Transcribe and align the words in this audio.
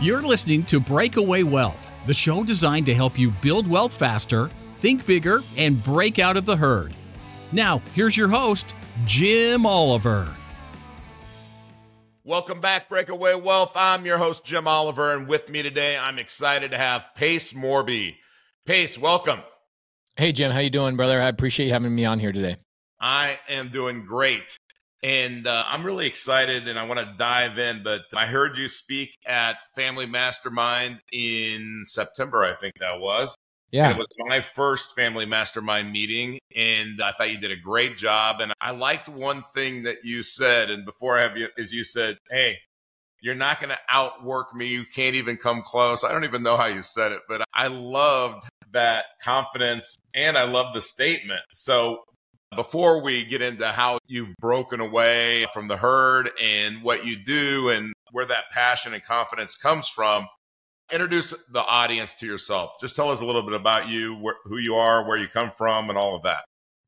You're 0.00 0.22
listening 0.22 0.62
to 0.66 0.78
Breakaway 0.78 1.42
Wealth, 1.42 1.90
the 2.06 2.14
show 2.14 2.44
designed 2.44 2.86
to 2.86 2.94
help 2.94 3.18
you 3.18 3.32
build 3.32 3.66
wealth 3.66 3.92
faster, 3.92 4.48
think 4.76 5.04
bigger, 5.04 5.42
and 5.56 5.82
break 5.82 6.20
out 6.20 6.36
of 6.36 6.44
the 6.46 6.54
herd. 6.54 6.94
Now, 7.50 7.82
here's 7.96 8.16
your 8.16 8.28
host, 8.28 8.76
Jim 9.06 9.66
Oliver. 9.66 10.32
Welcome 12.22 12.60
back, 12.60 12.88
Breakaway 12.88 13.34
Wealth. 13.34 13.72
I'm 13.74 14.06
your 14.06 14.18
host, 14.18 14.44
Jim 14.44 14.68
Oliver, 14.68 15.14
and 15.14 15.26
with 15.26 15.48
me 15.48 15.64
today, 15.64 15.98
I'm 15.98 16.20
excited 16.20 16.70
to 16.70 16.78
have 16.78 17.06
Pace 17.16 17.52
Morby. 17.52 18.14
Pace, 18.66 18.96
welcome. 18.96 19.40
Hey, 20.14 20.30
Jim. 20.30 20.52
How 20.52 20.60
you 20.60 20.70
doing, 20.70 20.94
brother? 20.94 21.20
I 21.20 21.26
appreciate 21.26 21.66
you 21.66 21.72
having 21.72 21.92
me 21.92 22.04
on 22.04 22.20
here 22.20 22.30
today. 22.30 22.54
I 23.00 23.40
am 23.48 23.70
doing 23.70 24.04
great. 24.04 24.60
And 25.02 25.46
uh, 25.46 25.64
I'm 25.66 25.84
really 25.84 26.06
excited 26.06 26.66
and 26.66 26.78
I 26.78 26.84
want 26.84 27.00
to 27.00 27.14
dive 27.18 27.58
in. 27.58 27.82
But 27.82 28.02
I 28.14 28.26
heard 28.26 28.56
you 28.56 28.68
speak 28.68 29.10
at 29.26 29.56
Family 29.74 30.06
Mastermind 30.06 31.00
in 31.12 31.84
September, 31.86 32.44
I 32.44 32.54
think 32.54 32.74
that 32.80 33.00
was. 33.00 33.34
Yeah. 33.70 33.90
And 33.90 33.98
it 33.98 33.98
was 33.98 34.08
my 34.28 34.40
first 34.40 34.94
Family 34.96 35.26
Mastermind 35.26 35.92
meeting. 35.92 36.38
And 36.56 37.00
I 37.02 37.12
thought 37.12 37.30
you 37.30 37.38
did 37.38 37.52
a 37.52 37.56
great 37.56 37.96
job. 37.96 38.40
And 38.40 38.52
I 38.60 38.72
liked 38.72 39.08
one 39.08 39.44
thing 39.54 39.82
that 39.82 39.96
you 40.04 40.22
said. 40.22 40.70
And 40.70 40.84
before 40.84 41.18
I 41.18 41.22
have 41.22 41.36
you, 41.36 41.48
is 41.56 41.72
you 41.72 41.84
said, 41.84 42.16
Hey, 42.30 42.58
you're 43.20 43.34
not 43.34 43.60
going 43.60 43.70
to 43.70 43.78
outwork 43.90 44.54
me. 44.54 44.66
You 44.66 44.84
can't 44.84 45.14
even 45.14 45.36
come 45.36 45.62
close. 45.62 46.04
I 46.04 46.12
don't 46.12 46.24
even 46.24 46.42
know 46.42 46.56
how 46.56 46.66
you 46.66 46.82
said 46.82 47.12
it, 47.12 47.20
but 47.28 47.42
I 47.52 47.66
loved 47.68 48.48
that 48.72 49.04
confidence 49.22 49.98
and 50.14 50.36
I 50.36 50.44
love 50.44 50.74
the 50.74 50.82
statement. 50.82 51.40
So 51.52 52.04
before 52.56 53.02
we 53.02 53.24
get 53.24 53.42
into 53.42 53.66
how 53.68 53.98
you've 54.06 54.34
broken 54.40 54.80
away 54.80 55.46
from 55.52 55.68
the 55.68 55.76
herd 55.76 56.30
and 56.42 56.82
what 56.82 57.04
you 57.04 57.16
do 57.16 57.70
and 57.70 57.92
where 58.12 58.26
that 58.26 58.44
passion 58.50 58.94
and 58.94 59.02
confidence 59.02 59.54
comes 59.54 59.88
from, 59.88 60.26
introduce 60.90 61.34
the 61.52 61.62
audience 61.62 62.14
to 62.14 62.26
yourself. 62.26 62.72
Just 62.80 62.96
tell 62.96 63.10
us 63.10 63.20
a 63.20 63.24
little 63.24 63.42
bit 63.42 63.54
about 63.54 63.88
you, 63.88 64.16
wh- 64.16 64.48
who 64.48 64.58
you 64.58 64.74
are, 64.74 65.06
where 65.06 65.18
you 65.18 65.28
come 65.28 65.52
from, 65.56 65.90
and 65.90 65.98
all 65.98 66.16
of 66.16 66.22
that. 66.22 66.44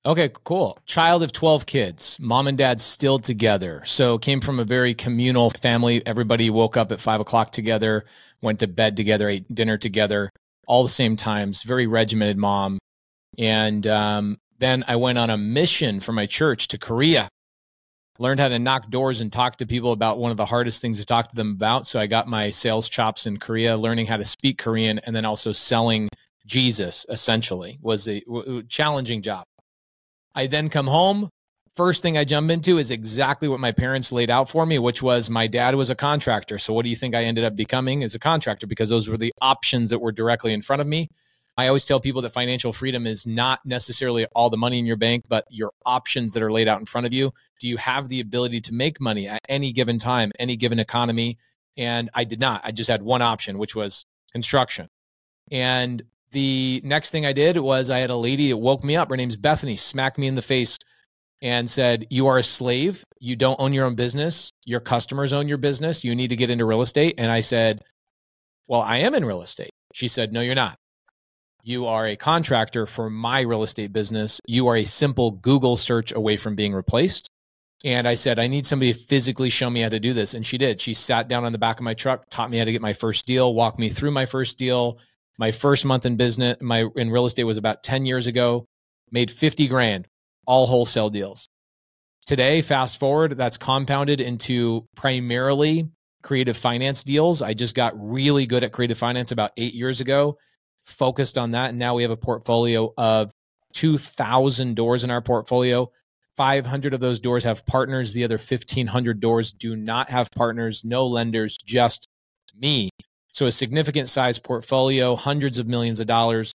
Okay, 0.06 0.30
cool. 0.44 0.78
Child 0.86 1.22
of 1.22 1.32
12 1.32 1.66
kids, 1.66 2.16
mom 2.18 2.46
and 2.46 2.56
dad 2.56 2.80
still 2.80 3.18
together. 3.18 3.82
So 3.84 4.16
came 4.16 4.40
from 4.40 4.58
a 4.58 4.64
very 4.64 4.94
communal 4.94 5.50
family. 5.50 6.04
Everybody 6.06 6.48
woke 6.48 6.78
up 6.78 6.90
at 6.90 7.00
five 7.00 7.20
o'clock 7.20 7.52
together, 7.52 8.06
went 8.40 8.60
to 8.60 8.66
bed 8.66 8.96
together, 8.96 9.28
ate 9.28 9.54
dinner 9.54 9.76
together, 9.76 10.30
all 10.66 10.82
the 10.82 10.88
same 10.88 11.16
times. 11.16 11.64
Very 11.64 11.86
regimented 11.86 12.38
mom. 12.38 12.78
And 13.36 13.86
um, 13.86 14.38
then 14.60 14.84
I 14.86 14.96
went 14.96 15.18
on 15.18 15.30
a 15.30 15.36
mission 15.36 15.98
for 15.98 16.12
my 16.12 16.26
church 16.26 16.68
to 16.68 16.78
Korea. 16.78 17.28
Learned 18.18 18.40
how 18.40 18.48
to 18.48 18.58
knock 18.58 18.90
doors 18.90 19.22
and 19.22 19.32
talk 19.32 19.56
to 19.56 19.66
people 19.66 19.92
about 19.92 20.18
one 20.18 20.30
of 20.30 20.36
the 20.36 20.44
hardest 20.44 20.82
things 20.82 20.98
to 21.00 21.06
talk 21.06 21.30
to 21.30 21.34
them 21.34 21.52
about. 21.52 21.86
So 21.86 21.98
I 21.98 22.06
got 22.06 22.28
my 22.28 22.50
sales 22.50 22.88
chops 22.88 23.26
in 23.26 23.38
Korea, 23.38 23.76
learning 23.78 24.06
how 24.06 24.18
to 24.18 24.24
speak 24.24 24.58
Korean, 24.58 24.98
and 25.00 25.16
then 25.16 25.24
also 25.24 25.52
selling 25.52 26.10
Jesus. 26.46 27.06
Essentially, 27.08 27.78
was 27.80 28.06
a 28.06 28.22
challenging 28.68 29.22
job. 29.22 29.44
I 30.34 30.46
then 30.46 30.68
come 30.68 30.86
home. 30.86 31.30
First 31.76 32.02
thing 32.02 32.18
I 32.18 32.24
jump 32.24 32.50
into 32.50 32.76
is 32.76 32.90
exactly 32.90 33.48
what 33.48 33.60
my 33.60 33.72
parents 33.72 34.12
laid 34.12 34.28
out 34.28 34.50
for 34.50 34.66
me, 34.66 34.78
which 34.78 35.02
was 35.02 35.30
my 35.30 35.46
dad 35.46 35.74
was 35.74 35.88
a 35.88 35.94
contractor. 35.94 36.58
So 36.58 36.74
what 36.74 36.84
do 36.84 36.90
you 36.90 36.96
think 36.96 37.14
I 37.14 37.24
ended 37.24 37.44
up 37.44 37.56
becoming 37.56 38.02
as 38.02 38.14
a 38.14 38.18
contractor? 38.18 38.66
Because 38.66 38.90
those 38.90 39.08
were 39.08 39.16
the 39.16 39.32
options 39.40 39.88
that 39.88 40.00
were 40.00 40.12
directly 40.12 40.52
in 40.52 40.60
front 40.60 40.82
of 40.82 40.86
me. 40.86 41.08
I 41.56 41.66
always 41.66 41.84
tell 41.84 42.00
people 42.00 42.22
that 42.22 42.30
financial 42.30 42.72
freedom 42.72 43.06
is 43.06 43.26
not 43.26 43.60
necessarily 43.64 44.24
all 44.34 44.50
the 44.50 44.56
money 44.56 44.78
in 44.78 44.86
your 44.86 44.96
bank, 44.96 45.24
but 45.28 45.44
your 45.50 45.72
options 45.84 46.32
that 46.32 46.42
are 46.42 46.52
laid 46.52 46.68
out 46.68 46.80
in 46.80 46.86
front 46.86 47.06
of 47.06 47.12
you. 47.12 47.32
Do 47.58 47.68
you 47.68 47.76
have 47.76 48.08
the 48.08 48.20
ability 48.20 48.60
to 48.62 48.74
make 48.74 49.00
money 49.00 49.28
at 49.28 49.40
any 49.48 49.72
given 49.72 49.98
time, 49.98 50.32
any 50.38 50.56
given 50.56 50.78
economy? 50.78 51.38
And 51.76 52.08
I 52.14 52.24
did 52.24 52.40
not. 52.40 52.62
I 52.64 52.72
just 52.72 52.88
had 52.88 53.02
one 53.02 53.22
option, 53.22 53.58
which 53.58 53.74
was 53.74 54.06
construction. 54.32 54.88
And 55.50 56.02
the 56.32 56.80
next 56.84 57.10
thing 57.10 57.26
I 57.26 57.32
did 57.32 57.56
was 57.58 57.90
I 57.90 57.98
had 57.98 58.10
a 58.10 58.16
lady 58.16 58.48
that 58.50 58.56
woke 58.56 58.84
me 58.84 58.96
up. 58.96 59.10
Her 59.10 59.16
name's 59.16 59.36
Bethany, 59.36 59.76
smacked 59.76 60.18
me 60.18 60.28
in 60.28 60.36
the 60.36 60.42
face 60.42 60.78
and 61.42 61.68
said, 61.68 62.06
You 62.10 62.26
are 62.26 62.38
a 62.38 62.42
slave. 62.42 63.04
You 63.18 63.36
don't 63.36 63.60
own 63.60 63.72
your 63.72 63.86
own 63.86 63.94
business. 63.94 64.52
Your 64.64 64.80
customers 64.80 65.32
own 65.32 65.48
your 65.48 65.58
business. 65.58 66.04
You 66.04 66.14
need 66.14 66.28
to 66.28 66.36
get 66.36 66.50
into 66.50 66.64
real 66.64 66.82
estate. 66.82 67.14
And 67.18 67.30
I 67.30 67.40
said, 67.40 67.82
Well, 68.68 68.82
I 68.82 68.98
am 68.98 69.14
in 69.14 69.24
real 69.24 69.42
estate. 69.42 69.70
She 69.92 70.08
said, 70.08 70.32
No, 70.32 70.40
you're 70.40 70.54
not. 70.54 70.78
You 71.62 71.86
are 71.86 72.06
a 72.06 72.16
contractor 72.16 72.86
for 72.86 73.10
my 73.10 73.40
real 73.42 73.62
estate 73.62 73.92
business. 73.92 74.40
You 74.46 74.68
are 74.68 74.76
a 74.76 74.84
simple 74.84 75.30
Google 75.30 75.76
search 75.76 76.12
away 76.12 76.36
from 76.36 76.54
being 76.54 76.72
replaced. 76.72 77.28
And 77.84 78.06
I 78.08 78.14
said, 78.14 78.38
I 78.38 78.46
need 78.46 78.66
somebody 78.66 78.92
to 78.92 78.98
physically 78.98 79.50
show 79.50 79.68
me 79.68 79.80
how 79.80 79.88
to 79.88 80.00
do 80.00 80.12
this. 80.12 80.34
And 80.34 80.46
she 80.46 80.58
did. 80.58 80.80
She 80.80 80.94
sat 80.94 81.28
down 81.28 81.44
on 81.44 81.52
the 81.52 81.58
back 81.58 81.78
of 81.78 81.84
my 81.84 81.94
truck, 81.94 82.24
taught 82.30 82.50
me 82.50 82.58
how 82.58 82.64
to 82.64 82.72
get 82.72 82.82
my 82.82 82.92
first 82.92 83.26
deal, 83.26 83.54
walked 83.54 83.78
me 83.78 83.88
through 83.88 84.10
my 84.10 84.26
first 84.26 84.58
deal. 84.58 84.98
My 85.38 85.50
first 85.50 85.84
month 85.84 86.04
in 86.04 86.16
business, 86.16 86.56
my 86.60 86.86
in 86.96 87.10
real 87.10 87.26
estate 87.26 87.44
was 87.44 87.56
about 87.56 87.82
10 87.82 88.04
years 88.04 88.26
ago, 88.26 88.66
made 89.10 89.30
50 89.30 89.66
grand, 89.68 90.06
all 90.46 90.66
wholesale 90.66 91.08
deals. 91.08 91.48
Today, 92.26 92.60
fast 92.60 93.00
forward, 93.00 93.38
that's 93.38 93.56
compounded 93.56 94.20
into 94.20 94.86
primarily 94.94 95.88
creative 96.22 96.56
finance 96.56 97.02
deals. 97.02 97.40
I 97.40 97.54
just 97.54 97.74
got 97.74 97.94
really 97.96 98.44
good 98.44 98.62
at 98.62 98.72
creative 98.72 98.98
finance 98.98 99.32
about 99.32 99.52
eight 99.56 99.72
years 99.72 100.00
ago 100.00 100.36
focused 100.82 101.38
on 101.38 101.52
that. 101.52 101.70
And 101.70 101.78
now 101.78 101.94
we 101.94 102.02
have 102.02 102.10
a 102.10 102.16
portfolio 102.16 102.92
of 102.96 103.30
2,000 103.74 104.74
doors 104.74 105.04
in 105.04 105.10
our 105.10 105.22
portfolio. 105.22 105.90
500 106.36 106.94
of 106.94 107.00
those 107.00 107.20
doors 107.20 107.44
have 107.44 107.66
partners. 107.66 108.12
The 108.12 108.24
other 108.24 108.38
1,500 108.38 109.20
doors 109.20 109.52
do 109.52 109.76
not 109.76 110.10
have 110.10 110.30
partners, 110.30 110.84
no 110.84 111.06
lenders, 111.06 111.56
just 111.56 112.06
me. 112.56 112.90
So 113.32 113.46
a 113.46 113.50
significant 113.50 114.08
size 114.08 114.38
portfolio, 114.38 115.16
hundreds 115.16 115.58
of 115.58 115.66
millions 115.66 116.00
of 116.00 116.06
dollars, 116.06 116.52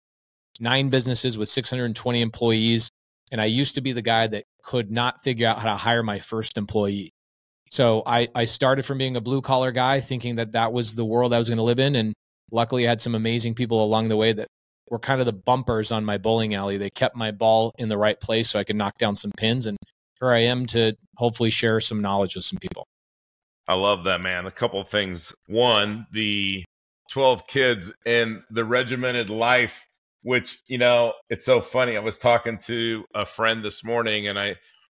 nine 0.60 0.90
businesses 0.90 1.38
with 1.38 1.50
620 1.50 2.22
employees. 2.22 2.90
And 3.32 3.42
I 3.42 3.46
used 3.46 3.76
to 3.76 3.82
be 3.82 3.92
the 3.92 4.02
guy 4.02 4.28
that 4.28 4.46
could 4.64 4.92
not 4.92 5.22
figure 5.22 5.48
out 5.48 5.60
how 5.60 5.72
to 5.72 5.78
hire 5.78 6.04
my 6.04 6.20
first 6.20 6.58
employee. 6.58 7.12
So 7.70 8.04
I, 8.06 8.28
I 8.36 8.46
started 8.46 8.86
from 8.86 8.98
being 8.98 9.16
a 9.16 9.22
blue 9.22 9.42
collar 9.42 9.72
guy, 9.72 10.02
thinking 10.02 10.36
that 10.36 10.52
that 10.52 10.74
was 10.74 10.94
the 10.94 11.06
world 11.06 11.34
I 11.34 11.38
was 11.38 11.48
going 11.48 11.58
to 11.58 11.64
live 11.64 11.80
in. 11.80 11.96
And 11.96 12.14
luckily, 12.52 12.86
I 12.86 12.90
had 12.90 13.02
some 13.02 13.16
amazing 13.16 13.56
people 13.56 13.84
along 13.84 14.10
the 14.10 14.18
way 14.18 14.34
that 14.34 14.48
were 14.90 15.00
kind 15.00 15.22
of 15.22 15.26
the 15.26 15.34
bumpers 15.34 15.92
on 15.92 16.06
my 16.06 16.18
bowling 16.18 16.54
alley. 16.54 16.78
They 16.78 16.90
kept 16.90 17.16
my 17.16 17.32
ball 17.32 17.74
in 17.78 17.90
the 17.90 17.98
right 17.98 18.20
place 18.20 18.50
so 18.50 18.60
I 18.60 18.64
could 18.64 18.76
knock 18.76 18.98
down 18.98 19.16
some 19.16 19.32
pins. 19.38 19.66
And 19.66 19.78
here 20.20 20.32
I 20.32 20.40
am 20.40 20.66
to 20.68 20.96
hopefully 21.16 21.50
share 21.50 21.80
some 21.80 22.02
knowledge 22.02 22.36
with 22.36 22.44
some 22.44 22.60
people. 22.60 22.86
I 23.68 23.76
love 23.76 24.04
that, 24.04 24.22
man. 24.22 24.46
A 24.46 24.52
couple 24.52 24.84
things. 24.84 25.34
One, 25.48 26.06
the 26.12 26.66
12 27.10 27.48
kids 27.48 27.94
and 28.06 28.42
the 28.52 28.66
regimented 28.66 29.30
life, 29.30 29.86
which, 30.24 30.60
you 30.68 30.78
know, 30.78 31.14
it's 31.30 31.46
so 31.46 31.62
funny. 31.62 31.96
I 31.96 32.02
was 32.02 32.18
talking 32.18 32.58
to 32.66 33.06
a 33.16 33.26
friend 33.26 33.64
this 33.64 33.84
morning 33.84 34.28
and 34.28 34.38
I, 34.38 34.56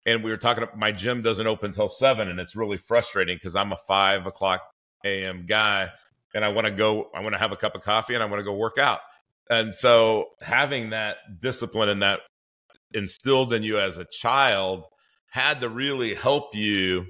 and 0.06 0.24
we 0.24 0.32
were 0.32 0.38
talking, 0.38 0.64
my 0.76 0.94
gym 0.94 1.22
doesn't 1.22 1.46
open 1.46 1.72
until 1.72 1.90
seven 1.90 2.30
and 2.30 2.40
it's 2.40 2.56
really 2.56 2.78
frustrating 2.78 3.36
because 3.36 3.56
I'm 3.56 3.74
a 3.74 3.78
five 3.88 4.26
o'clock 4.26 4.62
AM 5.04 5.46
guy 5.46 5.90
and 6.34 6.46
I 6.46 6.50
want 6.50 6.66
to 6.66 6.72
go, 6.72 7.10
I 7.14 7.22
want 7.22 7.34
to 7.34 7.40
have 7.40 7.52
a 7.52 7.58
cup 7.58 7.76
of 7.76 7.82
coffee 7.82 8.14
and 8.14 8.24
I 8.24 8.26
want 8.26 8.40
to 8.40 8.44
go 8.44 8.54
work 8.54 8.78
out. 8.78 9.00
And 9.50 9.76
so 9.76 10.28
having 10.42 10.92
that 10.92 11.18
discipline 11.42 11.90
and 11.90 12.02
that 12.02 12.22
instilled 12.94 13.54
in 13.54 13.64
you 13.64 13.80
as 13.80 13.98
a 13.98 14.06
child 14.06 14.86
had 15.30 15.62
to 15.62 15.70
really 15.70 16.14
help 16.14 16.56
you. 16.56 17.08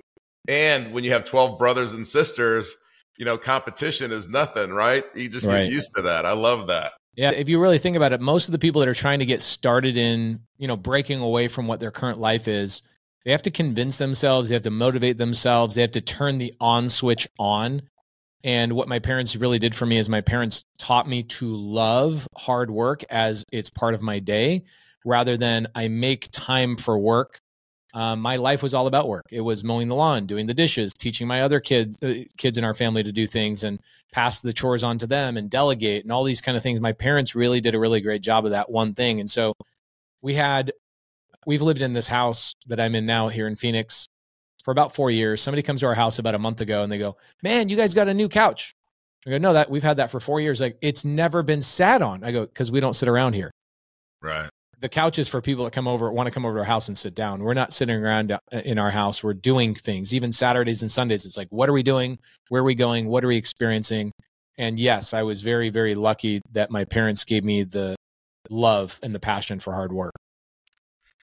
And 0.48 0.94
when 0.94 1.04
you 1.04 1.12
have 1.12 1.26
12 1.26 1.59
brothers 1.59 1.94
and 1.94 2.08
sisters, 2.08 2.74
you 3.18 3.26
know, 3.26 3.38
competition 3.38 4.12
is 4.12 4.28
nothing, 4.28 4.72
right? 4.72 5.04
You 5.16 5.30
just 5.30 5.46
Right. 5.46 5.64
get 5.64 5.72
used 5.72 5.92
to 5.96 6.02
that. 6.03 6.26
I 6.26 6.34
love 6.34 6.68
that. 6.68 6.94
Yeah, 7.16 7.32
if 7.32 7.50
you 7.50 7.59
really 7.59 7.78
think 7.78 7.98
about 7.98 8.14
it, 8.14 8.22
most 8.22 8.48
of 8.48 8.53
the 8.53 8.59
people 8.59 8.80
that 8.80 8.88
are 8.88 8.94
trying 8.94 9.20
to 9.20 9.26
get 9.26 9.42
started 9.42 9.98
in, 9.98 10.40
you 10.58 10.68
know, 10.68 10.78
breaking 10.78 11.20
away 11.20 11.48
from 11.48 11.68
what 11.68 11.80
their 11.80 11.92
current 11.92 12.20
life 12.20 12.48
is, 12.48 12.82
they 13.26 13.32
have 13.32 13.42
to 13.44 13.52
convince 13.52 13.98
themselves, 13.98 14.50
they 14.50 14.56
have 14.56 14.64
to 14.64 14.72
motivate 14.72 15.18
themselves, 15.18 15.76
they 15.76 15.82
have 15.82 15.92
to 15.92 16.02
turn 16.02 16.38
the 16.38 16.53
on 16.59 16.90
switch 16.90 17.28
on. 17.38 17.84
And 18.44 18.74
what 18.74 18.88
my 18.88 19.00
parents 19.00 19.35
really 19.35 19.59
did 19.59 19.76
for 19.76 19.85
me 19.85 19.97
is 19.97 20.09
my 20.09 20.22
parents 20.22 20.66
taught 20.79 21.08
me 21.08 21.23
to 21.23 21.55
love 21.55 22.28
hard 22.38 22.72
work 22.72 23.03
as 23.09 23.46
it's 23.52 23.70
part 23.70 23.93
of 23.93 24.02
my 24.02 24.20
day 24.20 24.64
rather 25.05 25.38
than 25.38 25.67
I 25.76 25.88
make 25.88 26.29
time 26.32 26.76
for 26.76 26.97
work. 26.97 27.40
Um, 27.93 28.22
my 28.22 28.38
life 28.38 28.64
was 28.64 28.73
all 28.73 28.88
about 28.88 29.09
work. 29.09 29.26
It 29.32 29.41
was 29.41 29.64
mowing 29.64 29.90
the 29.90 29.96
lawn, 29.96 30.26
doing 30.26 30.47
the 30.47 30.53
dishes, 30.53 30.93
teaching 30.93 31.28
my 31.28 31.41
other 31.41 31.59
kids, 31.59 32.02
uh, 32.02 32.23
kids 32.38 32.58
in 32.58 32.64
our 32.64 32.73
family 32.73 33.03
to 33.03 33.11
do 33.11 33.28
things, 33.28 33.64
and 33.64 33.79
pass 34.14 34.40
the 34.40 34.53
chores 34.53 34.84
on 34.84 34.97
to 34.99 35.08
them 35.08 35.35
and 35.35 35.49
delegate 35.49 36.03
and 36.03 36.11
all 36.11 36.23
these 36.23 36.40
kind 36.40 36.55
of 36.55 36.64
things. 36.64 36.79
My 36.79 36.93
parents 36.93 37.35
really 37.35 37.59
did 37.59 37.76
a 37.76 37.79
really 37.79 37.99
great 37.99 38.22
job 38.22 38.46
of 38.46 38.52
that 38.52 38.72
one 38.72 38.93
thing. 38.93 39.20
And 39.20 39.29
so 39.29 39.53
we 40.22 40.35
had, 40.35 40.72
we've 41.46 41.61
lived 41.61 41.82
in 41.82 41.91
this 41.91 42.08
house 42.08 42.53
that 42.67 42.79
I'm 42.79 42.96
in 42.96 43.05
now 43.05 43.28
here 43.28 43.47
in 43.47 43.58
Phoenix 43.58 44.08
for 44.63 44.72
about 44.72 44.96
four 44.96 45.11
years. 45.11 45.41
Somebody 45.41 45.61
comes 45.61 45.81
to 45.81 45.87
our 45.87 45.96
house 45.96 46.19
about 46.19 46.35
a 46.35 46.40
month 46.40 46.61
ago 46.61 46.84
and 46.84 46.91
they 46.91 46.97
go, 46.97 47.17
Man, 47.43 47.69
you 47.69 47.75
guys 47.75 47.93
got 47.93 48.08
a 48.08 48.13
new 48.13 48.28
couch. 48.28 48.73
I 49.25 49.31
go, 49.31 49.37
No, 49.37 49.53
that 49.53 49.69
we've 49.69 49.84
had 49.84 49.97
that 49.97 50.11
for 50.11 50.19
four 50.19 50.40
years. 50.40 50.61
Like 50.61 50.78
it's 50.81 51.05
never 51.05 51.43
been 51.43 51.61
sat 51.61 52.02
on. 52.02 52.23
I 52.23 52.31
go, 52.31 52.46
Because 52.46 52.72
we 52.72 52.79
don't 52.79 52.96
sit 52.96 53.09
around 53.09 53.34
here. 53.34 53.52
Right. 54.22 54.49
The 54.79 54.90
couch 54.90 55.19
is 55.19 55.28
for 55.28 55.41
people 55.41 55.63
that 55.66 55.73
come 55.73 55.87
over, 55.87 56.11
want 56.11 56.25
to 56.25 56.34
come 56.34 56.43
over 56.43 56.55
to 56.55 56.59
our 56.61 56.66
house 56.66 56.87
and 56.87 56.97
sit 56.97 57.13
down. 57.13 57.43
We're 57.43 57.53
not 57.53 57.72
sitting 57.72 58.03
around 58.03 58.31
uh, 58.31 58.40
in 58.66 58.79
our 58.79 58.90
house. 58.90 59.23
We're 59.23 59.35
doing 59.35 59.75
things. 59.75 60.11
Even 60.11 60.31
Saturdays 60.31 60.81
and 60.81 60.91
Sundays, 60.91 61.23
it's 61.23 61.37
like, 61.37 61.49
what 61.52 61.69
are 61.69 61.73
we 61.73 61.84
doing? 61.84 62.17
Where 62.49 62.61
are 62.61 62.66
we 62.66 62.73
going? 62.73 63.07
What 63.07 63.23
are 63.23 63.28
we 63.28 63.37
experiencing? 63.37 64.11
And 64.57 64.79
yes, 64.79 65.14
I 65.14 65.22
was 65.22 65.43
very, 65.43 65.69
very 65.69 65.93
lucky 65.93 66.41
that 66.52 66.72
my 66.72 66.84
parents 66.84 67.25
gave 67.25 67.43
me 67.43 67.64
the 67.64 67.96
love 68.49 68.99
and 69.03 69.14
the 69.14 69.19
passion 69.19 69.59
for 69.59 69.73
hard 69.73 69.93
work. 69.93 70.14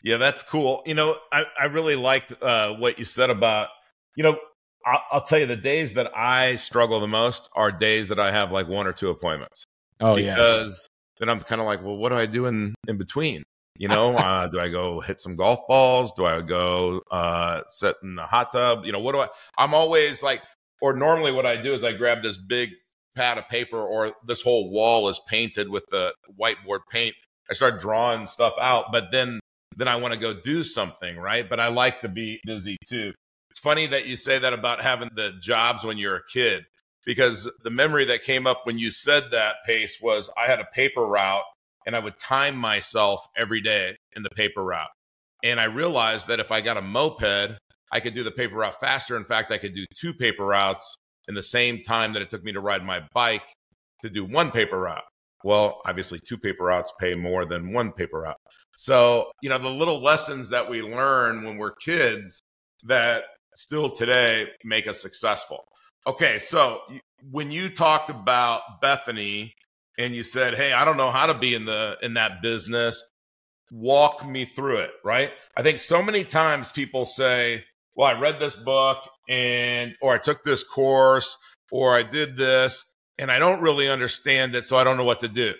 Yeah, 0.03 0.17
that's 0.17 0.43
cool. 0.43 0.83
You 0.87 0.95
know, 0.95 1.17
I, 1.33 1.45
I 1.61 1.65
really 1.67 1.97
liked 1.97 2.33
uh, 2.43 2.75
what 2.75 2.99
you 2.99 3.05
said 3.05 3.31
about, 3.31 3.69
you 4.17 4.23
know, 4.23 4.39
I'll, 4.87 5.03
I'll, 5.11 5.23
tell 5.23 5.39
you 5.39 5.47
the 5.47 5.57
days 5.57 5.95
that 5.95 6.17
I 6.17 6.57
struggle 6.57 7.01
the 7.01 7.09
most 7.09 7.51
are 7.55 7.73
days 7.73 8.09
that 8.09 8.19
I 8.19 8.31
have 8.31 8.53
like 8.53 8.69
one 8.69 8.87
or 8.87 8.93
two 8.93 9.11
appointments. 9.11 9.65
Oh, 10.01 10.15
because 10.15 10.65
yes. 10.67 10.89
then 11.19 11.29
I'm 11.29 11.41
kind 11.41 11.61
of 11.61 11.67
like, 11.67 11.83
well, 11.83 11.97
what 11.97 12.11
do 12.11 12.15
I 12.15 12.27
do 12.27 12.47
in, 12.47 12.75
in 12.87 12.97
between? 12.97 13.43
You 13.79 13.87
know, 13.87 14.15
uh, 14.15 14.49
do 14.49 14.59
I 14.59 14.69
go 14.69 15.01
hit 15.01 15.21
some 15.21 15.37
golf 15.37 15.61
balls? 15.69 16.13
Do 16.17 16.27
I 16.27 16.41
go 16.41 17.01
uh, 17.11 17.63
sit 17.69 17.97
in 18.03 18.17
the 18.17 18.23
hot 18.23 18.51
tub? 18.53 18.85
You 18.85 18.93
know, 18.93 18.99
what 18.99 19.13
do 19.13 19.21
I? 19.21 19.29
I'm 19.57 19.73
always 19.73 20.23
like, 20.23 20.43
or 20.81 20.93
normally 20.93 21.31
what 21.31 21.47
I 21.47 21.57
do 21.57 21.75
is 21.75 21.85
I 21.85 21.93
grab 21.93 22.23
this 22.23 22.37
big 22.37 22.71
pad 23.15 23.39
of 23.39 23.49
paper, 23.49 23.81
or 23.81 24.15
this 24.27 24.43
whole 24.43 24.71
wall 24.71 25.09
is 25.09 25.21
painted 25.29 25.69
with 25.69 25.85
the 25.91 26.13
whiteboard 26.41 26.81
paint. 26.91 27.15
I 27.49 27.55
start 27.55 27.81
drawing 27.81 28.27
stuff 28.27 28.55
out, 28.61 28.87
but 28.91 29.13
then 29.13 29.39
then 29.79 29.89
I 29.89 29.97
want 29.97 30.13
to 30.13 30.21
go 30.21 30.35
do 30.35 30.65
something, 30.65 31.17
right? 31.17 31.49
But 31.49 31.61
I 31.61 31.69
like 31.69 32.01
to 32.01 32.09
be 32.09 32.41
busy 32.45 32.77
too. 32.87 33.13
It's 33.51 33.61
funny 33.61 33.87
that 33.87 34.07
you 34.07 34.17
say 34.17 34.39
that 34.39 34.53
about 34.53 34.83
having 34.83 35.09
the 35.15 35.33
jobs 35.41 35.85
when 35.85 35.97
you're 35.97 36.17
a 36.17 36.27
kid, 36.31 36.65
because 37.07 37.51
the 37.63 37.71
memory 37.71 38.05
that 38.07 38.25
came 38.25 38.47
up 38.47 38.63
when 38.65 38.79
you 38.79 38.91
said 38.91 39.31
that 39.31 39.57
pace 39.65 39.99
was 40.03 40.29
I 40.37 40.47
had 40.47 40.61
a 40.61 40.67
paper 40.75 41.07
route 41.07 41.45
and 41.87 41.95
I 41.95 42.01
would 42.01 42.19
time 42.19 42.57
myself 42.57 43.25
every 43.37 43.61
day 43.61 43.97
in 44.17 44.23
the 44.23 44.31
paper 44.31 44.65
route. 44.65 44.91
And 45.45 45.61
I 45.61 45.65
realized 45.65 46.27
that 46.27 46.41
if 46.41 46.51
I 46.51 46.61
got 46.61 46.77
a 46.77 46.83
moped, 46.83 47.57
I 47.93 48.01
could 48.01 48.15
do 48.15 48.25
the 48.25 48.33
paper 48.33 48.57
route 48.57 48.81
faster. 48.81 49.17
In 49.17 49.25
fact, 49.25 49.53
I 49.53 49.59
could 49.59 49.75
do 49.75 49.87
two 49.97 50.13
paper 50.13 50.45
routes 50.45 50.97
in 51.29 51.35
the 51.35 51.43
same 51.43 51.83
time 51.85 52.13
that 52.13 52.23
it 52.23 52.31
took 52.31 52.43
me 52.43 52.53
to 52.53 52.61
ride 52.61 52.85
my 52.85 53.03
bike 53.15 53.55
to 54.03 54.11
do 54.11 54.25
one 54.25 54.51
paper 54.51 54.81
route. 54.81 55.05
Well, 55.45 55.81
obviously, 55.87 56.19
two 56.19 56.37
paper 56.37 56.65
routes 56.65 56.93
pay 56.99 57.15
more 57.15 57.47
than 57.47 57.73
one 57.73 57.93
paper 57.93 58.23
route. 58.23 58.37
So, 58.81 59.33
you 59.43 59.49
know, 59.49 59.59
the 59.59 59.69
little 59.69 60.01
lessons 60.01 60.51
that 60.51 60.71
we 60.71 60.83
learn 60.83 61.43
when 61.43 61.59
we're 61.59 61.75
kids 61.75 62.41
that 62.85 63.25
still 63.57 63.91
today 63.91 64.51
make 64.63 64.87
us 64.87 65.03
successful. 65.03 65.65
Okay, 66.07 66.39
so 66.39 66.83
when 67.29 67.51
you 67.51 67.71
talked 67.71 68.09
about 68.09 68.81
Bethany 68.81 69.53
and 69.99 70.15
you 70.15 70.23
said, 70.23 70.55
"Hey, 70.55 70.73
I 70.73 70.85
don't 70.85 70.97
know 70.97 71.11
how 71.11 71.27
to 71.27 71.35
be 71.35 71.57
in 71.57 71.65
the 71.65 71.97
in 72.03 72.15
that 72.15 72.41
business," 72.41 73.03
walk 73.73 74.25
me 74.25 74.45
through 74.45 74.79
it, 74.79 74.93
right? 75.03 75.33
I 75.57 75.65
think 75.65 75.81
so 75.81 76.01
many 76.01 76.23
times 76.23 76.71
people 76.71 77.05
say, 77.05 77.65
"Well, 77.97 78.07
I 78.07 78.13
read 78.13 78.39
this 78.39 78.55
book 78.55 78.99
and 79.29 79.97
or 80.01 80.15
I 80.15 80.19
took 80.19 80.45
this 80.45 80.63
course 80.63 81.37
or 81.73 81.97
I 81.97 82.05
did 82.05 82.37
this 82.37 82.85
and 83.19 83.33
I 83.33 83.41
don't 83.41 83.61
really 83.61 83.89
understand 83.89 84.55
it, 84.55 84.67
so 84.67 84.77
I 84.77 84.85
don't 84.85 84.97
know 84.97 85.03
what 85.03 85.21
to 85.23 85.29
do." 85.29 85.55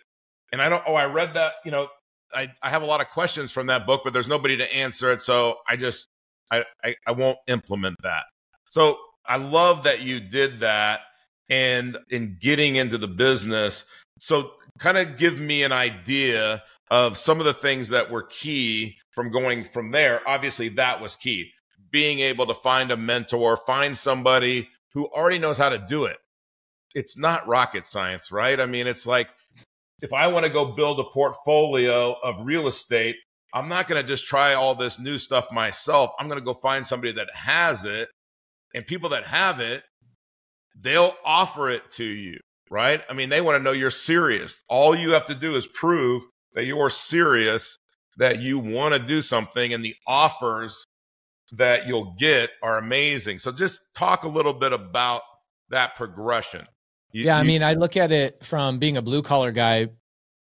And 0.53 0.63
I 0.63 0.69
don't 0.69 0.85
oh, 0.87 0.95
I 0.95 1.07
read 1.07 1.35
that, 1.35 1.55
you 1.65 1.73
know, 1.73 1.89
I, 2.35 2.53
I 2.63 2.71
have 2.71 2.83
a 2.83 2.87
lot 2.87 3.01
of 3.01 3.09
questions 3.09 3.51
from 3.51 3.67
that 3.69 3.87
book, 3.87 4.03
but 4.05 4.13
there's 4.13 4.29
nobody 4.29 4.57
to 4.57 4.75
answer 4.75 5.11
it. 5.11 5.23
So 5.23 5.57
I 5.69 5.77
just 5.77 6.09
I, 6.51 6.65
I, 6.85 6.97
I 7.07 7.13
won't 7.13 7.39
implement 7.47 7.97
that. 8.03 8.25
So 8.69 8.99
I 9.27 9.37
love 9.37 9.85
that 9.85 10.03
you 10.03 10.21
did 10.21 10.61
that 10.61 11.01
and 11.49 11.99
in 12.11 12.37
getting 12.41 12.77
into 12.77 12.99
the 12.99 13.09
business. 13.09 13.85
So 14.19 14.53
kind 14.79 14.99
of 14.99 15.17
give 15.17 15.41
me 15.41 15.63
an 15.63 15.73
idea 15.73 16.63
of 16.91 17.19
some 17.19 17.39
of 17.39 17.45
the 17.45 17.55
things 17.55 17.89
that 17.89 18.11
were 18.11 18.23
key 18.23 18.97
from 19.13 19.31
going 19.31 19.65
from 19.65 19.91
there. 19.91 20.27
Obviously, 20.27 20.69
that 20.71 21.01
was 21.01 21.17
key. 21.17 21.51
Being 21.91 22.21
able 22.21 22.47
to 22.47 22.55
find 22.55 22.91
a 22.91 22.97
mentor, 22.97 23.57
find 23.57 23.97
somebody 23.97 24.69
who 24.93 25.07
already 25.07 25.39
knows 25.39 25.59
how 25.59 25.69
to 25.69 25.79
do 25.79 26.05
it. 26.05 26.19
It's 26.95 27.19
not 27.19 27.47
rocket 27.47 27.87
science, 27.87 28.33
right? 28.33 28.59
I 28.59 28.67
mean, 28.67 28.87
it's 28.87 29.07
like 29.07 29.29
if 30.01 30.13
I 30.13 30.29
want 30.29 30.45
to 30.45 30.51
go 30.51 30.73
build 30.73 31.01
a 31.01 31.05
portfolio 31.05 32.15
of 32.23 32.47
real 32.47 32.69
estate, 32.69 33.17
I'm 33.55 33.69
not 33.69 33.89
going 33.89 34.01
to 34.01 34.07
just 34.07 34.27
try 34.27 34.55
all 34.55 34.75
this 34.75 34.99
new 34.99 35.19
stuff 35.19 35.51
myself. 35.51 36.11
I'm 36.19 36.29
going 36.29 36.39
to 36.39 36.45
go 36.45 36.55
find 36.55 36.87
somebody 36.87 37.13
that 37.15 37.29
has 37.35 37.85
it. 37.85 38.09
And 38.75 38.87
people 38.87 39.11
that 39.11 39.25
have 39.25 39.61
it, 39.61 39.83
they'll 40.79 41.15
offer 41.25 41.71
it 41.71 41.91
to 41.93 42.05
you, 42.05 42.39
right? 42.71 43.03
I 43.09 43.15
mean, 43.15 43.31
they 43.31 43.41
want 43.41 43.59
to 43.59 43.63
know 43.63 43.73
you're 43.73 43.91
serious. 43.91 44.63
All 44.69 44.95
you 44.95 45.13
have 45.13 45.27
to 45.27 45.35
do 45.35 45.57
is 45.57 45.67
prove 45.67 46.23
that 46.55 46.65
you're 46.65 46.91
serious, 46.91 47.79
that 48.19 48.41
you 48.41 48.59
want 48.59 48.95
to 48.95 48.99
do 48.99 49.23
something, 49.23 49.73
and 49.73 49.85
the 49.85 49.97
offers 50.07 50.85
that 51.53 51.87
you'll 51.87 52.15
get 52.19 52.51
are 52.63 52.77
amazing. 52.77 53.39
So 53.39 53.51
just 53.51 53.81
talk 53.95 54.25
a 54.25 54.29
little 54.29 54.53
bit 54.53 54.73
about 54.73 55.23
that 55.71 55.97
progression. 55.97 56.67
You, 57.13 57.25
yeah, 57.25 57.39
I 57.39 57.43
mean, 57.43 57.63
I 57.63 57.75
look 57.75 57.97
at 57.97 58.13
it 58.13 58.45
from 58.45 58.79
being 58.79 58.97
a 58.97 59.03
blue 59.03 59.23
collar 59.23 59.51
guy, 59.51 59.89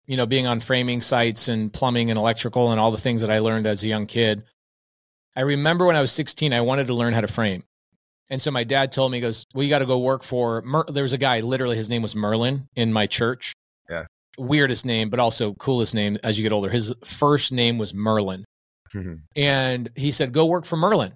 you 0.07 0.17
know, 0.17 0.27
being 0.27 0.47
on 0.47 0.61
framing 0.61 1.01
sites 1.01 1.49
and 1.49 1.73
plumbing 1.73 2.11
and 2.11 2.19
electrical 2.19 2.73
and 2.73 2.81
all 2.81 2.91
the 2.91 2.99
things 2.99 3.23
that 3.23 3.31
I 3.31 3.39
learned 3.39 3.67
as 3.67 3.83
a 3.83 3.87
young 3.87 4.07
kid. 4.07 4.45
I 5.35 5.43
remember 5.43 5.87
when 5.87 5.97
I 5.97 6.01
was 6.01 6.13
16, 6.13 6.53
I 6.53 6.61
wanted 6.61 6.89
to 6.89 6.95
learn 6.95 7.15
how 7.15 7.21
to 7.21 7.29
frame. 7.29 7.65
And 8.31 8.41
so 8.41 8.51
my 8.51 8.65
dad 8.65 8.93
told 8.93 9.11
me, 9.11 9.19
he 9.19 9.23
goes, 9.23 9.47
Well, 9.55 9.65
you 9.65 9.71
got 9.71 9.79
to 9.79 9.87
go 9.87 9.99
work 9.99 10.23
for, 10.23 10.63
Mer-. 10.63 10.85
there 10.89 11.03
was 11.03 11.13
a 11.13 11.19
guy, 11.19 11.41
literally, 11.41 11.77
his 11.77 11.89
name 11.89 12.03
was 12.03 12.15
Merlin 12.15 12.69
in 12.77 12.93
my 12.93 13.07
church. 13.07 13.53
Yeah. 13.89 14.05
Weirdest 14.39 14.85
name, 14.85 15.09
but 15.09 15.19
also 15.19 15.55
coolest 15.55 15.95
name 15.95 16.19
as 16.23 16.39
you 16.39 16.43
get 16.43 16.53
older. 16.53 16.69
His 16.69 16.93
first 17.05 17.53
name 17.53 17.79
was 17.79 17.95
Merlin. 17.95 18.45
Mm-hmm. 18.95 19.15
And 19.37 19.91
he 19.97 20.11
said, 20.11 20.33
Go 20.33 20.47
work 20.47 20.65
for 20.65 20.77
Merlin. 20.77 21.15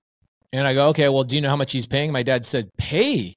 And 0.53 0.67
I 0.67 0.75
go, 0.75 0.89
Okay, 0.89 1.09
well, 1.09 1.25
do 1.25 1.37
you 1.37 1.43
know 1.43 1.51
how 1.51 1.57
much 1.57 1.73
he's 1.73 1.87
paying? 1.87 2.13
My 2.13 2.23
dad 2.23 2.47
said, 2.47 2.71
Pay. 2.79 3.35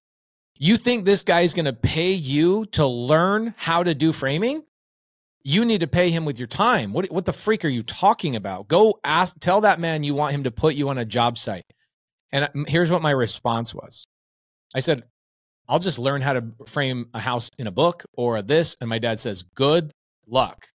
You 0.57 0.77
think 0.77 1.03
this 1.03 1.23
guy's 1.23 1.53
going 1.53 1.65
to 1.65 1.73
pay 1.73 2.13
you 2.13 2.65
to 2.67 2.85
learn 2.87 3.53
how 3.57 3.83
to 3.83 3.93
do 3.93 4.13
framing? 4.13 4.63
You 5.43 5.65
need 5.65 5.81
to 5.81 5.87
pay 5.87 6.09
him 6.09 6.25
with 6.25 6.39
your 6.39 6.47
time. 6.47 6.93
What, 6.93 7.11
what 7.11 7.25
the 7.25 7.33
freak 7.33 7.65
are 7.65 7.69
you 7.69 7.83
talking 7.83 8.35
about? 8.35 8.67
Go 8.67 8.99
ask, 9.03 9.37
tell 9.39 9.61
that 9.61 9.79
man 9.79 10.03
you 10.03 10.15
want 10.15 10.33
him 10.33 10.43
to 10.45 10.51
put 10.51 10.75
you 10.75 10.89
on 10.89 10.97
a 10.97 11.05
job 11.05 11.37
site. 11.37 11.65
And 12.31 12.49
um, 12.55 12.65
here's 12.67 12.89
what 12.89 13.01
my 13.01 13.11
response 13.11 13.75
was 13.75 14.05
I 14.73 14.79
said, 14.79 15.03
I'll 15.67 15.79
just 15.79 15.99
learn 15.99 16.21
how 16.21 16.33
to 16.33 16.45
frame 16.67 17.09
a 17.13 17.19
house 17.19 17.49
in 17.57 17.67
a 17.67 17.71
book 17.71 18.05
or 18.13 18.41
this. 18.41 18.77
And 18.79 18.89
my 18.89 18.99
dad 18.99 19.19
says, 19.19 19.43
Good 19.43 19.91
luck. 20.27 20.67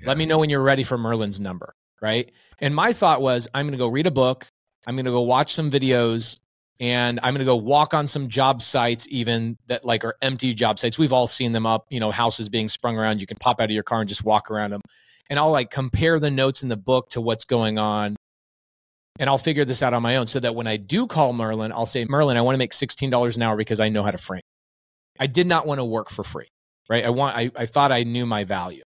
Yeah. 0.00 0.08
Let 0.08 0.18
me 0.18 0.26
know 0.26 0.38
when 0.38 0.50
you're 0.50 0.62
ready 0.62 0.82
for 0.82 0.96
Merlin's 0.96 1.40
number. 1.40 1.74
Right. 2.00 2.32
And 2.58 2.74
my 2.74 2.92
thought 2.92 3.20
was, 3.20 3.48
I'm 3.52 3.66
going 3.66 3.72
to 3.72 3.78
go 3.78 3.88
read 3.88 4.06
a 4.06 4.10
book. 4.10 4.46
I'm 4.86 4.96
going 4.96 5.04
to 5.04 5.10
go 5.10 5.20
watch 5.20 5.52
some 5.52 5.70
videos 5.70 6.38
and 6.80 7.20
I'm 7.22 7.34
going 7.34 7.40
to 7.40 7.44
go 7.44 7.56
walk 7.56 7.92
on 7.92 8.06
some 8.06 8.28
job 8.28 8.62
sites, 8.62 9.06
even 9.10 9.58
that 9.66 9.84
like 9.84 10.02
are 10.02 10.16
empty 10.22 10.54
job 10.54 10.78
sites. 10.78 10.98
We've 10.98 11.12
all 11.12 11.26
seen 11.26 11.52
them 11.52 11.66
up, 11.66 11.86
you 11.90 12.00
know, 12.00 12.10
houses 12.10 12.48
being 12.48 12.70
sprung 12.70 12.96
around. 12.96 13.20
You 13.20 13.26
can 13.26 13.36
pop 13.36 13.60
out 13.60 13.64
of 13.64 13.70
your 13.70 13.82
car 13.82 14.00
and 14.00 14.08
just 14.08 14.24
walk 14.24 14.50
around 14.50 14.70
them. 14.70 14.80
And 15.28 15.38
I'll 15.38 15.50
like 15.50 15.70
compare 15.70 16.18
the 16.18 16.30
notes 16.30 16.62
in 16.62 16.70
the 16.70 16.78
book 16.78 17.10
to 17.10 17.20
what's 17.20 17.44
going 17.44 17.78
on. 17.78 18.16
And 19.18 19.28
I'll 19.28 19.38
figure 19.38 19.66
this 19.66 19.82
out 19.82 19.92
on 19.92 20.02
my 20.02 20.16
own 20.16 20.26
so 20.26 20.40
that 20.40 20.54
when 20.54 20.66
I 20.66 20.78
do 20.78 21.06
call 21.06 21.34
Merlin, 21.34 21.70
I'll 21.70 21.84
say, 21.84 22.06
Merlin, 22.08 22.38
I 22.38 22.40
want 22.40 22.54
to 22.54 22.58
make 22.58 22.72
$16 22.72 23.36
an 23.36 23.42
hour 23.42 23.56
because 23.56 23.78
I 23.78 23.90
know 23.90 24.02
how 24.02 24.10
to 24.10 24.18
frame. 24.18 24.40
I 25.18 25.26
did 25.26 25.46
not 25.46 25.66
want 25.66 25.78
to 25.78 25.84
work 25.84 26.08
for 26.08 26.24
free, 26.24 26.48
right? 26.88 27.04
I 27.04 27.10
want, 27.10 27.36
I, 27.36 27.50
I 27.54 27.66
thought 27.66 27.92
I 27.92 28.04
knew 28.04 28.24
my 28.24 28.44
value. 28.44 28.82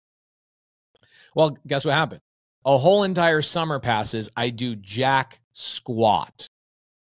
Well, 1.36 1.56
guess 1.64 1.84
what 1.84 1.94
happened? 1.94 2.20
A 2.66 2.76
whole 2.76 3.04
entire 3.04 3.42
summer 3.42 3.78
passes. 3.78 4.30
I 4.36 4.50
do 4.50 4.74
jack 4.74 5.38
squat 5.52 6.48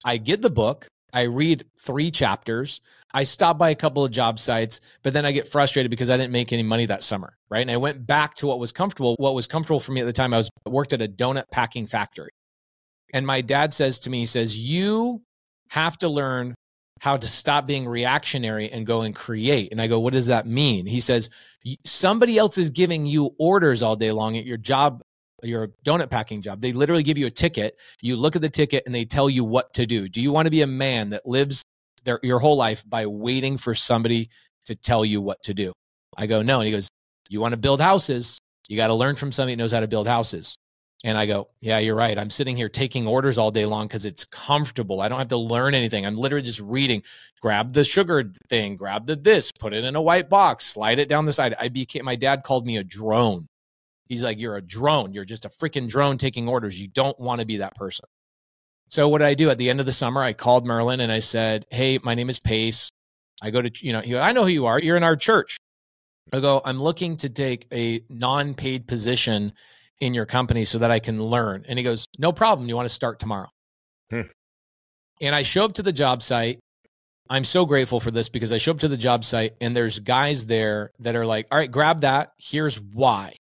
I 0.04 0.16
get 0.16 0.42
the 0.42 0.50
book, 0.50 0.86
I 1.12 1.22
read 1.22 1.64
three 1.80 2.10
chapters, 2.10 2.80
I 3.12 3.24
stop 3.24 3.58
by 3.58 3.70
a 3.70 3.74
couple 3.74 4.04
of 4.04 4.12
job 4.12 4.38
sites, 4.38 4.80
but 5.02 5.12
then 5.12 5.26
I 5.26 5.32
get 5.32 5.46
frustrated 5.46 5.90
because 5.90 6.08
I 6.08 6.16
didn't 6.16 6.32
make 6.32 6.52
any 6.52 6.62
money 6.62 6.86
that 6.86 7.02
summer, 7.02 7.36
right? 7.50 7.60
And 7.60 7.70
I 7.70 7.76
went 7.76 8.06
back 8.06 8.34
to 8.36 8.46
what 8.46 8.60
was 8.60 8.72
comfortable. 8.72 9.16
What 9.18 9.34
was 9.34 9.46
comfortable 9.46 9.80
for 9.80 9.92
me 9.92 10.00
at 10.00 10.06
the 10.06 10.12
time, 10.12 10.32
I 10.32 10.38
was 10.38 10.50
worked 10.66 10.92
at 10.92 11.02
a 11.02 11.08
donut 11.08 11.50
packing 11.50 11.86
factory. 11.86 12.30
And 13.12 13.26
my 13.26 13.40
dad 13.40 13.72
says 13.72 13.98
to 14.00 14.10
me, 14.10 14.20
he 14.20 14.26
says, 14.26 14.56
"You 14.56 15.22
have 15.70 15.98
to 15.98 16.08
learn 16.08 16.54
how 17.00 17.16
to 17.16 17.26
stop 17.26 17.66
being 17.66 17.88
reactionary 17.88 18.70
and 18.70 18.86
go 18.86 19.02
and 19.02 19.14
create." 19.14 19.72
And 19.72 19.82
I 19.82 19.88
go, 19.88 19.98
"What 19.98 20.12
does 20.12 20.26
that 20.26 20.46
mean?" 20.46 20.86
He 20.86 21.00
says, 21.00 21.28
"Somebody 21.84 22.38
else 22.38 22.56
is 22.56 22.70
giving 22.70 23.06
you 23.06 23.34
orders 23.38 23.82
all 23.82 23.96
day 23.96 24.12
long 24.12 24.36
at 24.36 24.46
your 24.46 24.58
job 24.58 25.02
your 25.42 25.68
donut 25.84 26.10
packing 26.10 26.42
job. 26.42 26.60
They 26.60 26.72
literally 26.72 27.02
give 27.02 27.18
you 27.18 27.26
a 27.26 27.30
ticket. 27.30 27.76
You 28.00 28.16
look 28.16 28.36
at 28.36 28.42
the 28.42 28.50
ticket 28.50 28.84
and 28.86 28.94
they 28.94 29.04
tell 29.04 29.30
you 29.30 29.44
what 29.44 29.72
to 29.74 29.86
do. 29.86 30.08
Do 30.08 30.20
you 30.20 30.32
want 30.32 30.46
to 30.46 30.50
be 30.50 30.62
a 30.62 30.66
man 30.66 31.10
that 31.10 31.26
lives 31.26 31.64
their, 32.04 32.20
your 32.22 32.38
whole 32.38 32.56
life 32.56 32.84
by 32.88 33.06
waiting 33.06 33.56
for 33.56 33.74
somebody 33.74 34.30
to 34.66 34.74
tell 34.74 35.04
you 35.04 35.20
what 35.20 35.42
to 35.44 35.54
do? 35.54 35.72
I 36.16 36.26
go, 36.26 36.42
no. 36.42 36.60
And 36.60 36.66
he 36.66 36.72
goes, 36.72 36.88
you 37.28 37.40
want 37.40 37.52
to 37.52 37.58
build 37.58 37.80
houses. 37.80 38.40
You 38.68 38.76
got 38.76 38.88
to 38.88 38.94
learn 38.94 39.16
from 39.16 39.32
somebody 39.32 39.54
that 39.54 39.58
knows 39.58 39.72
how 39.72 39.80
to 39.80 39.88
build 39.88 40.06
houses. 40.06 40.56
And 41.02 41.16
I 41.16 41.24
go, 41.24 41.48
yeah, 41.62 41.78
you're 41.78 41.96
right. 41.96 42.18
I'm 42.18 42.28
sitting 42.28 42.56
here 42.56 42.68
taking 42.68 43.06
orders 43.06 43.38
all 43.38 43.50
day 43.50 43.64
long 43.64 43.86
because 43.86 44.04
it's 44.04 44.26
comfortable. 44.26 45.00
I 45.00 45.08
don't 45.08 45.18
have 45.18 45.28
to 45.28 45.38
learn 45.38 45.74
anything. 45.74 46.04
I'm 46.04 46.16
literally 46.16 46.44
just 46.44 46.60
reading. 46.60 47.02
Grab 47.40 47.72
the 47.72 47.84
sugar 47.84 48.30
thing, 48.50 48.76
grab 48.76 49.06
the 49.06 49.16
this, 49.16 49.50
put 49.50 49.72
it 49.72 49.82
in 49.82 49.96
a 49.96 50.02
white 50.02 50.28
box, 50.28 50.66
slide 50.66 50.98
it 50.98 51.08
down 51.08 51.24
the 51.24 51.32
side. 51.32 51.54
I 51.58 51.68
became, 51.68 52.04
my 52.04 52.16
dad 52.16 52.42
called 52.42 52.66
me 52.66 52.76
a 52.76 52.84
drone 52.84 53.46
He's 54.10 54.24
like, 54.24 54.38
You're 54.38 54.56
a 54.56 54.62
drone. 54.62 55.14
You're 55.14 55.24
just 55.24 55.46
a 55.46 55.48
freaking 55.48 55.88
drone 55.88 56.18
taking 56.18 56.48
orders. 56.48 56.78
You 56.78 56.88
don't 56.88 57.18
want 57.18 57.40
to 57.40 57.46
be 57.46 57.58
that 57.58 57.76
person. 57.76 58.04
So, 58.88 59.08
what 59.08 59.18
did 59.18 59.28
I 59.28 59.34
do 59.34 59.48
at 59.50 59.56
the 59.56 59.70
end 59.70 59.78
of 59.78 59.86
the 59.86 59.92
summer? 59.92 60.20
I 60.20 60.32
called 60.32 60.66
Merlin 60.66 61.00
and 61.00 61.12
I 61.12 61.20
said, 61.20 61.64
Hey, 61.70 61.98
my 62.02 62.16
name 62.16 62.28
is 62.28 62.40
Pace. 62.40 62.90
I 63.40 63.50
go 63.50 63.62
to, 63.62 63.70
you 63.86 63.92
know, 63.92 64.00
he, 64.00 64.18
I 64.18 64.32
know 64.32 64.42
who 64.42 64.48
you 64.48 64.66
are. 64.66 64.80
You're 64.80 64.96
in 64.96 65.04
our 65.04 65.16
church. 65.16 65.58
I 66.32 66.40
go, 66.40 66.60
I'm 66.64 66.82
looking 66.82 67.16
to 67.18 67.28
take 67.28 67.66
a 67.72 68.00
non 68.10 68.54
paid 68.54 68.88
position 68.88 69.52
in 70.00 70.12
your 70.12 70.26
company 70.26 70.64
so 70.64 70.78
that 70.78 70.90
I 70.90 70.98
can 70.98 71.22
learn. 71.22 71.64
And 71.68 71.78
he 71.78 71.84
goes, 71.84 72.06
No 72.18 72.32
problem. 72.32 72.68
You 72.68 72.74
want 72.74 72.88
to 72.88 72.94
start 72.94 73.20
tomorrow? 73.20 73.48
Hmm. 74.10 74.22
And 75.20 75.36
I 75.36 75.42
show 75.42 75.64
up 75.64 75.74
to 75.74 75.82
the 75.84 75.92
job 75.92 76.20
site. 76.20 76.58
I'm 77.28 77.44
so 77.44 77.64
grateful 77.64 78.00
for 78.00 78.10
this 78.10 78.28
because 78.28 78.52
I 78.52 78.58
show 78.58 78.72
up 78.72 78.80
to 78.80 78.88
the 78.88 78.96
job 78.96 79.22
site 79.22 79.52
and 79.60 79.76
there's 79.76 80.00
guys 80.00 80.46
there 80.46 80.90
that 80.98 81.14
are 81.14 81.26
like, 81.26 81.46
All 81.52 81.58
right, 81.58 81.70
grab 81.70 82.00
that. 82.00 82.32
Here's 82.38 82.80
why. 82.80 83.34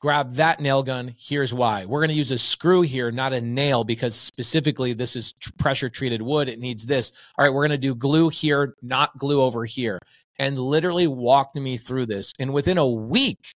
Grab 0.00 0.30
that 0.32 0.60
nail 0.60 0.82
gun. 0.82 1.14
Here's 1.18 1.52
why. 1.52 1.84
We're 1.84 2.00
going 2.00 2.08
to 2.08 2.14
use 2.14 2.32
a 2.32 2.38
screw 2.38 2.80
here, 2.80 3.10
not 3.10 3.34
a 3.34 3.40
nail, 3.40 3.84
because 3.84 4.14
specifically 4.14 4.94
this 4.94 5.14
is 5.14 5.34
pressure 5.58 5.90
treated 5.90 6.22
wood. 6.22 6.48
It 6.48 6.58
needs 6.58 6.86
this. 6.86 7.12
All 7.36 7.44
right, 7.44 7.52
we're 7.52 7.66
going 7.66 7.78
to 7.78 7.86
do 7.86 7.94
glue 7.94 8.30
here, 8.30 8.76
not 8.82 9.16
glue 9.18 9.42
over 9.42 9.64
here 9.64 9.98
and 10.40 10.58
literally 10.58 11.06
walked 11.06 11.54
me 11.54 11.76
through 11.76 12.06
this. 12.06 12.32
And 12.40 12.52
within 12.52 12.78
a 12.78 12.88
week, 12.88 13.52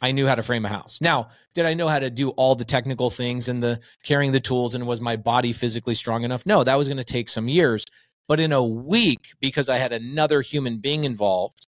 I 0.00 0.12
knew 0.12 0.26
how 0.26 0.34
to 0.34 0.42
frame 0.42 0.64
a 0.64 0.68
house. 0.68 0.98
Now, 1.00 1.28
did 1.54 1.66
I 1.66 1.74
know 1.74 1.88
how 1.88 1.98
to 1.98 2.10
do 2.10 2.30
all 2.30 2.54
the 2.54 2.64
technical 2.64 3.10
things 3.10 3.48
and 3.48 3.62
the 3.62 3.78
carrying 4.02 4.32
the 4.32 4.40
tools 4.40 4.74
and 4.74 4.86
was 4.86 5.00
my 5.00 5.16
body 5.16 5.52
physically 5.52 5.94
strong 5.94 6.24
enough? 6.24 6.44
No, 6.46 6.64
that 6.64 6.76
was 6.76 6.88
going 6.88 6.96
to 6.96 7.04
take 7.04 7.28
some 7.28 7.48
years. 7.48 7.84
But 8.28 8.40
in 8.40 8.52
a 8.52 8.64
week, 8.64 9.34
because 9.40 9.68
I 9.68 9.76
had 9.76 9.92
another 9.92 10.40
human 10.40 10.78
being 10.78 11.04
involved, 11.04 11.65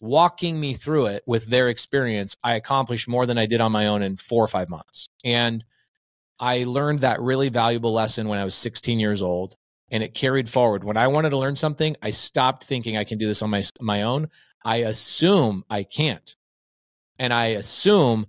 walking 0.00 0.60
me 0.60 0.74
through 0.74 1.06
it 1.06 1.22
with 1.26 1.46
their 1.46 1.68
experience, 1.68 2.36
I 2.42 2.54
accomplished 2.54 3.08
more 3.08 3.26
than 3.26 3.38
I 3.38 3.46
did 3.46 3.60
on 3.60 3.72
my 3.72 3.86
own 3.86 4.02
in 4.02 4.16
four 4.16 4.42
or 4.44 4.48
five 4.48 4.68
months. 4.68 5.08
And 5.24 5.64
I 6.40 6.64
learned 6.64 7.00
that 7.00 7.20
really 7.20 7.48
valuable 7.48 7.92
lesson 7.92 8.28
when 8.28 8.38
I 8.38 8.44
was 8.44 8.54
16 8.54 9.00
years 9.00 9.22
old 9.22 9.56
and 9.90 10.02
it 10.02 10.14
carried 10.14 10.48
forward. 10.48 10.84
When 10.84 10.96
I 10.96 11.08
wanted 11.08 11.30
to 11.30 11.38
learn 11.38 11.56
something, 11.56 11.96
I 12.02 12.10
stopped 12.10 12.64
thinking 12.64 12.96
I 12.96 13.04
can 13.04 13.18
do 13.18 13.26
this 13.26 13.42
on 13.42 13.50
my 13.50 13.62
my 13.80 14.02
own. 14.02 14.28
I 14.64 14.76
assume 14.76 15.64
I 15.70 15.82
can't. 15.82 16.34
And 17.18 17.32
I 17.32 17.46
assume 17.46 18.26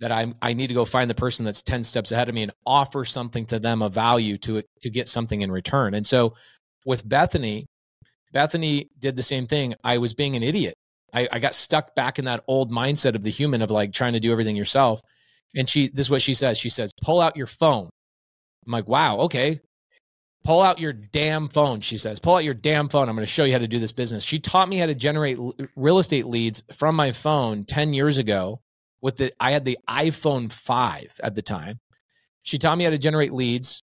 that 0.00 0.10
I'm 0.10 0.34
I 0.42 0.54
need 0.54 0.68
to 0.68 0.74
go 0.74 0.84
find 0.84 1.08
the 1.08 1.14
person 1.14 1.44
that's 1.44 1.62
10 1.62 1.84
steps 1.84 2.10
ahead 2.10 2.28
of 2.28 2.34
me 2.34 2.42
and 2.42 2.52
offer 2.66 3.04
something 3.04 3.46
to 3.46 3.58
them 3.58 3.82
of 3.82 3.94
value 3.94 4.38
to 4.38 4.62
to 4.80 4.90
get 4.90 5.08
something 5.08 5.42
in 5.42 5.52
return. 5.52 5.94
And 5.94 6.06
so 6.06 6.34
with 6.84 7.08
Bethany, 7.08 7.66
Bethany 8.32 8.90
did 8.98 9.16
the 9.16 9.22
same 9.22 9.46
thing. 9.46 9.74
I 9.84 9.98
was 9.98 10.14
being 10.14 10.36
an 10.36 10.42
idiot. 10.42 10.74
I, 11.14 11.28
I 11.32 11.38
got 11.38 11.54
stuck 11.54 11.94
back 11.94 12.18
in 12.18 12.24
that 12.26 12.44
old 12.46 12.72
mindset 12.72 13.14
of 13.14 13.22
the 13.22 13.30
human 13.30 13.62
of 13.62 13.70
like 13.70 13.92
trying 13.92 14.14
to 14.14 14.20
do 14.20 14.32
everything 14.32 14.56
yourself. 14.56 15.00
And 15.56 15.68
she 15.68 15.88
this 15.88 16.06
is 16.06 16.10
what 16.10 16.22
she 16.22 16.34
says. 16.34 16.58
She 16.58 16.68
says, 16.68 16.92
pull 17.00 17.20
out 17.20 17.36
your 17.36 17.46
phone. 17.46 17.90
I'm 18.66 18.72
like, 18.72 18.88
wow, 18.88 19.18
okay 19.20 19.60
pull 20.44 20.60
out 20.60 20.78
your 20.78 20.92
damn 20.92 21.48
phone 21.48 21.80
she 21.80 21.96
says 21.96 22.20
pull 22.20 22.36
out 22.36 22.44
your 22.44 22.54
damn 22.54 22.88
phone 22.88 23.08
i'm 23.08 23.16
going 23.16 23.26
to 23.26 23.30
show 23.30 23.44
you 23.44 23.52
how 23.52 23.58
to 23.58 23.66
do 23.66 23.78
this 23.78 23.92
business 23.92 24.22
she 24.22 24.38
taught 24.38 24.68
me 24.68 24.76
how 24.76 24.86
to 24.86 24.94
generate 24.94 25.38
real 25.74 25.98
estate 25.98 26.26
leads 26.26 26.62
from 26.72 26.94
my 26.94 27.10
phone 27.10 27.64
10 27.64 27.92
years 27.92 28.18
ago 28.18 28.60
with 29.00 29.16
the 29.16 29.32
i 29.40 29.50
had 29.50 29.64
the 29.64 29.78
iphone 29.88 30.52
5 30.52 31.20
at 31.22 31.34
the 31.34 31.42
time 31.42 31.80
she 32.42 32.58
taught 32.58 32.78
me 32.78 32.84
how 32.84 32.90
to 32.90 32.98
generate 32.98 33.32
leads 33.32 33.82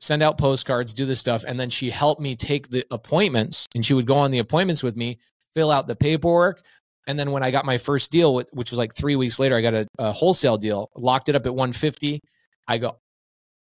send 0.00 0.22
out 0.22 0.38
postcards 0.38 0.94
do 0.94 1.04
this 1.04 1.20
stuff 1.20 1.44
and 1.46 1.60
then 1.60 1.70
she 1.70 1.90
helped 1.90 2.20
me 2.20 2.34
take 2.34 2.70
the 2.70 2.84
appointments 2.90 3.66
and 3.74 3.84
she 3.84 3.94
would 3.94 4.06
go 4.06 4.16
on 4.16 4.30
the 4.30 4.38
appointments 4.38 4.82
with 4.82 4.96
me 4.96 5.18
fill 5.54 5.70
out 5.70 5.86
the 5.86 5.96
paperwork 5.96 6.62
and 7.06 7.18
then 7.18 7.30
when 7.30 7.42
i 7.42 7.50
got 7.50 7.64
my 7.64 7.78
first 7.78 8.10
deal 8.10 8.34
which 8.34 8.70
was 8.70 8.78
like 8.78 8.94
three 8.94 9.16
weeks 9.16 9.38
later 9.38 9.56
i 9.56 9.60
got 9.60 9.74
a, 9.74 9.86
a 9.98 10.12
wholesale 10.12 10.56
deal 10.56 10.90
locked 10.96 11.28
it 11.28 11.36
up 11.36 11.46
at 11.46 11.54
150 11.54 12.20
I 12.68 12.78
go, 12.78 12.96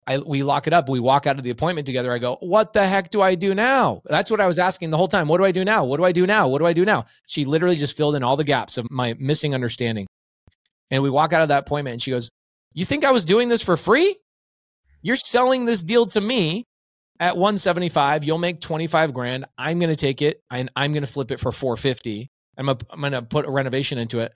I, 0.06 0.18
we 0.18 0.42
lock 0.42 0.66
it 0.66 0.73
up. 0.73 0.88
We 0.88 1.00
walk 1.00 1.26
out 1.26 1.38
of 1.38 1.44
the 1.44 1.50
appointment 1.50 1.87
together. 1.87 2.12
I 2.12 2.18
go, 2.18 2.37
what 2.40 2.73
the 2.73 2.87
heck 2.87 3.11
do 3.11 3.20
I 3.20 3.35
do 3.35 3.54
now? 3.54 4.02
That's 4.04 4.30
what 4.30 4.40
I 4.40 4.47
was 4.47 4.59
asking 4.59 4.90
the 4.90 4.97
whole 4.97 5.09
time. 5.09 5.28
What 5.28 5.38
do 5.38 5.44
I 5.44 5.52
do 5.52 5.64
now? 5.64 5.85
What 5.85 5.99
do 5.99 6.04
I 6.04 6.12
do 6.12 6.26
now? 6.26 6.49
What 6.49 6.59
do 6.59 6.66
I 6.66 6.73
do 6.73 6.85
now? 6.85 7.06
She 7.26 7.44
literally 7.44 7.76
just 7.76 7.97
filled 7.97 8.14
in 8.14 8.23
all 8.23 8.37
the 8.37 8.44
gaps 8.44 8.78
of 8.78 8.90
my 8.90 9.14
missing 9.18 9.54
understanding. 9.54 10.06
And 10.90 11.02
we 11.02 11.11
walk 11.11 11.32
out 11.32 11.42
of 11.42 11.49
that 11.49 11.61
appointment 11.61 11.94
and 11.94 12.02
she 12.02 12.11
goes, 12.11 12.28
you 12.73 12.85
think 12.85 13.04
I 13.04 13.12
was 13.12 13.25
doing 13.25 13.49
this 13.49 13.62
for 13.62 13.76
free? 13.76 14.16
You're 15.02 15.16
selling 15.16 15.64
this 15.64 15.82
deal 15.82 16.06
to 16.06 16.20
me 16.20 16.64
at 17.20 17.36
175. 17.36 18.24
You'll 18.24 18.38
make 18.38 18.60
25 18.60 19.14
grand. 19.14 19.44
I'm 19.56 19.78
going 19.78 19.90
to 19.90 19.96
take 19.96 20.22
it 20.22 20.40
and 20.50 20.70
I'm 20.74 20.92
going 20.92 21.04
to 21.04 21.12
flip 21.12 21.30
it 21.30 21.38
for 21.38 21.52
450. 21.52 22.28
I'm, 22.56 22.68
a, 22.68 22.76
I'm 22.90 23.00
going 23.00 23.12
to 23.12 23.22
put 23.22 23.46
a 23.46 23.50
renovation 23.50 23.98
into 23.98 24.18
it. 24.20 24.32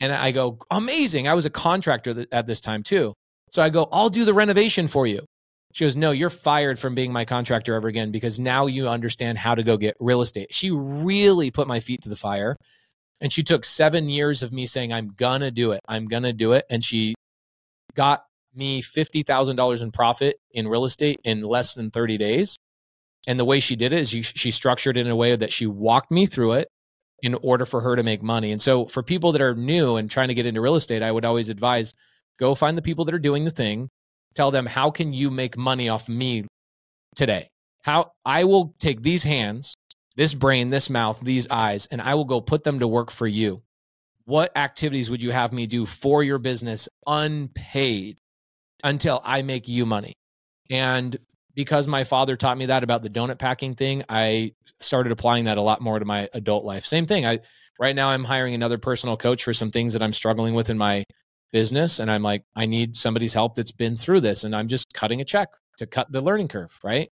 And 0.00 0.12
I 0.12 0.32
go, 0.32 0.58
amazing. 0.70 1.28
I 1.28 1.34
was 1.34 1.46
a 1.46 1.50
contractor 1.50 2.24
at 2.32 2.46
this 2.46 2.60
time 2.60 2.82
too. 2.82 3.14
So 3.52 3.62
I 3.62 3.68
go, 3.68 3.86
I'll 3.92 4.08
do 4.08 4.24
the 4.24 4.34
renovation 4.34 4.88
for 4.88 5.06
you. 5.06 5.20
She 5.74 5.84
goes, 5.84 5.96
No, 5.96 6.10
you're 6.10 6.30
fired 6.30 6.78
from 6.78 6.94
being 6.94 7.12
my 7.12 7.24
contractor 7.24 7.74
ever 7.74 7.88
again 7.88 8.10
because 8.10 8.38
now 8.38 8.66
you 8.66 8.88
understand 8.88 9.38
how 9.38 9.54
to 9.54 9.62
go 9.62 9.76
get 9.76 9.96
real 10.00 10.20
estate. 10.20 10.52
She 10.52 10.70
really 10.70 11.50
put 11.50 11.66
my 11.66 11.80
feet 11.80 12.02
to 12.02 12.08
the 12.08 12.16
fire. 12.16 12.56
And 13.20 13.32
she 13.32 13.42
took 13.42 13.64
seven 13.64 14.08
years 14.08 14.42
of 14.42 14.52
me 14.52 14.66
saying, 14.66 14.92
I'm 14.92 15.08
going 15.16 15.42
to 15.42 15.50
do 15.50 15.72
it. 15.72 15.80
I'm 15.86 16.06
going 16.06 16.24
to 16.24 16.32
do 16.32 16.52
it. 16.52 16.64
And 16.68 16.84
she 16.84 17.14
got 17.94 18.24
me 18.54 18.82
$50,000 18.82 19.82
in 19.82 19.90
profit 19.90 20.36
in 20.52 20.68
real 20.68 20.84
estate 20.84 21.20
in 21.24 21.42
less 21.42 21.74
than 21.74 21.90
30 21.90 22.18
days. 22.18 22.56
And 23.26 23.38
the 23.38 23.44
way 23.44 23.60
she 23.60 23.76
did 23.76 23.92
it 23.92 24.00
is 24.00 24.10
she, 24.10 24.22
she 24.22 24.50
structured 24.50 24.96
it 24.96 25.06
in 25.06 25.12
a 25.12 25.16
way 25.16 25.36
that 25.36 25.52
she 25.52 25.66
walked 25.66 26.10
me 26.10 26.26
through 26.26 26.52
it 26.52 26.68
in 27.22 27.34
order 27.36 27.64
for 27.64 27.80
her 27.80 27.94
to 27.94 28.02
make 28.02 28.22
money. 28.22 28.50
And 28.50 28.60
so 28.60 28.86
for 28.86 29.02
people 29.02 29.32
that 29.32 29.40
are 29.40 29.54
new 29.54 29.96
and 29.96 30.10
trying 30.10 30.28
to 30.28 30.34
get 30.34 30.46
into 30.46 30.60
real 30.60 30.74
estate, 30.74 31.02
I 31.02 31.12
would 31.12 31.24
always 31.24 31.48
advise 31.48 31.94
Go 32.38 32.54
find 32.54 32.76
the 32.76 32.82
people 32.82 33.04
that 33.04 33.14
are 33.14 33.20
doing 33.20 33.44
the 33.44 33.50
thing. 33.50 33.88
Tell 34.34 34.50
them, 34.50 34.66
how 34.66 34.90
can 34.90 35.12
you 35.12 35.30
make 35.30 35.56
money 35.56 35.88
off 35.88 36.08
me 36.08 36.46
today? 37.14 37.48
How 37.84 38.12
I 38.24 38.44
will 38.44 38.74
take 38.78 39.02
these 39.02 39.22
hands, 39.22 39.76
this 40.16 40.34
brain, 40.34 40.70
this 40.70 40.88
mouth, 40.88 41.20
these 41.20 41.46
eyes, 41.48 41.86
and 41.86 42.00
I 42.00 42.14
will 42.14 42.24
go 42.24 42.40
put 42.40 42.64
them 42.64 42.78
to 42.78 42.88
work 42.88 43.10
for 43.10 43.26
you. 43.26 43.62
What 44.24 44.56
activities 44.56 45.10
would 45.10 45.22
you 45.22 45.32
have 45.32 45.52
me 45.52 45.66
do 45.66 45.84
for 45.84 46.22
your 46.22 46.38
business 46.38 46.88
unpaid 47.06 48.18
until 48.82 49.20
I 49.24 49.42
make 49.42 49.68
you 49.68 49.86
money? 49.86 50.14
And 50.70 51.16
because 51.54 51.86
my 51.86 52.04
father 52.04 52.36
taught 52.36 52.58
me 52.58 52.66
that 52.66 52.82
about 52.82 53.02
the 53.02 53.10
donut 53.10 53.38
packing 53.38 53.74
thing, 53.74 54.04
I 54.08 54.54
started 54.80 55.12
applying 55.12 55.44
that 55.44 55.58
a 55.58 55.62
lot 55.62 55.80
more 55.80 55.98
to 55.98 56.04
my 56.04 56.28
adult 56.32 56.64
life. 56.64 56.86
Same 56.86 57.06
thing. 57.06 57.26
I 57.26 57.40
right 57.78 57.94
now 57.94 58.08
I'm 58.08 58.24
hiring 58.24 58.54
another 58.54 58.78
personal 58.78 59.16
coach 59.16 59.44
for 59.44 59.52
some 59.52 59.70
things 59.70 59.92
that 59.92 60.02
I'm 60.02 60.12
struggling 60.12 60.54
with 60.54 60.70
in 60.70 60.78
my 60.78 61.04
business 61.52 61.98
and 62.00 62.10
I'm 62.10 62.22
like, 62.22 62.44
I 62.56 62.66
need 62.66 62.96
somebody's 62.96 63.34
help 63.34 63.54
that's 63.54 63.72
been 63.72 63.96
through 63.96 64.20
this. 64.20 64.44
And 64.44 64.56
I'm 64.56 64.68
just 64.68 64.92
cutting 64.94 65.20
a 65.20 65.24
check 65.24 65.48
to 65.78 65.86
cut 65.86 66.10
the 66.10 66.20
learning 66.20 66.48
curve. 66.48 66.78
Right. 66.82 67.10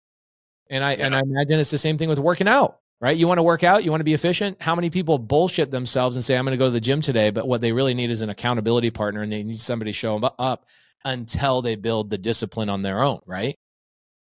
And 0.69 0.83
I 0.83 0.95
yeah. 0.95 1.05
and 1.05 1.15
I 1.15 1.19
imagine 1.19 1.59
it's 1.59 1.71
the 1.71 1.77
same 1.77 1.97
thing 1.97 2.09
with 2.09 2.19
working 2.19 2.47
out. 2.47 2.79
Right. 3.01 3.15
You 3.15 3.27
want 3.27 3.38
to 3.38 3.43
work 3.43 3.63
out, 3.63 3.85
you 3.85 3.91
want 3.91 4.01
to 4.01 4.05
be 4.05 4.13
efficient. 4.13 4.61
How 4.61 4.75
many 4.75 4.89
people 4.89 5.17
bullshit 5.17 5.71
themselves 5.71 6.17
and 6.17 6.23
say, 6.23 6.38
I'm 6.38 6.43
going 6.43 6.51
to 6.51 6.57
go 6.57 6.65
to 6.65 6.71
the 6.71 6.81
gym 6.81 7.01
today, 7.01 7.29
but 7.29 7.47
what 7.47 7.61
they 7.61 7.71
really 7.71 7.93
need 7.93 8.09
is 8.09 8.21
an 8.21 8.29
accountability 8.29 8.91
partner 8.91 9.21
and 9.21 9.31
they 9.31 9.41
need 9.41 9.61
somebody 9.61 9.91
to 9.91 9.95
show 9.97 10.19
them 10.19 10.29
up 10.38 10.65
until 11.06 11.62
they 11.62 11.75
build 11.75 12.10
the 12.10 12.18
discipline 12.18 12.70
on 12.70 12.82
their 12.82 13.01
own, 13.03 13.20
right? 13.25 13.56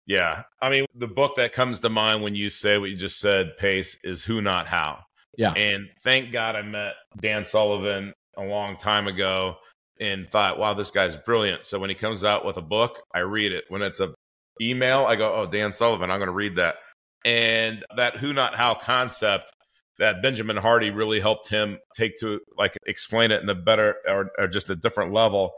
Yeah. 0.06 0.44
I 0.62 0.70
mean, 0.70 0.86
the 0.96 1.08
book 1.08 1.36
that 1.38 1.54
comes 1.54 1.80
to 1.80 1.90
mind 1.90 2.22
when 2.22 2.36
you 2.36 2.50
say 2.50 2.78
what 2.78 2.90
you 2.90 2.96
just 2.96 3.20
said, 3.20 3.58
Pace, 3.58 3.98
is 4.04 4.24
Who 4.24 4.42
Not 4.42 4.68
How. 4.68 5.00
Yeah. 5.38 5.54
And 5.54 5.88
thank 6.04 6.32
God 6.32 6.56
I 6.56 6.62
met 6.62 6.94
Dan 7.20 7.46
Sullivan 7.46 8.14
a 8.38 8.44
long 8.44 8.78
time 8.78 9.08
ago 9.08 9.56
and 10.00 10.30
thought, 10.30 10.60
wow, 10.60 10.74
this 10.74 10.92
guy's 10.92 11.16
brilliant. 11.16 11.66
So 11.66 11.80
when 11.80 11.90
he 11.90 11.96
comes 11.96 12.24
out 12.24 12.46
with 12.46 12.58
a 12.58 12.62
book, 12.62 13.02
I 13.14 13.20
read 13.20 13.54
it. 13.54 13.66
When 13.70 13.82
it's 13.82 14.00
a 14.00 14.14
email, 14.62 15.06
I 15.06 15.16
go, 15.16 15.34
oh, 15.34 15.46
Dan 15.46 15.72
Sullivan, 15.72 16.12
I'm 16.12 16.20
going 16.20 16.28
to 16.28 16.34
read 16.34 16.56
that. 16.58 16.76
And 17.24 17.84
that 17.98 18.18
who 18.18 18.34
not 18.34 18.56
how 18.56 18.76
concept 18.76 19.52
that 19.98 20.22
Benjamin 20.22 20.58
Hardy 20.58 20.92
really 20.92 21.20
helped 21.20 21.48
him 21.48 21.80
take 21.96 22.18
to 22.20 22.40
like 22.58 22.78
explain 22.86 23.32
it 23.32 23.42
in 23.42 23.50
a 23.50 23.56
better 23.56 23.96
or, 24.08 24.30
or 24.38 24.48
just 24.48 24.70
a 24.70 24.76
different 24.76 25.14
level. 25.14 25.54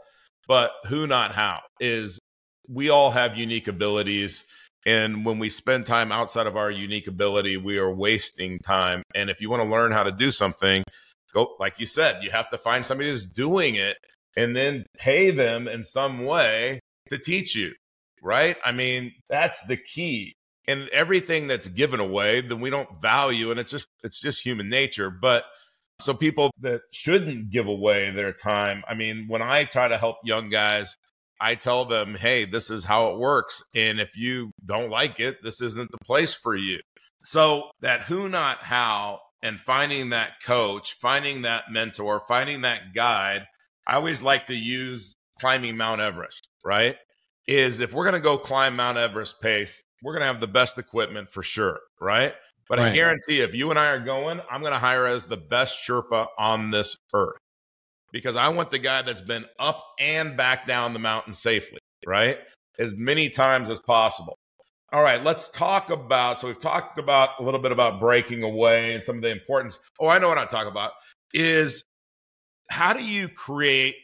But 0.48 0.72
who 0.86 1.06
not 1.06 1.34
how 1.34 1.60
is 1.78 2.18
we 2.68 2.88
all 2.88 3.10
have 3.10 3.36
unique 3.36 3.68
abilities. 3.68 4.44
And 4.86 5.24
when 5.24 5.38
we 5.38 5.50
spend 5.50 5.86
time 5.86 6.10
outside 6.10 6.46
of 6.46 6.56
our 6.56 6.70
unique 6.70 7.06
ability, 7.06 7.56
we 7.56 7.78
are 7.78 7.92
wasting 7.92 8.58
time. 8.60 9.02
And 9.14 9.30
if 9.30 9.40
you 9.40 9.50
want 9.50 9.62
to 9.62 9.68
learn 9.68 9.92
how 9.92 10.02
to 10.02 10.12
do 10.12 10.30
something, 10.30 10.82
go, 11.32 11.54
like 11.60 11.78
you 11.78 11.86
said, 11.86 12.24
you 12.24 12.30
have 12.30 12.48
to 12.50 12.58
find 12.58 12.84
somebody 12.84 13.10
who's 13.10 13.26
doing 13.26 13.74
it 13.74 13.96
and 14.36 14.56
then 14.56 14.86
pay 14.96 15.30
them 15.30 15.68
in 15.68 15.84
some 15.84 16.24
way 16.24 16.80
to 17.10 17.18
teach 17.18 17.54
you, 17.54 17.72
right? 18.22 18.56
I 18.64 18.72
mean, 18.72 19.12
that's 19.28 19.62
the 19.64 19.76
key. 19.76 20.34
And 20.66 20.88
everything 20.90 21.46
that's 21.46 21.68
given 21.68 21.98
away, 21.98 22.42
then 22.42 22.60
we 22.60 22.68
don't 22.68 23.00
value, 23.00 23.50
and 23.50 23.58
it's 23.58 23.70
just 23.70 23.86
it's 24.04 24.20
just 24.20 24.42
human 24.42 24.68
nature. 24.68 25.10
But 25.10 25.44
so 26.00 26.14
people 26.14 26.50
that 26.60 26.82
shouldn't 26.92 27.50
give 27.50 27.66
away 27.66 28.10
their 28.10 28.32
time, 28.32 28.82
I 28.88 28.94
mean, 28.94 29.26
when 29.28 29.42
I 29.42 29.64
try 29.64 29.88
to 29.88 29.98
help 29.98 30.16
young 30.24 30.50
guys, 30.50 30.96
I 31.40 31.54
tell 31.54 31.84
them, 31.84 32.14
hey, 32.14 32.44
this 32.44 32.70
is 32.70 32.84
how 32.84 33.10
it 33.10 33.18
works. 33.18 33.62
And 33.74 34.00
if 34.00 34.16
you 34.16 34.50
don't 34.64 34.90
like 34.90 35.20
it, 35.20 35.38
this 35.42 35.60
isn't 35.60 35.90
the 35.90 35.98
place 36.04 36.34
for 36.34 36.56
you. 36.56 36.80
So 37.22 37.70
that 37.80 38.02
who, 38.02 38.28
not 38.28 38.58
how, 38.58 39.20
and 39.42 39.60
finding 39.60 40.10
that 40.10 40.32
coach, 40.44 40.96
finding 41.00 41.42
that 41.42 41.64
mentor, 41.70 42.22
finding 42.28 42.62
that 42.62 42.94
guide 42.94 43.46
I 43.88 43.94
always 43.94 44.20
like 44.20 44.46
to 44.48 44.54
use 44.54 45.16
climbing 45.40 45.78
Mount 45.78 46.02
Everest, 46.02 46.48
right? 46.62 46.96
Is 47.46 47.80
if 47.80 47.94
we're 47.94 48.04
going 48.04 48.12
to 48.14 48.20
go 48.20 48.36
climb 48.36 48.76
Mount 48.76 48.98
Everest 48.98 49.40
pace, 49.40 49.82
we're 50.02 50.12
going 50.12 50.20
to 50.20 50.26
have 50.26 50.40
the 50.40 50.46
best 50.46 50.76
equipment 50.76 51.30
for 51.30 51.42
sure, 51.42 51.80
right? 51.98 52.34
But 52.68 52.78
Right. 52.78 52.92
I 52.92 52.94
guarantee 52.94 53.40
if 53.40 53.54
you 53.54 53.70
and 53.70 53.78
I 53.78 53.86
are 53.86 54.00
going, 54.00 54.40
I'm 54.50 54.60
going 54.60 54.72
to 54.72 54.78
hire 54.78 55.06
as 55.06 55.26
the 55.26 55.36
best 55.36 55.78
Sherpa 55.86 56.26
on 56.38 56.70
this 56.70 56.96
earth 57.14 57.38
because 58.12 58.36
I 58.36 58.48
want 58.48 58.70
the 58.70 58.78
guy 58.78 59.02
that's 59.02 59.20
been 59.20 59.46
up 59.58 59.84
and 59.98 60.36
back 60.36 60.66
down 60.66 60.92
the 60.92 60.98
mountain 60.98 61.34
safely, 61.34 61.78
right? 62.06 62.38
As 62.78 62.94
many 62.94 63.30
times 63.30 63.70
as 63.70 63.80
possible. 63.80 64.36
All 64.92 65.02
right, 65.02 65.22
let's 65.22 65.50
talk 65.50 65.90
about. 65.90 66.40
So 66.40 66.46
we've 66.46 66.60
talked 66.60 66.98
about 66.98 67.30
a 67.40 67.42
little 67.42 67.60
bit 67.60 67.72
about 67.72 68.00
breaking 68.00 68.42
away 68.42 68.94
and 68.94 69.02
some 69.02 69.16
of 69.16 69.22
the 69.22 69.30
importance. 69.30 69.78
Oh, 70.00 70.08
I 70.08 70.18
know 70.18 70.28
what 70.28 70.38
I 70.38 70.46
talk 70.46 70.66
about. 70.66 70.92
Is 71.34 71.84
how 72.70 72.94
do 72.94 73.04
you 73.04 73.28
create 73.28 73.96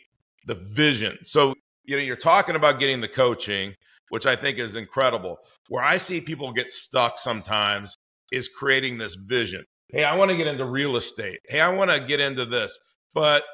the 0.46 0.54
vision? 0.54 1.18
So 1.24 1.54
you 1.84 1.96
know, 1.96 2.02
you're 2.02 2.16
talking 2.16 2.56
about 2.56 2.78
getting 2.78 3.00
the 3.00 3.08
coaching, 3.08 3.74
which 4.10 4.26
I 4.26 4.36
think 4.36 4.58
is 4.58 4.76
incredible. 4.76 5.38
Where 5.68 5.82
I 5.82 5.96
see 5.96 6.20
people 6.20 6.52
get 6.52 6.70
stuck 6.70 7.18
sometimes 7.18 7.93
is 8.32 8.48
creating 8.48 8.98
this 8.98 9.14
vision. 9.14 9.64
Hey, 9.88 10.04
I 10.04 10.16
want 10.16 10.30
to 10.30 10.36
get 10.36 10.46
into 10.46 10.64
real 10.64 10.96
estate. 10.96 11.38
Hey, 11.48 11.60
I 11.60 11.68
want 11.68 11.90
to 11.90 12.00
get 12.00 12.20
into 12.20 12.44
this. 12.44 12.78
But 13.12 13.44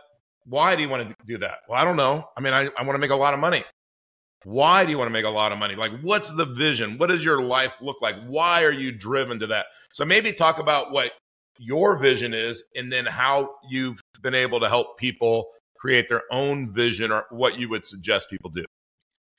why 0.44 0.74
do 0.74 0.82
you 0.82 0.88
want 0.88 1.08
to 1.08 1.14
do 1.26 1.38
that? 1.38 1.58
Well, 1.68 1.80
I 1.80 1.84
don't 1.84 1.96
know. 1.96 2.24
I 2.36 2.40
mean, 2.40 2.54
I, 2.54 2.68
I 2.78 2.82
want 2.82 2.94
to 2.94 2.98
make 2.98 3.10
a 3.10 3.16
lot 3.16 3.34
of 3.34 3.40
money. 3.40 3.64
Why 4.44 4.84
do 4.86 4.90
you 4.90 4.96
want 4.96 5.08
to 5.08 5.12
make 5.12 5.26
a 5.26 5.30
lot 5.30 5.52
of 5.52 5.58
money? 5.58 5.74
Like, 5.74 5.92
what's 6.00 6.30
the 6.30 6.46
vision? 6.46 6.96
What 6.96 7.08
does 7.08 7.22
your 7.24 7.42
life 7.42 7.76
look 7.82 8.00
like? 8.00 8.16
Why 8.26 8.64
are 8.64 8.72
you 8.72 8.90
driven 8.90 9.38
to 9.40 9.46
that? 9.48 9.66
So 9.92 10.04
maybe 10.04 10.32
talk 10.32 10.58
about 10.58 10.92
what 10.92 11.12
your 11.58 11.96
vision 11.98 12.32
is 12.32 12.64
and 12.74 12.90
then 12.90 13.04
how 13.04 13.50
you've 13.68 14.00
been 14.22 14.34
able 14.34 14.60
to 14.60 14.68
help 14.68 14.98
people 14.98 15.48
create 15.76 16.08
their 16.08 16.22
own 16.30 16.72
vision 16.72 17.12
or 17.12 17.26
what 17.30 17.58
you 17.58 17.68
would 17.68 17.84
suggest 17.84 18.30
people 18.30 18.50
do. 18.50 18.64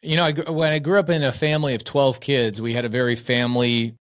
You 0.03 0.17
know, 0.17 0.25
I, 0.25 0.51
when 0.51 0.71
I 0.71 0.79
grew 0.79 0.99
up 0.99 1.09
in 1.09 1.23
a 1.23 1.31
family 1.31 1.73
of 1.73 1.83
12 1.83 2.19
kids, 2.19 2.61
we 2.61 2.73
had 2.73 2.85
a 2.85 2.89
very 2.89 3.15
family 3.15 3.95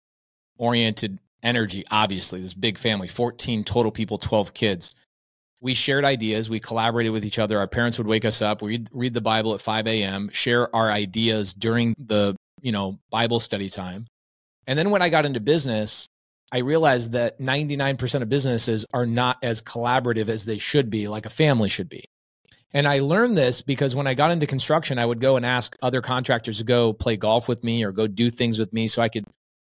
oriented 0.60 1.18
energy, 1.42 1.84
obviously, 1.90 2.40
this 2.40 2.54
big 2.54 2.78
family, 2.78 3.08
14 3.08 3.64
total 3.64 3.90
people, 3.90 4.18
12 4.18 4.54
kids. 4.54 4.94
We 5.62 5.74
shared 5.74 6.04
ideas, 6.04 6.48
we 6.48 6.60
collaborated 6.60 7.12
with 7.12 7.24
each 7.24 7.38
other. 7.38 7.58
Our 7.58 7.66
parents 7.66 7.98
would 7.98 8.06
wake 8.06 8.24
us 8.24 8.40
up, 8.40 8.62
we'd 8.62 8.88
read 8.92 9.14
the 9.14 9.20
Bible 9.20 9.54
at 9.54 9.60
5 9.60 9.86
a.m., 9.88 10.28
share 10.30 10.74
our 10.74 10.90
ideas 10.90 11.52
during 11.52 11.94
the, 11.98 12.36
you 12.62 12.72
know, 12.72 12.98
Bible 13.10 13.40
study 13.40 13.68
time. 13.68 14.06
And 14.66 14.78
then 14.78 14.90
when 14.90 15.02
I 15.02 15.08
got 15.08 15.26
into 15.26 15.40
business, 15.40 16.08
I 16.52 16.58
realized 16.58 17.12
that 17.12 17.38
99% 17.38 18.22
of 18.22 18.28
businesses 18.28 18.84
are 18.92 19.06
not 19.06 19.38
as 19.42 19.62
collaborative 19.62 20.28
as 20.28 20.44
they 20.44 20.58
should 20.58 20.90
be, 20.90 21.08
like 21.08 21.26
a 21.26 21.30
family 21.30 21.68
should 21.68 21.88
be. 21.88 22.04
And 22.72 22.86
I 22.86 23.00
learned 23.00 23.36
this 23.36 23.62
because 23.62 23.96
when 23.96 24.06
I 24.06 24.14
got 24.14 24.30
into 24.30 24.46
construction, 24.46 24.98
I 24.98 25.06
would 25.06 25.20
go 25.20 25.36
and 25.36 25.44
ask 25.44 25.76
other 25.82 26.02
contractors 26.02 26.58
to 26.58 26.64
go 26.64 26.92
play 26.92 27.16
golf 27.16 27.48
with 27.48 27.64
me 27.64 27.84
or 27.84 27.92
go 27.92 28.06
do 28.06 28.30
things 28.30 28.58
with 28.58 28.72
me 28.72 28.88
so 28.88 29.02
I 29.02 29.08
could, 29.08 29.24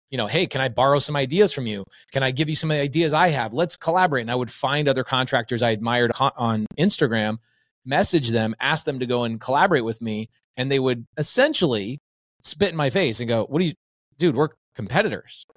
you 0.10 0.18
know, 0.18 0.28
hey, 0.28 0.46
can 0.46 0.62
I 0.62 0.70
borrow 0.70 1.00
some 1.00 1.16
ideas 1.16 1.52
from 1.52 1.68
you? 1.68 1.84
Can 2.12 2.24
I 2.24 2.32
give 2.32 2.50
you 2.50 2.56
some 2.56 2.72
ideas 2.72 3.14
I 3.14 3.30
have? 3.30 3.54
Let's 3.54 3.76
collaborate. 3.76 4.22
And 4.22 4.32
I 4.32 4.36
would 4.36 4.52
find 4.52 4.88
other 4.88 5.04
contractors 5.04 5.64
I 5.64 5.72
admired 5.72 6.12
on 6.38 6.66
Instagram, 6.78 7.38
message 7.86 8.30
them, 8.30 8.56
ask 8.60 8.86
them 8.86 9.00
to 9.00 9.06
go 9.06 9.24
and 9.24 9.42
collaborate 9.42 9.84
with 9.84 10.02
me. 10.02 10.30
And 10.58 10.72
they 10.72 10.80
would 10.80 11.06
essentially 11.18 12.00
spit 12.44 12.70
in 12.70 12.76
my 12.76 12.90
face 12.90 13.20
and 13.20 13.28
go, 13.28 13.46
What 13.46 13.60
do 13.60 13.68
you, 13.68 13.74
dude, 14.18 14.36
we're 14.36 14.50
competitors. 14.76 15.48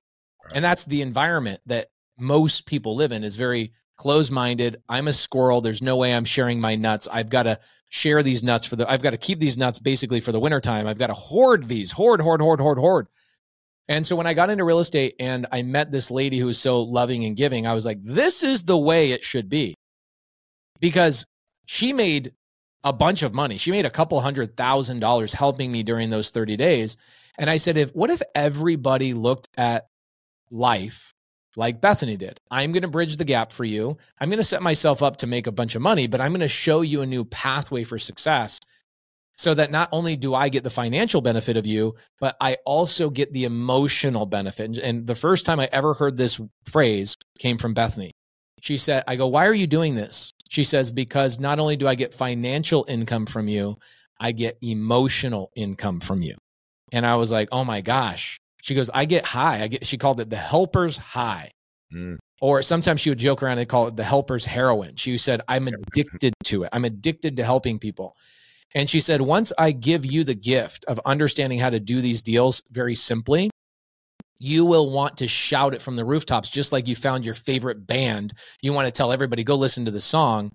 And 0.55 0.64
that's 0.64 0.87
the 0.87 1.02
environment 1.02 1.61
that 1.67 1.88
most 2.19 2.64
people 2.64 2.97
live 2.97 3.12
in 3.12 3.23
is 3.23 3.37
very 3.37 3.73
closed 3.97 4.33
minded. 4.33 4.81
I'm 4.88 5.09
a 5.09 5.12
squirrel. 5.12 5.61
There's 5.61 5.83
no 5.83 5.97
way 5.97 6.14
I'm 6.14 6.25
sharing 6.25 6.61
my 6.61 6.75
nuts. 6.76 7.07
I've 7.12 7.28
got 7.28 7.43
to 7.43 7.59
share 7.90 8.23
these 8.23 8.43
nuts 8.43 8.67
for 8.67 8.76
the, 8.76 8.90
I've 8.90 9.02
got 9.02 9.11
to 9.11 9.19
keep 9.19 9.40
these 9.40 9.59
nuts 9.59 9.78
basically 9.78 10.21
for 10.21 10.33
the 10.33 10.40
wintertime. 10.40 10.87
I've 10.87 10.99
got 10.99 11.09
to 11.09 11.14
hoard 11.14 11.69
these, 11.69 11.93
hoard, 11.93 12.21
hoard, 12.21 12.40
hoard, 12.40 12.61
hoard, 12.61 12.78
hoard. 12.78 13.09
And 13.88 14.04
so 14.04 14.16
when 14.16 14.26
I 14.26 14.35
got 14.35 14.50
into 14.50 14.64
real 14.64 14.80
estate 14.80 15.14
and 15.18 15.47
I 15.50 15.62
met 15.62 15.90
this 15.90 16.11
lady 16.11 16.38
who 16.38 16.47
was 16.47 16.61
so 16.61 16.83
loving 16.83 17.25
and 17.25 17.37
giving, 17.37 17.66
I 17.66 17.75
was 17.75 17.87
like, 17.87 18.02
this 18.02 18.42
is 18.42 18.64
the 18.64 18.76
way 18.76 19.12
it 19.12 19.25
should 19.25 19.49
be. 19.49 19.75
Because 20.80 21.25
she 21.66 21.92
made 21.92 22.33
a 22.85 22.92
bunch 22.92 23.22
of 23.22 23.35
money. 23.35 23.59
She 23.59 23.70
made 23.70 23.87
a 23.87 23.90
couple 23.90 24.20
hundred 24.20 24.57
thousand 24.57 25.01
dollars 25.01 25.33
helping 25.33 25.72
me 25.72 25.83
during 25.83 26.11
those 26.11 26.31
30 26.31 26.57
days. 26.57 26.96
And 27.38 27.48
I 27.48 27.57
said, 27.57 27.77
if 27.77 27.90
what 27.90 28.11
if 28.11 28.22
everybody 28.35 29.14
looked 29.14 29.48
at 29.57 29.87
life 30.51 31.12
like 31.57 31.81
Bethany 31.81 32.16
did. 32.16 32.40
I'm 32.51 32.72
going 32.72 32.83
to 32.83 32.88
bridge 32.88 33.16
the 33.16 33.24
gap 33.24 33.53
for 33.53 33.64
you. 33.64 33.96
I'm 34.20 34.29
going 34.29 34.38
to 34.38 34.44
set 34.44 34.62
myself 34.62 35.03
up 35.03 35.16
to 35.18 35.27
make 35.27 35.46
a 35.46 35.53
bunch 35.53 35.74
of 35.74 35.83
money, 35.83 36.07
but 36.07 36.20
I'm 36.20 36.31
going 36.31 36.40
to 36.40 36.48
show 36.48 36.83
you 36.83 37.03
a 37.03 37.07
new 37.07 37.24
pathway 37.24 37.83
for 37.83 37.98
success 37.98 38.61
so 39.38 39.55
that 39.55 39.70
not 39.70 39.88
only 39.92 40.16
do 40.16 40.35
I 40.35 40.48
get 40.48 40.64
the 40.64 40.70
financial 40.70 41.20
benefit 41.20 41.57
of 41.57 41.64
you, 41.64 41.94
but 42.20 42.37
I 42.40 42.59
also 42.66 43.09
get 43.09 43.33
the 43.33 43.44
emotional 43.44 44.27
benefit. 44.27 44.77
And- 44.79 45.07
the 45.07 45.14
first 45.14 45.46
time 45.46 45.61
I 45.61 45.68
ever 45.72 45.94
heard 45.94 46.16
this 46.16 46.40
phrase 46.66 47.16
came 47.38 47.57
from 47.57 47.72
Bethany. 47.72 48.11
She 48.61 48.77
said, 48.77 49.05
I 49.07 49.14
go, 49.14 49.29
why 49.29 49.46
are 49.46 49.55
you 49.55 49.68
doing 49.68 49.94
this? 49.94 50.33
She 50.51 50.64
says, 50.64 50.90
because 50.90 51.38
not 51.38 51.61
only 51.61 51.77
do 51.77 51.87
I 51.87 51.94
get 51.94 52.12
financial 52.12 52.85
income 52.88 53.27
from 53.27 53.46
you, 53.46 53.79
I 54.18 54.33
get 54.33 54.59
emotional 54.61 55.53
income 55.55 56.01
from 56.01 56.20
you. 56.22 56.35
And 56.90 57.07
I 57.07 57.14
was 57.14 57.31
like, 57.31 57.48
oh 57.53 57.64
my 57.64 57.81
gosh. 57.81 58.40
She 58.61 58.74
goes, 58.74 58.90
I 58.90 59.05
get 59.05 59.24
high. 59.24 59.62
I 59.62 59.68
get, 59.68 59.87
she 59.87 59.96
called 59.96 60.20
it 60.20 60.31
the 60.31 60.37
helper's 60.37 60.96
high. 60.96 61.53
Mm. 61.94 62.16
Or 62.40 62.61
sometimes 62.62 63.01
she 63.01 63.11
would 63.11 63.18
joke 63.18 63.42
around 63.42 63.59
and 63.59 63.68
call 63.68 63.87
it 63.87 63.96
the 63.96 64.05
helper's 64.05 64.44
heroin. 64.44 64.96
She 64.96 65.16
said, 65.16 65.42
I'm 65.46 65.68
addicted 65.68 66.35
to 66.44 66.64
it. 66.64 66.70
I'm 66.72 66.85
addicted 66.85 67.37
to 67.37 67.44
helping 67.44 67.79
people. 67.79 68.16
And 68.74 68.88
she 68.88 69.00
said, 69.00 69.20
once 69.20 69.52
I 69.59 69.72
give 69.72 70.04
you 70.04 70.24
the 70.24 70.35
gift 70.35 70.85
of 70.87 71.00
understanding 71.07 71.59
how 71.59 71.70
to 71.70 71.81
do 71.81 72.00
these 72.00 72.22
deals 72.22 72.62
very 72.70 72.94
simply, 72.94 73.50
you 74.38 74.64
will 74.64 74.92
want 74.92 75.16
to 75.18 75.28
shout 75.28 75.74
it 75.74 75.83
from 75.83 75.96
the 75.96 76.04
rooftops, 76.04 76.48
just 76.50 76.72
like 76.72 76.87
you 76.87 76.94
found 76.94 77.24
your 77.24 77.35
favorite 77.35 77.87
band. 77.87 78.35
You 78.62 78.72
want 78.72 78.87
to 78.87 78.92
tell 78.92 79.11
everybody, 79.11 79.42
go 79.42 79.57
listen 79.57 79.85
to 79.87 79.90
the 79.90 80.00
song. 80.00 80.52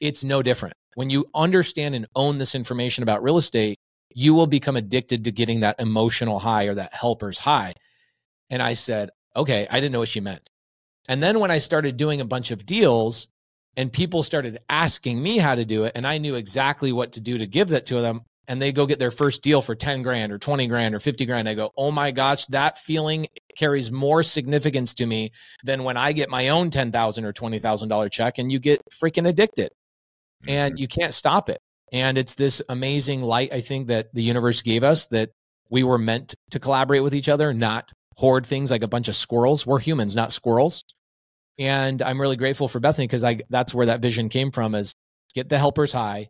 It's 0.00 0.22
no 0.22 0.42
different. 0.42 0.74
When 0.94 1.10
you 1.10 1.26
understand 1.34 1.94
and 1.94 2.06
own 2.14 2.38
this 2.38 2.54
information 2.54 3.02
about 3.02 3.22
real 3.22 3.38
estate, 3.38 3.76
you 4.14 4.34
will 4.34 4.46
become 4.46 4.76
addicted 4.76 5.24
to 5.24 5.32
getting 5.32 5.60
that 5.60 5.80
emotional 5.80 6.38
high 6.38 6.66
or 6.66 6.74
that 6.74 6.94
helper's 6.94 7.38
high. 7.38 7.72
And 8.50 8.62
I 8.62 8.74
said, 8.74 9.10
okay, 9.34 9.66
I 9.68 9.80
didn't 9.80 9.92
know 9.92 9.98
what 9.98 10.08
she 10.08 10.20
meant. 10.20 10.48
And 11.08 11.22
then 11.22 11.40
when 11.40 11.50
I 11.50 11.58
started 11.58 11.96
doing 11.96 12.20
a 12.20 12.26
bunch 12.26 12.52
of 12.52 12.64
deals 12.64 13.26
and 13.76 13.92
people 13.92 14.22
started 14.22 14.58
asking 14.68 15.22
me 15.22 15.38
how 15.38 15.54
to 15.54 15.64
do 15.64 15.84
it, 15.84 15.92
and 15.94 16.06
I 16.06 16.18
knew 16.18 16.34
exactly 16.34 16.92
what 16.92 17.12
to 17.12 17.20
do 17.20 17.38
to 17.38 17.46
give 17.46 17.68
that 17.68 17.86
to 17.86 18.00
them, 18.00 18.22
and 18.48 18.60
they 18.60 18.72
go 18.72 18.86
get 18.86 18.98
their 18.98 19.10
first 19.10 19.42
deal 19.42 19.62
for 19.62 19.74
10 19.74 20.02
grand 20.02 20.32
or 20.32 20.38
20 20.38 20.66
grand 20.66 20.94
or 20.94 21.00
50 21.00 21.26
grand, 21.26 21.48
I 21.48 21.54
go, 21.54 21.72
oh 21.76 21.90
my 21.90 22.10
gosh, 22.10 22.46
that 22.46 22.78
feeling 22.78 23.26
carries 23.56 23.90
more 23.90 24.22
significance 24.22 24.94
to 24.94 25.06
me 25.06 25.30
than 25.64 25.84
when 25.84 25.96
I 25.96 26.12
get 26.12 26.30
my 26.30 26.48
own 26.48 26.70
10,000 26.70 27.24
or 27.24 27.32
$20,000 27.32 28.10
check 28.10 28.38
and 28.38 28.52
you 28.52 28.58
get 28.58 28.82
freaking 28.92 29.28
addicted 29.28 29.70
mm-hmm. 30.42 30.50
and 30.50 30.78
you 30.78 30.88
can't 30.88 31.14
stop 31.14 31.48
it. 31.48 31.60
And 31.92 32.18
it's 32.18 32.34
this 32.34 32.60
amazing 32.68 33.22
light, 33.22 33.52
I 33.52 33.60
think, 33.60 33.86
that 33.88 34.12
the 34.14 34.22
universe 34.22 34.62
gave 34.62 34.82
us 34.82 35.06
that 35.08 35.30
we 35.70 35.84
were 35.84 35.98
meant 35.98 36.34
to 36.50 36.58
collaborate 36.58 37.02
with 37.02 37.14
each 37.14 37.28
other, 37.28 37.54
not 37.54 37.92
hoard 38.16 38.46
things 38.46 38.70
like 38.70 38.82
a 38.82 38.88
bunch 38.88 39.08
of 39.08 39.16
squirrels. 39.16 39.66
We're 39.66 39.78
humans, 39.78 40.16
not 40.16 40.32
squirrels. 40.32 40.84
And 41.58 42.02
I'm 42.02 42.20
really 42.20 42.36
grateful 42.36 42.68
for 42.68 42.80
Bethany 42.80 43.06
because 43.06 43.24
I 43.24 43.40
that's 43.48 43.74
where 43.74 43.86
that 43.86 44.02
vision 44.02 44.28
came 44.28 44.50
from 44.50 44.74
is 44.74 44.92
get 45.34 45.48
the 45.48 45.58
helpers 45.58 45.92
high. 45.92 46.28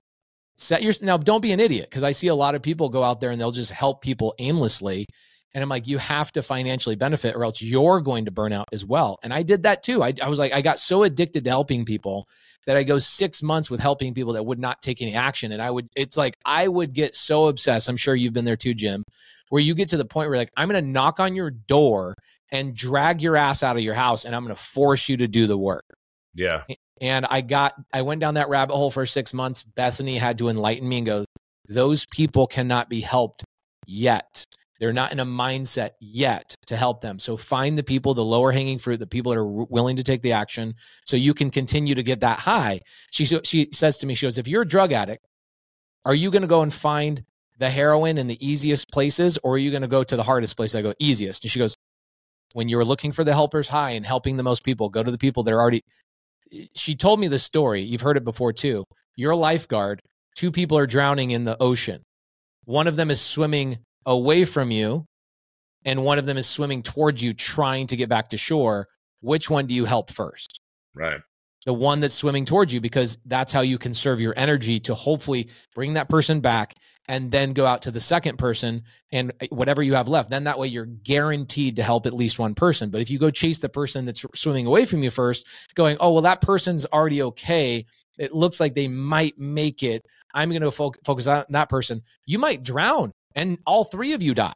Set 0.56 0.82
your 0.82 0.92
now 1.02 1.16
don't 1.16 1.40
be 1.40 1.52
an 1.52 1.60
idiot 1.60 1.88
because 1.90 2.04
I 2.04 2.12
see 2.12 2.28
a 2.28 2.34
lot 2.34 2.54
of 2.54 2.62
people 2.62 2.88
go 2.88 3.02
out 3.02 3.20
there 3.20 3.30
and 3.30 3.40
they'll 3.40 3.50
just 3.50 3.72
help 3.72 4.02
people 4.02 4.34
aimlessly. 4.38 5.06
And 5.54 5.62
I'm 5.62 5.68
like, 5.68 5.86
you 5.86 5.98
have 5.98 6.32
to 6.32 6.42
financially 6.42 6.96
benefit 6.96 7.36
or 7.36 7.44
else 7.44 7.62
you're 7.62 8.00
going 8.00 8.24
to 8.24 8.32
burn 8.32 8.52
out 8.52 8.66
as 8.72 8.84
well. 8.84 9.18
And 9.22 9.32
I 9.32 9.44
did 9.44 9.62
that 9.62 9.84
too. 9.84 10.02
I, 10.02 10.12
I 10.20 10.28
was 10.28 10.38
like, 10.38 10.52
I 10.52 10.60
got 10.60 10.80
so 10.80 11.04
addicted 11.04 11.44
to 11.44 11.50
helping 11.50 11.84
people 11.84 12.26
that 12.66 12.76
I 12.76 12.82
go 12.82 12.98
six 12.98 13.42
months 13.42 13.70
with 13.70 13.78
helping 13.78 14.14
people 14.14 14.32
that 14.32 14.44
would 14.44 14.58
not 14.58 14.82
take 14.82 15.00
any 15.00 15.14
action. 15.14 15.52
And 15.52 15.62
I 15.62 15.70
would, 15.70 15.88
it's 15.94 16.16
like, 16.16 16.36
I 16.44 16.66
would 16.66 16.92
get 16.92 17.14
so 17.14 17.46
obsessed. 17.46 17.88
I'm 17.88 17.96
sure 17.96 18.16
you've 18.16 18.32
been 18.32 18.44
there 18.44 18.56
too, 18.56 18.74
Jim, 18.74 19.04
where 19.50 19.62
you 19.62 19.74
get 19.74 19.90
to 19.90 19.96
the 19.96 20.04
point 20.04 20.28
where 20.28 20.38
like, 20.38 20.50
I'm 20.56 20.68
going 20.68 20.82
to 20.82 20.90
knock 20.90 21.20
on 21.20 21.36
your 21.36 21.50
door 21.50 22.14
and 22.52 22.74
drag 22.74 23.22
your 23.22 23.36
ass 23.36 23.62
out 23.62 23.76
of 23.76 23.82
your 23.82 23.94
house 23.94 24.24
and 24.24 24.34
I'm 24.34 24.44
going 24.44 24.54
to 24.54 24.62
force 24.62 25.08
you 25.08 25.16
to 25.18 25.28
do 25.28 25.46
the 25.46 25.58
work. 25.58 25.84
Yeah. 26.34 26.62
And 27.00 27.26
I 27.28 27.40
got, 27.40 27.74
I 27.92 28.02
went 28.02 28.20
down 28.20 28.34
that 28.34 28.48
rabbit 28.48 28.74
hole 28.74 28.90
for 28.90 29.06
six 29.06 29.34
months. 29.34 29.62
Bethany 29.62 30.16
had 30.16 30.38
to 30.38 30.48
enlighten 30.48 30.88
me 30.88 30.98
and 30.98 31.06
go, 31.06 31.24
those 31.68 32.06
people 32.06 32.46
cannot 32.46 32.88
be 32.88 33.00
helped 33.00 33.44
yet. 33.86 34.44
They're 34.80 34.92
not 34.92 35.12
in 35.12 35.20
a 35.20 35.24
mindset 35.24 35.90
yet 36.00 36.54
to 36.66 36.76
help 36.76 37.00
them. 37.00 37.18
So 37.18 37.36
find 37.36 37.78
the 37.78 37.82
people, 37.82 38.12
the 38.14 38.24
lower 38.24 38.52
hanging 38.52 38.78
fruit, 38.78 38.98
the 38.98 39.06
people 39.06 39.32
that 39.32 39.38
are 39.38 39.46
willing 39.46 39.96
to 39.96 40.02
take 40.02 40.22
the 40.22 40.32
action 40.32 40.74
so 41.04 41.16
you 41.16 41.32
can 41.32 41.50
continue 41.50 41.94
to 41.94 42.02
get 42.02 42.20
that 42.20 42.38
high. 42.38 42.80
She, 43.10 43.24
she 43.24 43.68
says 43.72 43.98
to 43.98 44.06
me, 44.06 44.14
she 44.14 44.26
goes, 44.26 44.36
if 44.36 44.48
you're 44.48 44.62
a 44.62 44.68
drug 44.68 44.92
addict, 44.92 45.24
are 46.04 46.14
you 46.14 46.30
going 46.30 46.42
to 46.42 46.48
go 46.48 46.62
and 46.62 46.72
find 46.72 47.24
the 47.58 47.70
heroin 47.70 48.18
in 48.18 48.26
the 48.26 48.46
easiest 48.46 48.90
places 48.90 49.38
or 49.42 49.54
are 49.54 49.58
you 49.58 49.70
going 49.70 49.82
to 49.82 49.88
go 49.88 50.02
to 50.04 50.16
the 50.16 50.22
hardest 50.22 50.56
place? 50.56 50.74
I 50.74 50.82
go, 50.82 50.92
easiest. 50.98 51.44
And 51.44 51.50
she 51.50 51.58
goes, 51.58 51.76
when 52.54 52.68
you 52.68 52.76
were 52.76 52.84
looking 52.84 53.12
for 53.12 53.24
the 53.24 53.32
helpers 53.32 53.68
high 53.68 53.90
and 53.90 54.06
helping 54.06 54.36
the 54.36 54.42
most 54.42 54.64
people, 54.64 54.88
go 54.88 55.02
to 55.02 55.10
the 55.10 55.18
people 55.18 55.42
that 55.42 55.52
are 55.52 55.60
already. 55.60 55.82
Eh, 56.52 56.66
she 56.74 56.94
told 56.94 57.20
me 57.20 57.28
the 57.28 57.38
story. 57.38 57.82
You've 57.82 58.00
heard 58.00 58.16
it 58.16 58.24
before 58.24 58.52
too. 58.52 58.84
You're 59.16 59.32
a 59.32 59.36
lifeguard. 59.36 60.00
Two 60.36 60.50
people 60.50 60.78
are 60.78 60.86
drowning 60.86 61.32
in 61.32 61.44
the 61.44 61.60
ocean. 61.60 62.02
One 62.64 62.86
of 62.86 62.96
them 62.96 63.10
is 63.10 63.20
swimming 63.20 63.78
away 64.06 64.44
from 64.44 64.70
you, 64.70 65.04
and 65.84 66.04
one 66.04 66.18
of 66.18 66.26
them 66.26 66.38
is 66.38 66.46
swimming 66.46 66.82
towards 66.82 67.22
you, 67.22 67.34
trying 67.34 67.88
to 67.88 67.96
get 67.96 68.08
back 68.08 68.28
to 68.28 68.38
shore. 68.38 68.88
which 69.20 69.48
one 69.48 69.66
do 69.66 69.74
you 69.74 69.86
help 69.86 70.10
first? 70.10 70.60
Right. 70.94 71.20
The 71.64 71.72
one 71.72 72.00
that's 72.00 72.14
swimming 72.14 72.44
towards 72.44 72.74
you, 72.74 72.80
because 72.80 73.16
that's 73.24 73.52
how 73.52 73.62
you 73.62 73.78
conserve 73.78 74.20
your 74.20 74.34
energy 74.36 74.78
to 74.80 74.94
hopefully 74.94 75.48
bring 75.74 75.94
that 75.94 76.10
person 76.10 76.40
back 76.40 76.74
and 77.08 77.30
then 77.30 77.52
go 77.52 77.66
out 77.66 77.82
to 77.82 77.90
the 77.90 78.00
second 78.00 78.38
person 78.38 78.82
and 79.12 79.32
eh, 79.40 79.46
whatever 79.50 79.82
you 79.82 79.94
have 79.94 80.08
left. 80.08 80.30
Then 80.30 80.44
that 80.44 80.58
way 80.58 80.68
you're 80.68 80.86
guaranteed 80.86 81.76
to 81.76 81.82
help 81.82 82.06
at 82.06 82.14
least 82.14 82.38
one 82.38 82.54
person. 82.54 82.90
But 82.90 83.00
if 83.00 83.10
you 83.10 83.18
go 83.18 83.30
chase 83.30 83.58
the 83.58 83.68
person 83.68 84.04
that's 84.04 84.24
swimming 84.34 84.66
away 84.66 84.84
from 84.84 85.02
you 85.02 85.10
first, 85.10 85.46
going, 85.74 85.96
oh, 86.00 86.12
well, 86.12 86.22
that 86.22 86.40
person's 86.40 86.86
already 86.86 87.22
okay. 87.22 87.84
It 88.18 88.32
looks 88.32 88.60
like 88.60 88.74
they 88.74 88.88
might 88.88 89.38
make 89.38 89.82
it. 89.82 90.04
I'm 90.32 90.50
going 90.50 90.62
to 90.62 90.70
fo- 90.70 90.94
focus 91.04 91.26
on 91.26 91.44
that 91.50 91.68
person. 91.68 92.02
You 92.26 92.38
might 92.38 92.62
drown 92.62 93.12
and 93.34 93.58
all 93.66 93.84
three 93.84 94.12
of 94.12 94.22
you 94.22 94.34
die. 94.34 94.54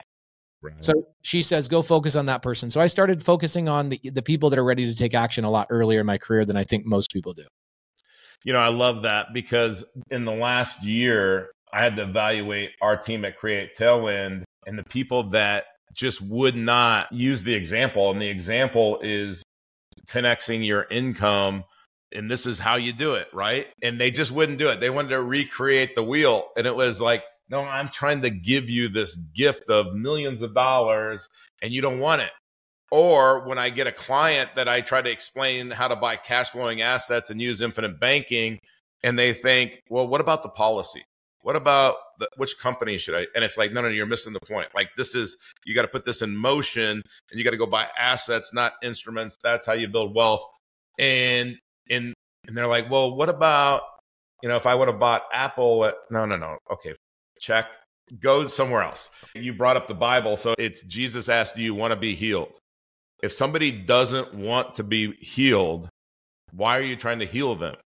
Right. 0.60 0.74
So 0.82 0.92
she 1.22 1.42
says, 1.42 1.68
go 1.68 1.82
focus 1.82 2.16
on 2.16 2.26
that 2.26 2.42
person. 2.42 2.70
So 2.70 2.80
I 2.80 2.88
started 2.88 3.22
focusing 3.22 3.68
on 3.68 3.90
the, 3.90 4.00
the 4.02 4.22
people 4.22 4.50
that 4.50 4.58
are 4.58 4.64
ready 4.64 4.86
to 4.86 4.94
take 4.94 5.14
action 5.14 5.44
a 5.44 5.50
lot 5.50 5.68
earlier 5.70 6.00
in 6.00 6.06
my 6.06 6.18
career 6.18 6.44
than 6.44 6.56
I 6.56 6.64
think 6.64 6.84
most 6.84 7.12
people 7.12 7.32
do. 7.32 7.44
You 8.44 8.52
know, 8.52 8.60
I 8.60 8.68
love 8.68 9.02
that 9.02 9.32
because 9.32 9.84
in 10.10 10.24
the 10.24 10.32
last 10.32 10.82
year, 10.82 11.50
I 11.72 11.82
had 11.82 11.96
to 11.96 12.02
evaluate 12.02 12.70
our 12.80 12.96
team 12.96 13.24
at 13.24 13.38
Create 13.38 13.76
Tailwind 13.76 14.44
and 14.66 14.78
the 14.78 14.84
people 14.84 15.30
that 15.30 15.66
just 15.92 16.20
would 16.22 16.56
not 16.56 17.12
use 17.12 17.42
the 17.42 17.54
example. 17.54 18.10
And 18.10 18.20
the 18.20 18.28
example 18.28 18.98
is 19.02 19.42
10xing 20.06 20.64
your 20.64 20.86
income. 20.90 21.64
And 22.14 22.30
this 22.30 22.46
is 22.46 22.58
how 22.58 22.76
you 22.76 22.92
do 22.92 23.14
it, 23.14 23.28
right? 23.32 23.66
And 23.82 24.00
they 24.00 24.10
just 24.10 24.30
wouldn't 24.30 24.58
do 24.58 24.68
it. 24.68 24.80
They 24.80 24.90
wanted 24.90 25.10
to 25.10 25.22
recreate 25.22 25.94
the 25.94 26.02
wheel. 26.02 26.48
And 26.56 26.66
it 26.66 26.74
was 26.74 27.00
like, 27.00 27.22
no, 27.50 27.60
I'm 27.60 27.88
trying 27.88 28.22
to 28.22 28.30
give 28.30 28.68
you 28.68 28.88
this 28.88 29.14
gift 29.34 29.68
of 29.70 29.94
millions 29.94 30.42
of 30.42 30.54
dollars 30.54 31.28
and 31.62 31.72
you 31.72 31.80
don't 31.80 31.98
want 31.98 32.22
it. 32.22 32.30
Or 32.90 33.46
when 33.46 33.58
I 33.58 33.68
get 33.68 33.86
a 33.86 33.92
client 33.92 34.50
that 34.56 34.68
I 34.68 34.80
try 34.80 35.02
to 35.02 35.10
explain 35.10 35.70
how 35.70 35.88
to 35.88 35.96
buy 35.96 36.16
cash 36.16 36.50
flowing 36.50 36.80
assets 36.80 37.30
and 37.30 37.40
use 37.40 37.60
infinite 37.60 38.00
banking, 38.00 38.58
and 39.04 39.18
they 39.18 39.32
think, 39.32 39.82
well, 39.90 40.08
what 40.08 40.20
about 40.20 40.42
the 40.42 40.48
policy? 40.48 41.04
What 41.48 41.56
about 41.56 41.94
the, 42.18 42.28
which 42.36 42.58
company 42.58 42.98
should 42.98 43.14
I? 43.14 43.26
And 43.34 43.42
it's 43.42 43.56
like, 43.56 43.72
no, 43.72 43.80
no, 43.80 43.88
you're 43.88 44.04
missing 44.04 44.34
the 44.34 44.40
point. 44.40 44.68
Like 44.74 44.90
this 44.98 45.14
is, 45.14 45.34
you 45.64 45.74
got 45.74 45.80
to 45.80 45.88
put 45.88 46.04
this 46.04 46.20
in 46.20 46.36
motion 46.36 47.02
and 47.30 47.38
you 47.38 47.42
got 47.42 47.52
to 47.52 47.56
go 47.56 47.64
buy 47.64 47.86
assets, 47.98 48.52
not 48.52 48.74
instruments. 48.82 49.38
That's 49.42 49.64
how 49.64 49.72
you 49.72 49.88
build 49.88 50.14
wealth. 50.14 50.44
And, 50.98 51.56
and, 51.88 52.12
and 52.46 52.54
they're 52.54 52.66
like, 52.66 52.90
well, 52.90 53.16
what 53.16 53.30
about, 53.30 53.80
you 54.42 54.50
know, 54.50 54.56
if 54.56 54.66
I 54.66 54.74
would 54.74 54.88
have 54.88 55.00
bought 55.00 55.22
Apple 55.32 55.86
at, 55.86 55.94
no, 56.10 56.26
no, 56.26 56.36
no. 56.36 56.58
Okay. 56.70 56.92
Check. 57.40 57.64
Go 58.20 58.46
somewhere 58.46 58.82
else. 58.82 59.08
You 59.34 59.54
brought 59.54 59.78
up 59.78 59.88
the 59.88 59.94
Bible. 59.94 60.36
So 60.36 60.54
it's 60.58 60.82
Jesus 60.82 61.30
asked, 61.30 61.56
do 61.56 61.62
you 61.62 61.74
want 61.74 61.92
to 61.92 61.98
be 61.98 62.14
healed? 62.14 62.58
If 63.22 63.32
somebody 63.32 63.72
doesn't 63.72 64.34
want 64.34 64.74
to 64.74 64.82
be 64.82 65.14
healed, 65.14 65.88
why 66.52 66.76
are 66.76 66.82
you 66.82 66.94
trying 66.94 67.20
to 67.20 67.26
heal 67.26 67.54
them? 67.56 67.76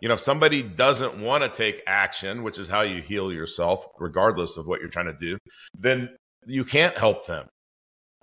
You 0.00 0.08
know, 0.08 0.14
if 0.14 0.20
somebody 0.20 0.62
doesn't 0.62 1.20
want 1.20 1.42
to 1.42 1.48
take 1.48 1.82
action, 1.86 2.42
which 2.42 2.58
is 2.58 2.68
how 2.68 2.82
you 2.82 3.02
heal 3.02 3.32
yourself, 3.32 3.86
regardless 3.98 4.56
of 4.56 4.66
what 4.66 4.80
you're 4.80 4.90
trying 4.90 5.06
to 5.06 5.18
do, 5.18 5.38
then 5.76 6.08
you 6.46 6.64
can't 6.64 6.96
help 6.96 7.26
them. 7.26 7.46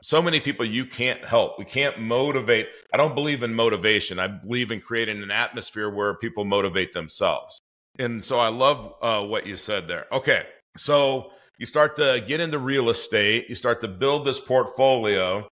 So 0.01 0.21
many 0.21 0.39
people 0.39 0.65
you 0.65 0.85
can't 0.85 1.23
help. 1.25 1.57
We 1.57 1.65
can't 1.65 1.99
motivate. 1.99 2.67
I 2.93 2.97
don't 2.97 3.15
believe 3.15 3.43
in 3.43 3.53
motivation. 3.53 4.19
I 4.19 4.27
believe 4.27 4.71
in 4.71 4.79
creating 4.79 5.21
an 5.23 5.31
atmosphere 5.31 5.89
where 5.89 6.13
people 6.15 6.45
motivate 6.45 6.93
themselves. 6.93 7.59
And 7.97 8.23
so 8.23 8.39
I 8.39 8.49
love 8.49 8.93
uh, 9.01 9.25
what 9.25 9.47
you 9.47 9.55
said 9.55 9.87
there. 9.87 10.05
Okay. 10.11 10.43
So 10.77 11.31
you 11.57 11.65
start 11.65 11.95
to 11.97 12.23
get 12.27 12.41
into 12.41 12.59
real 12.59 12.89
estate, 12.89 13.45
you 13.47 13.55
start 13.55 13.81
to 13.81 13.87
build 13.87 14.25
this 14.25 14.39
portfolio, 14.39 15.47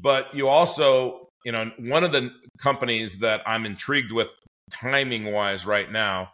but 0.00 0.34
you 0.34 0.48
also, 0.48 1.28
you 1.44 1.52
know, 1.52 1.70
one 1.78 2.04
of 2.04 2.12
the 2.12 2.30
companies 2.58 3.18
that 3.18 3.42
I'm 3.46 3.66
intrigued 3.66 4.12
with 4.12 4.28
timing 4.70 5.32
wise 5.32 5.66
right 5.66 5.90
now 5.90 6.30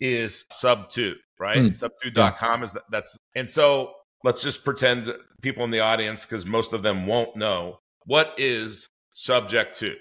is 0.00 0.44
sub2, 0.52 1.14
right? 1.38 1.58
Mm. 1.58 1.70
Sub2.com 1.70 2.60
yeah. 2.60 2.64
is 2.64 2.72
that, 2.72 2.82
that's, 2.90 3.16
and 3.34 3.48
so 3.48 3.92
let's 4.24 4.42
just 4.42 4.64
pretend 4.64 5.12
people 5.42 5.64
in 5.64 5.70
the 5.70 5.80
audience, 5.80 6.24
because 6.24 6.46
most 6.46 6.72
of 6.72 6.82
them 6.82 7.06
won't 7.06 7.36
know, 7.36 7.78
what 8.06 8.34
is 8.36 8.88
subject 9.12 9.78
to? 9.78 9.94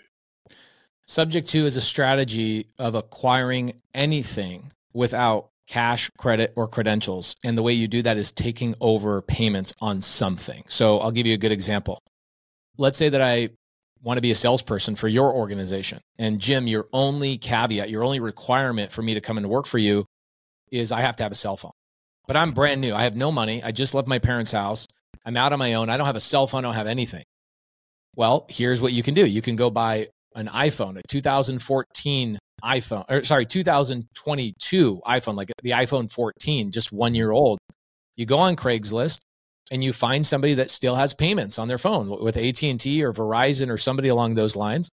Subject 1.05 1.47
to 1.49 1.65
is 1.65 1.77
a 1.77 1.81
strategy 1.81 2.67
of 2.79 2.95
acquiring 2.95 3.81
anything 3.93 4.71
without 4.93 5.49
cash, 5.67 6.09
credit, 6.17 6.53
or 6.55 6.67
credentials. 6.67 7.35
And 7.43 7.57
the 7.57 7.63
way 7.63 7.73
you 7.73 7.87
do 7.87 8.01
that 8.01 8.17
is 8.17 8.31
taking 8.31 8.75
over 8.81 9.21
payments 9.21 9.73
on 9.79 10.01
something. 10.01 10.63
So 10.67 10.99
I'll 10.99 11.11
give 11.11 11.27
you 11.27 11.33
a 11.33 11.37
good 11.37 11.51
example. 11.51 11.99
Let's 12.77 12.97
say 12.97 13.09
that 13.09 13.21
I 13.21 13.49
want 14.07 14.17
to 14.17 14.21
be 14.21 14.31
a 14.31 14.35
salesperson 14.35 14.95
for 14.95 15.09
your 15.09 15.33
organization. 15.33 15.99
And 16.17 16.39
Jim, 16.39 16.65
your 16.65 16.87
only 16.93 17.37
caveat, 17.37 17.89
your 17.89 18.05
only 18.05 18.21
requirement 18.21 18.89
for 18.89 19.01
me 19.01 19.13
to 19.15 19.21
come 19.21 19.37
and 19.37 19.49
work 19.49 19.67
for 19.67 19.79
you 19.79 20.05
is 20.71 20.93
I 20.93 21.01
have 21.01 21.17
to 21.17 21.23
have 21.23 21.33
a 21.33 21.35
cell 21.35 21.57
phone. 21.57 21.73
But 22.25 22.37
I'm 22.37 22.53
brand 22.53 22.79
new. 22.79 22.93
I 22.93 23.03
have 23.03 23.17
no 23.17 23.33
money. 23.33 23.61
I 23.61 23.71
just 23.73 23.93
left 23.93 24.07
my 24.07 24.19
parents' 24.19 24.53
house. 24.53 24.87
I'm 25.25 25.35
out 25.35 25.51
on 25.51 25.59
my 25.59 25.73
own. 25.73 25.89
I 25.89 25.97
don't 25.97 26.05
have 26.05 26.15
a 26.15 26.21
cell 26.21 26.47
phone. 26.47 26.63
I 26.63 26.69
don't 26.69 26.75
have 26.75 26.87
anything. 26.87 27.25
Well, 28.15 28.45
here's 28.47 28.81
what 28.81 28.93
you 28.93 29.03
can 29.03 29.13
do. 29.13 29.25
You 29.25 29.41
can 29.41 29.57
go 29.57 29.69
buy 29.69 30.07
an 30.35 30.47
iPhone, 30.47 30.97
a 30.97 31.01
2014 31.09 32.39
iPhone, 32.63 33.05
or 33.09 33.23
sorry, 33.25 33.45
2022 33.45 35.01
iPhone, 35.05 35.35
like 35.35 35.51
the 35.63 35.71
iPhone 35.71 36.09
14, 36.09 36.71
just 36.71 36.93
one 36.93 37.13
year 37.13 37.31
old. 37.31 37.59
You 38.15 38.25
go 38.25 38.37
on 38.37 38.55
Craigslist, 38.55 39.19
and 39.71 39.83
you 39.83 39.93
find 39.93 40.25
somebody 40.25 40.53
that 40.55 40.71
still 40.71 40.95
has 40.95 41.13
payments 41.13 41.59
on 41.59 41.67
their 41.67 41.77
phone 41.77 42.09
with 42.21 42.37
AT&T 42.37 43.03
or 43.03 43.13
Verizon 43.13 43.69
or 43.69 43.77
somebody 43.77 44.07
along 44.07 44.35
those 44.35 44.55
lines 44.55 44.89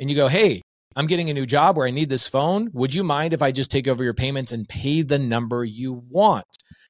and 0.00 0.10
you 0.10 0.16
go, 0.16 0.28
"Hey, 0.28 0.62
I'm 0.96 1.06
getting 1.06 1.30
a 1.30 1.34
new 1.34 1.46
job 1.46 1.76
where 1.76 1.86
I 1.86 1.90
need 1.90 2.08
this 2.08 2.26
phone. 2.26 2.70
Would 2.72 2.94
you 2.94 3.02
mind 3.02 3.34
if 3.34 3.42
I 3.42 3.52
just 3.52 3.70
take 3.70 3.88
over 3.88 4.04
your 4.04 4.14
payments 4.14 4.52
and 4.52 4.68
pay 4.68 5.02
the 5.02 5.18
number 5.18 5.64
you 5.64 6.04
want?" 6.08 6.46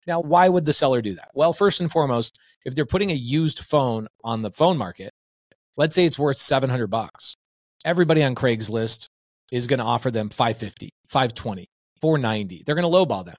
Now, 0.07 0.21
why 0.21 0.49
would 0.49 0.65
the 0.65 0.73
seller 0.73 1.01
do 1.01 1.15
that? 1.15 1.31
Well, 1.35 1.53
first 1.53 1.81
and 1.81 1.91
foremost, 1.91 2.39
if 2.65 2.75
they're 2.75 2.87
putting 2.87 3.11
a 3.11 3.15
used 3.15 3.61
phone 3.61 4.07
on 4.23 4.43
the 4.43 4.51
phone 4.51 4.77
market, 4.77 5.13
let's 5.77 5.95
say 5.95 6.05
it's 6.05 6.19
worth 6.19 6.37
700 6.37 6.89
bucks. 6.89 7.35
Everybody 7.85 8.23
on 8.23 8.35
Craigslist 8.35 9.09
is 9.51 9.67
going 9.67 9.79
to 9.79 9.85
offer 9.85 10.11
them 10.11 10.29
550, 10.29 10.91
520, 11.09 11.67
490. 12.01 12.63
They're 12.65 12.75
going 12.75 12.91
to 12.91 12.97
lowball 12.97 13.25
them. 13.25 13.37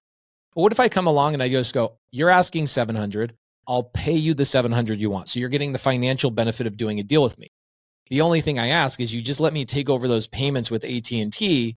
But 0.54 0.62
what 0.62 0.72
if 0.72 0.80
I 0.80 0.90
come 0.90 1.08
along 1.08 1.34
and 1.34 1.44
I 1.44 1.50
just 1.50 1.74
go, 1.74 1.98
"You're 2.12 2.30
asking 2.30 2.68
700. 2.68 3.36
I'll 3.67 3.84
pay 3.84 4.13
you 4.13 4.34
the 4.34 4.45
700 4.45 5.01
you 5.01 5.10
want. 5.10 5.30
So 5.30 5.39
you're 5.39 5.49
getting 5.49 5.71
the 5.71 5.80
financial 5.80 6.32
benefit 6.32 6.67
of 6.67 6.78
doing 6.78 6.99
a 6.99 7.04
deal 7.04 7.23
with 7.23 7.38
me. 7.38 7.49
The 8.10 8.21
only 8.21 8.41
thing 8.41 8.60
I 8.60 8.67
ask 8.67 8.99
is 8.99 9.13
you 9.13 9.21
just 9.21 9.39
let 9.39 9.54
me 9.54 9.65
take 9.65 9.89
over 9.89 10.08
those 10.08 10.28
payments 10.28 10.69
with 10.69 10.84
AT&T 10.84 11.75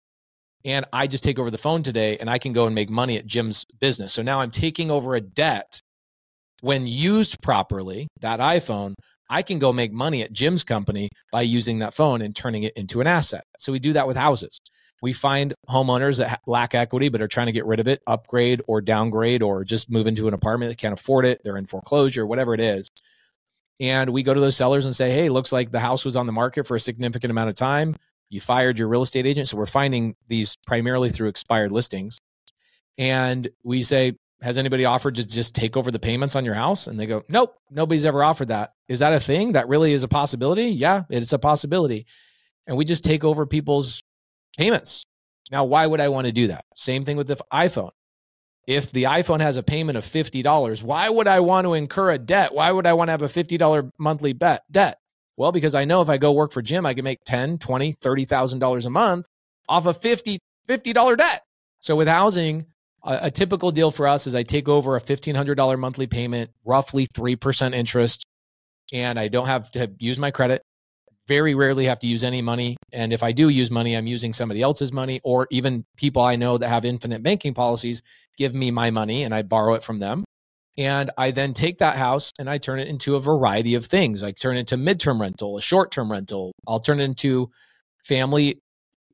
and 0.64 0.84
I 0.92 1.06
just 1.06 1.24
take 1.24 1.38
over 1.38 1.50
the 1.50 1.58
phone 1.58 1.82
today 1.82 2.18
and 2.18 2.28
I 2.28 2.38
can 2.38 2.52
go 2.52 2.66
and 2.66 2.74
make 2.74 2.90
money 2.90 3.16
at 3.16 3.26
Jim's 3.26 3.64
business. 3.80 4.12
So 4.12 4.22
now 4.22 4.40
I'm 4.40 4.50
taking 4.50 4.90
over 4.90 5.14
a 5.14 5.20
debt 5.20 5.80
when 6.60 6.86
used 6.86 7.40
properly, 7.40 8.08
that 8.20 8.40
iPhone, 8.40 8.94
I 9.30 9.42
can 9.42 9.58
go 9.58 9.72
make 9.72 9.92
money 9.92 10.22
at 10.22 10.32
Jim's 10.32 10.64
company 10.64 11.08
by 11.30 11.42
using 11.42 11.78
that 11.78 11.94
phone 11.94 12.20
and 12.20 12.34
turning 12.34 12.64
it 12.64 12.72
into 12.76 13.00
an 13.00 13.06
asset. 13.06 13.44
So 13.58 13.72
we 13.72 13.78
do 13.78 13.92
that 13.92 14.06
with 14.06 14.16
houses 14.16 14.58
we 15.02 15.12
find 15.12 15.54
homeowners 15.68 16.18
that 16.18 16.40
lack 16.46 16.74
equity 16.74 17.08
but 17.08 17.20
are 17.20 17.28
trying 17.28 17.46
to 17.46 17.52
get 17.52 17.66
rid 17.66 17.80
of 17.80 17.88
it, 17.88 18.02
upgrade 18.06 18.62
or 18.66 18.80
downgrade, 18.80 19.42
or 19.42 19.64
just 19.64 19.90
move 19.90 20.06
into 20.06 20.28
an 20.28 20.34
apartment 20.34 20.70
that 20.70 20.78
can't 20.78 20.98
afford 20.98 21.24
it. 21.24 21.40
They're 21.44 21.56
in 21.56 21.66
foreclosure, 21.66 22.26
whatever 22.26 22.54
it 22.54 22.60
is. 22.60 22.90
And 23.80 24.10
we 24.10 24.22
go 24.22 24.34
to 24.34 24.40
those 24.40 24.56
sellers 24.56 24.84
and 24.84 24.94
say, 24.94 25.10
hey, 25.10 25.28
looks 25.28 25.52
like 25.52 25.70
the 25.70 25.78
house 25.78 26.04
was 26.04 26.16
on 26.16 26.26
the 26.26 26.32
market 26.32 26.66
for 26.66 26.74
a 26.74 26.80
significant 26.80 27.30
amount 27.30 27.48
of 27.48 27.54
time. 27.54 27.94
You 28.28 28.40
fired 28.40 28.78
your 28.78 28.88
real 28.88 29.02
estate 29.02 29.26
agent. 29.26 29.48
So 29.48 29.56
we're 29.56 29.66
finding 29.66 30.16
these 30.26 30.56
primarily 30.66 31.10
through 31.10 31.28
expired 31.28 31.70
listings. 31.70 32.18
And 32.98 33.48
we 33.62 33.84
say, 33.84 34.14
has 34.42 34.58
anybody 34.58 34.84
offered 34.84 35.14
to 35.16 35.26
just 35.26 35.54
take 35.54 35.76
over 35.76 35.90
the 35.90 35.98
payments 35.98 36.36
on 36.36 36.44
your 36.44 36.54
house? 36.54 36.88
And 36.88 36.98
they 36.98 37.06
go, 37.06 37.24
nope, 37.28 37.54
nobody's 37.70 38.06
ever 38.06 38.22
offered 38.22 38.48
that. 38.48 38.72
Is 38.88 38.98
that 38.98 39.12
a 39.12 39.20
thing? 39.20 39.52
That 39.52 39.68
really 39.68 39.92
is 39.92 40.02
a 40.02 40.08
possibility? 40.08 40.66
Yeah, 40.66 41.02
it's 41.08 41.32
a 41.32 41.38
possibility. 41.38 42.06
And 42.66 42.76
we 42.76 42.84
just 42.84 43.04
take 43.04 43.24
over 43.24 43.46
people's 43.46 44.02
payments. 44.58 45.06
Now, 45.50 45.64
why 45.64 45.86
would 45.86 46.00
I 46.00 46.08
want 46.08 46.26
to 46.26 46.32
do 46.32 46.48
that? 46.48 46.64
Same 46.74 47.04
thing 47.04 47.16
with 47.16 47.28
the 47.28 47.36
iPhone. 47.52 47.90
If 48.66 48.92
the 48.92 49.04
iPhone 49.04 49.40
has 49.40 49.56
a 49.56 49.62
payment 49.62 49.96
of 49.96 50.04
$50, 50.04 50.82
why 50.82 51.08
would 51.08 51.26
I 51.26 51.40
want 51.40 51.64
to 51.64 51.72
incur 51.72 52.10
a 52.10 52.18
debt? 52.18 52.52
Why 52.52 52.70
would 52.70 52.86
I 52.86 52.92
want 52.92 53.08
to 53.08 53.12
have 53.12 53.22
a 53.22 53.26
$50 53.26 53.90
monthly 53.98 54.34
bet, 54.34 54.64
debt? 54.70 54.98
Well, 55.38 55.52
because 55.52 55.74
I 55.74 55.86
know 55.86 56.02
if 56.02 56.10
I 56.10 56.18
go 56.18 56.32
work 56.32 56.52
for 56.52 56.60
Jim, 56.60 56.84
I 56.84 56.92
can 56.92 57.04
make 57.04 57.20
10, 57.24 57.58
20, 57.58 57.94
$30,000 57.94 58.86
a 58.86 58.90
month 58.90 59.26
off 59.68 59.86
a 59.86 59.94
50, 59.94 60.38
$50 60.68 61.16
debt. 61.16 61.42
So 61.80 61.96
with 61.96 62.08
housing, 62.08 62.66
a, 63.04 63.18
a 63.22 63.30
typical 63.30 63.70
deal 63.70 63.90
for 63.90 64.06
us 64.06 64.26
is 64.26 64.34
I 64.34 64.42
take 64.42 64.68
over 64.68 64.96
a 64.96 65.00
$1,500 65.00 65.78
monthly 65.78 66.08
payment, 66.08 66.50
roughly 66.64 67.06
3% 67.06 67.72
interest, 67.72 68.26
and 68.92 69.18
I 69.18 69.28
don't 69.28 69.46
have 69.46 69.70
to 69.72 69.90
use 69.98 70.18
my 70.18 70.30
credit 70.30 70.62
very 71.28 71.54
rarely 71.54 71.84
have 71.84 71.98
to 72.00 72.06
use 72.06 72.24
any 72.24 72.42
money. 72.42 72.76
And 72.92 73.12
if 73.12 73.22
I 73.22 73.32
do 73.32 73.50
use 73.50 73.70
money, 73.70 73.94
I'm 73.94 74.06
using 74.06 74.32
somebody 74.32 74.62
else's 74.62 74.92
money, 74.92 75.20
or 75.22 75.46
even 75.50 75.84
people 75.96 76.22
I 76.22 76.36
know 76.36 76.58
that 76.58 76.68
have 76.68 76.84
infinite 76.84 77.22
banking 77.22 77.54
policies 77.54 78.02
give 78.36 78.54
me 78.54 78.70
my 78.70 78.90
money 78.90 79.22
and 79.24 79.34
I 79.34 79.42
borrow 79.42 79.74
it 79.74 79.82
from 79.82 79.98
them. 79.98 80.24
And 80.78 81.10
I 81.18 81.32
then 81.32 81.54
take 81.54 81.78
that 81.78 81.96
house 81.96 82.30
and 82.38 82.48
I 82.48 82.58
turn 82.58 82.78
it 82.78 82.88
into 82.88 83.16
a 83.16 83.20
variety 83.20 83.74
of 83.74 83.84
things. 83.86 84.22
I 84.22 84.30
turn 84.32 84.56
it 84.56 84.60
into 84.60 84.76
midterm 84.76 85.20
rental, 85.20 85.58
a 85.58 85.62
short 85.62 85.90
term 85.90 86.10
rental. 86.10 86.52
I'll 86.66 86.80
turn 86.80 87.00
it 87.00 87.04
into 87.04 87.50
family 88.04 88.60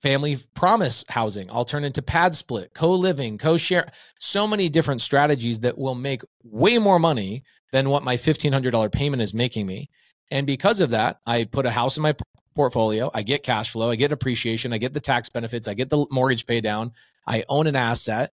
family 0.03 0.37
promise 0.55 1.03
housing. 1.09 1.51
I'll 1.51 1.65
turn 1.65 1.83
into 1.83 2.03
pad 2.03 2.35
split, 2.35 2.75
co-living, 2.75 3.39
co-share. 3.39 3.87
So 4.19 4.47
many 4.47 4.69
different 4.69 5.01
strategies 5.01 5.61
that 5.61 5.79
will 5.79 5.95
make 5.95 6.21
way 6.43 6.77
more 6.77 6.99
money 6.99 7.43
than 7.73 7.89
what 7.89 8.05
my 8.05 8.19
$1500 8.19 8.93
payment 8.93 9.23
is 9.23 9.33
making 9.33 9.67
me. 9.67 9.89
And 10.31 10.47
because 10.47 10.81
of 10.81 10.91
that, 10.91 11.21
I 11.27 11.45
put 11.45 11.67
a 11.67 11.71
house 11.71 11.97
in 11.97 12.03
my 12.03 12.15
portfolio, 12.55 13.11
I 13.13 13.23
get 13.23 13.43
cash 13.43 13.71
flow, 13.71 13.91
I 13.91 13.97
get 13.97 14.13
appreciation, 14.13 14.73
I 14.73 14.79
get 14.79 14.93
the 14.93 15.01
tax 15.01 15.29
benefits, 15.29 15.69
I 15.69 15.75
get 15.75 15.91
the 15.91 16.07
mortgage 16.11 16.47
pay 16.47 16.61
down, 16.61 16.93
I 17.27 17.45
own 17.49 17.67
an 17.67 17.77
asset 17.77 18.31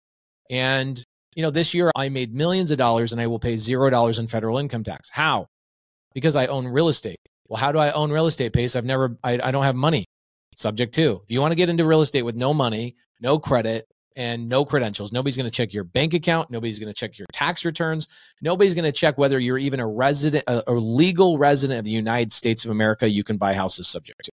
and 0.49 1.03
you 1.35 1.43
know, 1.43 1.51
this 1.51 1.73
year 1.73 1.91
I 1.95 2.09
made 2.09 2.33
millions 2.33 2.71
of 2.71 2.77
dollars 2.77 3.11
and 3.11 3.21
I 3.21 3.27
will 3.27 3.39
pay 3.39 3.55
zero 3.55 3.89
dollars 3.89 4.19
in 4.19 4.27
federal 4.27 4.57
income 4.57 4.83
tax. 4.83 5.09
How? 5.09 5.47
Because 6.13 6.35
I 6.35 6.47
own 6.47 6.67
real 6.67 6.89
estate. 6.89 7.19
Well, 7.47 7.59
how 7.59 7.71
do 7.71 7.79
I 7.79 7.91
own 7.91 8.11
real 8.11 8.27
estate, 8.27 8.53
Pace? 8.53 8.75
I've 8.75 8.85
never, 8.85 9.17
I, 9.23 9.39
I 9.41 9.51
don't 9.51 9.63
have 9.63 9.75
money. 9.75 10.05
Subject 10.57 10.93
to. 10.95 11.21
If 11.23 11.31
you 11.31 11.39
want 11.39 11.53
to 11.53 11.55
get 11.55 11.69
into 11.69 11.85
real 11.85 12.01
estate 12.01 12.23
with 12.23 12.35
no 12.35 12.53
money, 12.53 12.95
no 13.21 13.39
credit, 13.39 13.87
and 14.15 14.49
no 14.49 14.65
credentials, 14.65 15.11
nobody's 15.11 15.37
going 15.37 15.49
to 15.49 15.51
check 15.51 15.73
your 15.73 15.83
bank 15.83 16.13
account. 16.13 16.49
Nobody's 16.49 16.79
going 16.79 16.91
to 16.91 16.93
check 16.93 17.17
your 17.17 17.27
tax 17.31 17.65
returns. 17.65 18.07
Nobody's 18.41 18.75
going 18.75 18.85
to 18.85 18.91
check 18.91 19.17
whether 19.17 19.39
you're 19.39 19.57
even 19.57 19.79
a 19.79 19.87
resident, 19.87 20.43
a, 20.47 20.63
a 20.67 20.73
legal 20.73 21.37
resident 21.37 21.79
of 21.79 21.85
the 21.85 21.91
United 21.91 22.31
States 22.31 22.65
of 22.65 22.71
America. 22.71 23.09
You 23.09 23.23
can 23.23 23.37
buy 23.37 23.53
houses 23.53 23.87
subject 23.87 24.25
to. 24.25 24.31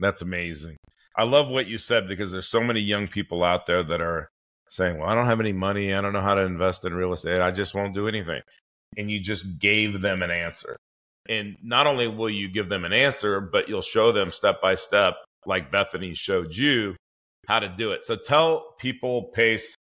That's 0.00 0.22
amazing. 0.22 0.76
I 1.16 1.24
love 1.24 1.48
what 1.48 1.66
you 1.66 1.78
said 1.78 2.08
because 2.08 2.32
there's 2.32 2.48
so 2.48 2.60
many 2.60 2.80
young 2.80 3.06
people 3.06 3.44
out 3.44 3.66
there 3.66 3.82
that 3.82 4.00
are 4.00 4.28
saying, 4.68 4.98
Well, 4.98 5.08
I 5.08 5.14
don't 5.14 5.26
have 5.26 5.40
any 5.40 5.52
money. 5.52 5.94
I 5.94 6.00
don't 6.00 6.12
know 6.12 6.22
how 6.22 6.34
to 6.34 6.42
invest 6.42 6.84
in 6.84 6.94
real 6.94 7.12
estate. 7.12 7.40
I 7.40 7.50
just 7.50 7.74
won't 7.74 7.94
do 7.94 8.08
anything. 8.08 8.40
And 8.96 9.10
you 9.10 9.20
just 9.20 9.58
gave 9.58 10.00
them 10.00 10.22
an 10.22 10.30
answer. 10.30 10.76
And 11.28 11.56
not 11.62 11.86
only 11.86 12.08
will 12.08 12.30
you 12.30 12.48
give 12.48 12.68
them 12.68 12.84
an 12.84 12.92
answer, 12.92 13.40
but 13.40 13.68
you'll 13.68 13.82
show 13.82 14.10
them 14.10 14.30
step 14.30 14.60
by 14.60 14.74
step, 14.74 15.14
like 15.46 15.70
Bethany 15.70 16.14
showed 16.14 16.54
you, 16.54 16.96
how 17.46 17.58
to 17.58 17.68
do 17.68 17.90
it. 17.90 18.04
So 18.04 18.16
tell 18.16 18.74
people, 18.78 19.24
Pace, 19.34 19.74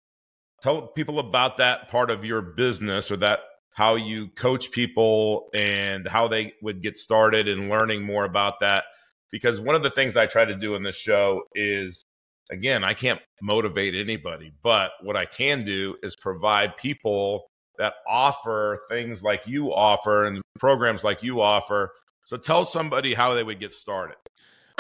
tell 0.62 0.88
people 0.88 1.20
about 1.20 1.58
that 1.58 1.90
part 1.90 2.10
of 2.10 2.24
your 2.26 2.42
business 2.42 3.12
or 3.12 3.18
that 3.18 3.40
how 3.74 3.96
you 3.96 4.28
coach 4.30 4.72
people 4.72 5.50
and 5.54 6.08
how 6.08 6.28
they 6.28 6.54
would 6.62 6.82
get 6.82 6.98
started 6.98 7.48
in 7.48 7.70
learning 7.70 8.04
more 8.04 8.26
about 8.26 8.60
that. 8.62 8.84
Because 9.32 9.60
one 9.60 9.76
of 9.76 9.84
the 9.84 9.92
things 9.92 10.18
I 10.18 10.26
try 10.26 10.44
to 10.44 10.56
do 10.56 10.76
in 10.76 10.84
this 10.84 10.98
show 10.98 11.44
is 11.54 12.04
again, 12.52 12.84
I 12.84 12.94
can't 12.94 13.22
motivate 13.42 13.96
anybody, 13.96 14.52
but 14.64 14.92
what 15.02 15.16
I 15.16 15.26
can 15.26 15.64
do 15.64 15.96
is 16.04 16.16
provide 16.16 16.78
people 16.78 17.48
that 17.78 17.94
offer 18.08 18.82
things 18.90 19.24
like 19.24 19.44
you 19.46 19.74
offer 19.74 20.26
and 20.26 20.42
programs 20.58 21.04
like 21.04 21.24
you 21.24 21.42
offer. 21.42 21.92
So 22.26 22.38
tell 22.38 22.66
somebody 22.66 23.14
how 23.14 23.34
they 23.34 23.44
would 23.44 23.60
get 23.60 23.74
started. 23.74 24.18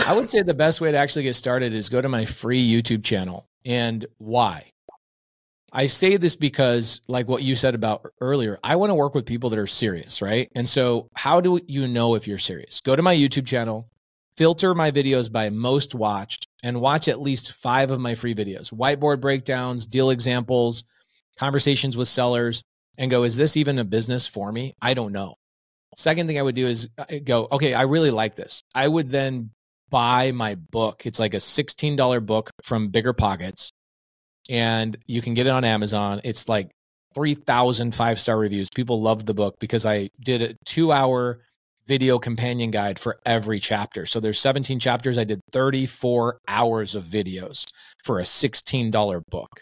I 0.05 0.13
would 0.13 0.29
say 0.29 0.41
the 0.41 0.53
best 0.53 0.81
way 0.81 0.91
to 0.91 0.97
actually 0.97 1.23
get 1.23 1.35
started 1.35 1.73
is 1.73 1.89
go 1.89 2.01
to 2.01 2.09
my 2.09 2.25
free 2.25 2.65
YouTube 2.67 3.03
channel. 3.03 3.47
And 3.65 4.05
why? 4.17 4.71
I 5.71 5.85
say 5.85 6.17
this 6.17 6.35
because, 6.35 7.01
like 7.07 7.27
what 7.27 7.43
you 7.43 7.55
said 7.55 7.75
about 7.75 8.11
earlier, 8.21 8.57
I 8.63 8.75
want 8.75 8.89
to 8.89 8.95
work 8.95 9.13
with 9.13 9.25
people 9.25 9.51
that 9.51 9.59
are 9.59 9.67
serious, 9.67 10.21
right? 10.21 10.49
And 10.55 10.67
so, 10.67 11.09
how 11.15 11.41
do 11.41 11.59
you 11.67 11.87
know 11.87 12.15
if 12.15 12.27
you're 12.27 12.39
serious? 12.39 12.81
Go 12.81 12.95
to 12.95 13.03
my 13.03 13.15
YouTube 13.15 13.45
channel, 13.45 13.87
filter 14.35 14.73
my 14.73 14.89
videos 14.89 15.31
by 15.31 15.49
most 15.49 15.93
watched, 15.93 16.47
and 16.63 16.81
watch 16.81 17.07
at 17.07 17.21
least 17.21 17.53
five 17.53 17.91
of 17.91 17.99
my 17.99 18.15
free 18.15 18.33
videos 18.33 18.73
whiteboard 18.73 19.21
breakdowns, 19.21 19.85
deal 19.85 20.09
examples, 20.09 20.83
conversations 21.37 21.95
with 21.95 22.07
sellers, 22.07 22.63
and 22.97 23.11
go, 23.11 23.23
is 23.23 23.37
this 23.37 23.55
even 23.55 23.77
a 23.79 23.85
business 23.85 24.25
for 24.25 24.51
me? 24.51 24.73
I 24.81 24.93
don't 24.93 25.13
know. 25.13 25.35
Second 25.95 26.27
thing 26.27 26.39
I 26.39 26.43
would 26.43 26.55
do 26.55 26.67
is 26.67 26.89
uh, 26.97 27.05
go, 27.23 27.47
okay, 27.51 27.73
I 27.73 27.83
really 27.83 28.11
like 28.11 28.35
this. 28.35 28.63
I 28.73 28.87
would 28.87 29.09
then 29.09 29.51
buy 29.89 30.31
my 30.31 30.55
book. 30.55 31.05
It's 31.05 31.19
like 31.19 31.33
a 31.33 31.37
$16 31.37 32.25
book 32.25 32.49
from 32.63 32.89
Bigger 32.89 33.13
Pockets, 33.13 33.71
and 34.49 34.97
you 35.05 35.21
can 35.21 35.33
get 35.33 35.47
it 35.47 35.51
on 35.51 35.63
Amazon. 35.63 36.21
It's 36.23 36.49
like 36.49 36.71
3,000 37.15 37.93
five 37.93 38.19
star 38.19 38.37
reviews. 38.37 38.69
People 38.73 39.01
love 39.01 39.25
the 39.25 39.33
book 39.33 39.55
because 39.59 39.85
I 39.85 40.09
did 40.23 40.41
a 40.41 40.55
two 40.65 40.91
hour 40.91 41.39
video 41.87 42.19
companion 42.19 42.69
guide 42.69 42.99
for 42.99 43.19
every 43.25 43.59
chapter. 43.59 44.05
So 44.05 44.19
there's 44.19 44.39
17 44.39 44.79
chapters. 44.79 45.17
I 45.17 45.23
did 45.23 45.41
34 45.51 46.39
hours 46.47 46.93
of 46.93 47.05
videos 47.05 47.65
for 48.03 48.19
a 48.19 48.23
$16 48.23 49.23
book. 49.31 49.61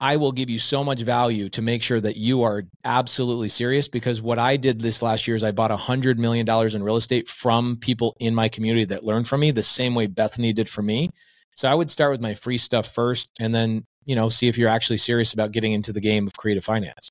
I 0.00 0.16
will 0.16 0.30
give 0.30 0.48
you 0.48 0.58
so 0.58 0.84
much 0.84 1.00
value 1.02 1.48
to 1.50 1.62
make 1.62 1.82
sure 1.82 2.00
that 2.00 2.16
you 2.16 2.42
are 2.42 2.64
absolutely 2.84 3.48
serious 3.48 3.88
because 3.88 4.22
what 4.22 4.38
I 4.38 4.56
did 4.56 4.80
this 4.80 5.02
last 5.02 5.26
year 5.26 5.36
is 5.36 5.42
I 5.42 5.50
bought 5.50 5.72
$100 5.72 6.18
million 6.18 6.48
in 6.48 6.82
real 6.82 6.96
estate 6.96 7.28
from 7.28 7.76
people 7.76 8.16
in 8.20 8.34
my 8.34 8.48
community 8.48 8.84
that 8.86 9.04
learned 9.04 9.26
from 9.26 9.40
me 9.40 9.50
the 9.50 9.62
same 9.62 9.96
way 9.96 10.06
Bethany 10.06 10.52
did 10.52 10.68
for 10.68 10.82
me. 10.82 11.10
So 11.56 11.68
I 11.68 11.74
would 11.74 11.90
start 11.90 12.12
with 12.12 12.20
my 12.20 12.34
free 12.34 12.58
stuff 12.58 12.94
first 12.94 13.28
and 13.40 13.52
then, 13.52 13.86
you 14.04 14.14
know, 14.14 14.28
see 14.28 14.46
if 14.46 14.56
you're 14.56 14.68
actually 14.68 14.98
serious 14.98 15.32
about 15.32 15.50
getting 15.50 15.72
into 15.72 15.92
the 15.92 16.00
game 16.00 16.28
of 16.28 16.34
creative 16.34 16.64
finance. 16.64 17.10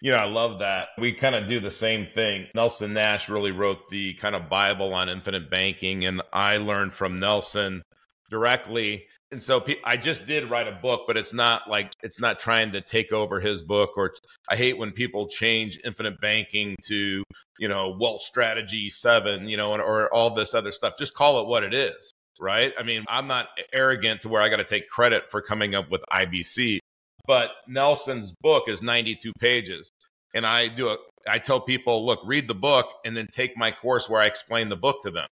You 0.00 0.12
know, 0.12 0.18
I 0.18 0.26
love 0.26 0.60
that. 0.60 0.88
We 0.96 1.12
kind 1.12 1.34
of 1.34 1.48
do 1.48 1.60
the 1.60 1.70
same 1.70 2.06
thing. 2.14 2.46
Nelson 2.54 2.94
Nash 2.94 3.28
really 3.28 3.50
wrote 3.50 3.88
the 3.90 4.14
kind 4.14 4.34
of 4.34 4.48
Bible 4.48 4.94
on 4.94 5.10
infinite 5.10 5.50
banking, 5.50 6.06
and 6.06 6.22
I 6.32 6.56
learned 6.56 6.94
from 6.94 7.18
Nelson 7.20 7.82
directly. 8.30 9.04
And 9.32 9.42
so 9.42 9.64
I 9.84 9.96
just 9.96 10.26
did 10.26 10.50
write 10.50 10.66
a 10.66 10.72
book, 10.72 11.02
but 11.06 11.16
it's 11.16 11.32
not 11.32 11.70
like 11.70 11.92
it's 12.02 12.20
not 12.20 12.40
trying 12.40 12.72
to 12.72 12.80
take 12.80 13.12
over 13.12 13.38
his 13.38 13.62
book. 13.62 13.90
Or 13.96 14.12
I 14.48 14.56
hate 14.56 14.76
when 14.76 14.90
people 14.90 15.28
change 15.28 15.78
infinite 15.84 16.20
banking 16.20 16.76
to, 16.88 17.22
you 17.58 17.68
know, 17.68 17.96
wealth 18.00 18.22
strategy 18.22 18.90
seven, 18.90 19.48
you 19.48 19.56
know, 19.56 19.72
or 19.74 20.12
all 20.12 20.34
this 20.34 20.52
other 20.52 20.72
stuff. 20.72 20.94
Just 20.98 21.14
call 21.14 21.40
it 21.40 21.46
what 21.46 21.62
it 21.62 21.74
is 21.74 22.12
right? 22.40 22.72
I 22.78 22.82
mean, 22.82 23.04
I'm 23.08 23.26
not 23.26 23.48
arrogant 23.72 24.22
to 24.22 24.28
where 24.28 24.42
I 24.42 24.48
got 24.48 24.56
to 24.56 24.64
take 24.64 24.88
credit 24.88 25.30
for 25.30 25.42
coming 25.42 25.74
up 25.74 25.90
with 25.90 26.02
IBC. 26.12 26.78
But 27.26 27.50
Nelson's 27.68 28.32
book 28.40 28.68
is 28.68 28.82
92 28.82 29.32
pages. 29.38 29.90
And 30.34 30.46
I 30.46 30.68
do 30.68 30.88
a 30.88 30.96
I 31.28 31.38
tell 31.38 31.60
people, 31.60 32.06
look, 32.06 32.20
read 32.24 32.48
the 32.48 32.54
book 32.54 32.94
and 33.04 33.14
then 33.14 33.28
take 33.30 33.56
my 33.56 33.70
course 33.70 34.08
where 34.08 34.22
I 34.22 34.26
explain 34.26 34.70
the 34.70 34.76
book 34.76 35.02
to 35.02 35.10
them. 35.10 35.26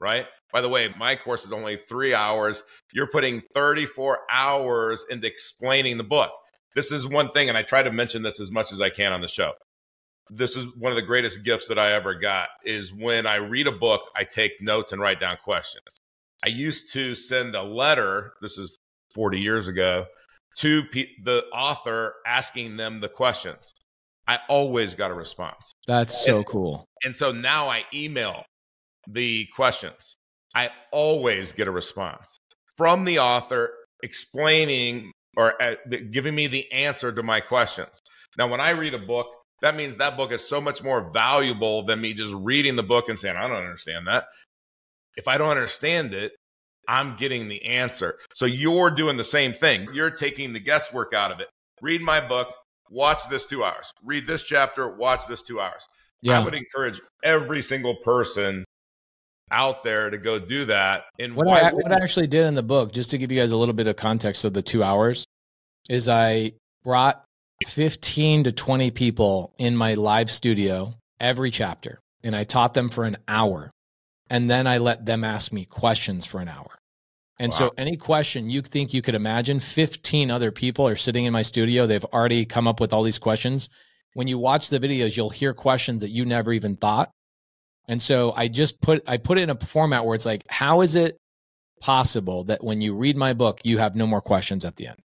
Right? 0.00 0.26
By 0.52 0.60
the 0.60 0.68
way, 0.68 0.92
my 0.96 1.16
course 1.16 1.44
is 1.44 1.52
only 1.52 1.80
three 1.88 2.14
hours. 2.14 2.62
You're 2.92 3.08
putting 3.08 3.42
34 3.54 4.20
hours 4.30 5.04
into 5.10 5.26
explaining 5.26 5.98
the 5.98 6.04
book. 6.04 6.32
This 6.74 6.92
is 6.92 7.06
one 7.06 7.30
thing, 7.30 7.48
and 7.48 7.58
I 7.58 7.62
try 7.62 7.82
to 7.82 7.90
mention 7.90 8.22
this 8.22 8.38
as 8.40 8.50
much 8.50 8.72
as 8.72 8.80
I 8.80 8.90
can 8.90 9.12
on 9.12 9.20
the 9.20 9.28
show. 9.28 9.52
This 10.30 10.56
is 10.56 10.66
one 10.76 10.92
of 10.92 10.96
the 10.96 11.02
greatest 11.02 11.44
gifts 11.44 11.68
that 11.68 11.78
I 11.78 11.92
ever 11.92 12.14
got 12.14 12.48
is 12.64 12.92
when 12.92 13.26
I 13.26 13.36
read 13.36 13.66
a 13.66 13.72
book, 13.72 14.02
I 14.16 14.24
take 14.24 14.52
notes 14.60 14.92
and 14.92 15.00
write 15.00 15.20
down 15.20 15.36
questions. 15.42 16.00
I 16.44 16.48
used 16.48 16.92
to 16.92 17.14
send 17.14 17.54
a 17.54 17.62
letter, 17.62 18.34
this 18.42 18.58
is 18.58 18.78
40 19.14 19.40
years 19.40 19.68
ago, 19.68 20.06
to 20.58 20.84
pe- 20.84 21.08
the 21.22 21.44
author 21.52 22.14
asking 22.26 22.76
them 22.76 23.00
the 23.00 23.08
questions. 23.08 23.72
I 24.28 24.40
always 24.48 24.94
got 24.94 25.10
a 25.10 25.14
response. 25.14 25.72
That's 25.86 26.24
so 26.24 26.38
and, 26.38 26.46
cool. 26.46 26.84
And 27.04 27.16
so 27.16 27.30
now 27.32 27.68
I 27.68 27.84
email 27.94 28.44
the 29.08 29.46
questions. 29.54 30.16
I 30.56 30.70
always 30.90 31.52
get 31.52 31.68
a 31.68 31.70
response 31.70 32.38
from 32.78 33.04
the 33.04 33.18
author 33.18 33.70
explaining 34.02 35.12
or 35.36 35.62
uh, 35.62 35.74
giving 36.10 36.34
me 36.34 36.46
the 36.46 36.70
answer 36.72 37.12
to 37.12 37.22
my 37.22 37.40
questions. 37.40 38.00
Now, 38.38 38.48
when 38.48 38.60
I 38.60 38.70
read 38.70 38.94
a 38.94 38.98
book, 38.98 39.26
that 39.60 39.76
means 39.76 39.98
that 39.98 40.16
book 40.16 40.32
is 40.32 40.46
so 40.46 40.58
much 40.60 40.82
more 40.82 41.10
valuable 41.12 41.84
than 41.84 42.00
me 42.00 42.14
just 42.14 42.34
reading 42.34 42.74
the 42.74 42.82
book 42.82 43.10
and 43.10 43.18
saying, 43.18 43.36
I 43.36 43.46
don't 43.46 43.56
understand 43.58 44.06
that. 44.06 44.24
If 45.16 45.28
I 45.28 45.36
don't 45.36 45.50
understand 45.50 46.14
it, 46.14 46.32
I'm 46.88 47.16
getting 47.16 47.48
the 47.48 47.62
answer. 47.66 48.16
So 48.32 48.46
you're 48.46 48.90
doing 48.90 49.18
the 49.18 49.24
same 49.24 49.52
thing. 49.52 49.88
You're 49.92 50.10
taking 50.10 50.54
the 50.54 50.60
guesswork 50.60 51.12
out 51.12 51.32
of 51.32 51.40
it. 51.40 51.48
Read 51.82 52.00
my 52.00 52.26
book, 52.26 52.54
watch 52.90 53.28
this 53.28 53.44
two 53.44 53.62
hours. 53.62 53.90
Read 54.02 54.26
this 54.26 54.42
chapter, 54.42 54.96
watch 54.96 55.26
this 55.26 55.42
two 55.42 55.60
hours. 55.60 55.86
Yeah. 56.22 56.40
I 56.40 56.44
would 56.44 56.54
encourage 56.54 57.00
every 57.22 57.60
single 57.60 57.96
person 57.96 58.64
out 59.50 59.84
there 59.84 60.10
to 60.10 60.18
go 60.18 60.38
do 60.38 60.64
that. 60.66 61.04
And 61.18 61.34
what 61.36 61.48
I, 61.48 61.72
what 61.72 61.92
I 61.92 61.96
actually 61.96 62.26
did 62.26 62.44
in 62.44 62.54
the 62.54 62.62
book, 62.62 62.92
just 62.92 63.10
to 63.10 63.18
give 63.18 63.30
you 63.30 63.40
guys 63.40 63.52
a 63.52 63.56
little 63.56 63.74
bit 63.74 63.86
of 63.86 63.96
context 63.96 64.44
of 64.44 64.52
the 64.52 64.62
two 64.62 64.82
hours, 64.82 65.24
is 65.88 66.08
I 66.08 66.52
brought 66.84 67.24
15 67.66 68.44
to 68.44 68.52
20 68.52 68.90
people 68.90 69.54
in 69.58 69.76
my 69.76 69.94
live 69.94 70.30
studio 70.30 70.94
every 71.20 71.50
chapter, 71.50 72.00
and 72.22 72.34
I 72.34 72.44
taught 72.44 72.74
them 72.74 72.88
for 72.88 73.04
an 73.04 73.16
hour. 73.28 73.70
And 74.28 74.50
then 74.50 74.66
I 74.66 74.78
let 74.78 75.06
them 75.06 75.22
ask 75.22 75.52
me 75.52 75.64
questions 75.64 76.26
for 76.26 76.40
an 76.40 76.48
hour. 76.48 76.76
And 77.38 77.52
wow. 77.52 77.58
so, 77.58 77.74
any 77.76 77.96
question 77.96 78.50
you 78.50 78.62
think 78.62 78.92
you 78.92 79.02
could 79.02 79.14
imagine, 79.14 79.60
15 79.60 80.30
other 80.30 80.50
people 80.50 80.88
are 80.88 80.96
sitting 80.96 81.26
in 81.26 81.32
my 81.32 81.42
studio. 81.42 81.86
They've 81.86 82.04
already 82.06 82.44
come 82.44 82.66
up 82.66 82.80
with 82.80 82.92
all 82.92 83.02
these 83.02 83.18
questions. 83.18 83.68
When 84.14 84.26
you 84.26 84.38
watch 84.38 84.70
the 84.70 84.80
videos, 84.80 85.16
you'll 85.16 85.30
hear 85.30 85.52
questions 85.52 86.00
that 86.00 86.08
you 86.08 86.24
never 86.24 86.52
even 86.52 86.76
thought. 86.76 87.10
And 87.88 88.00
so, 88.02 88.32
I 88.36 88.48
just 88.48 88.80
put 88.80 89.02
I 89.08 89.16
put 89.16 89.38
it 89.38 89.42
in 89.42 89.50
a 89.50 89.58
format 89.58 90.04
where 90.04 90.14
it's 90.14 90.26
like, 90.26 90.44
how 90.48 90.80
is 90.80 90.94
it 90.94 91.16
possible 91.80 92.44
that 92.44 92.64
when 92.64 92.80
you 92.80 92.94
read 92.94 93.16
my 93.16 93.32
book, 93.32 93.60
you 93.64 93.78
have 93.78 93.94
no 93.94 94.06
more 94.06 94.20
questions 94.20 94.64
at 94.64 94.76
the 94.76 94.88
end? 94.88 94.98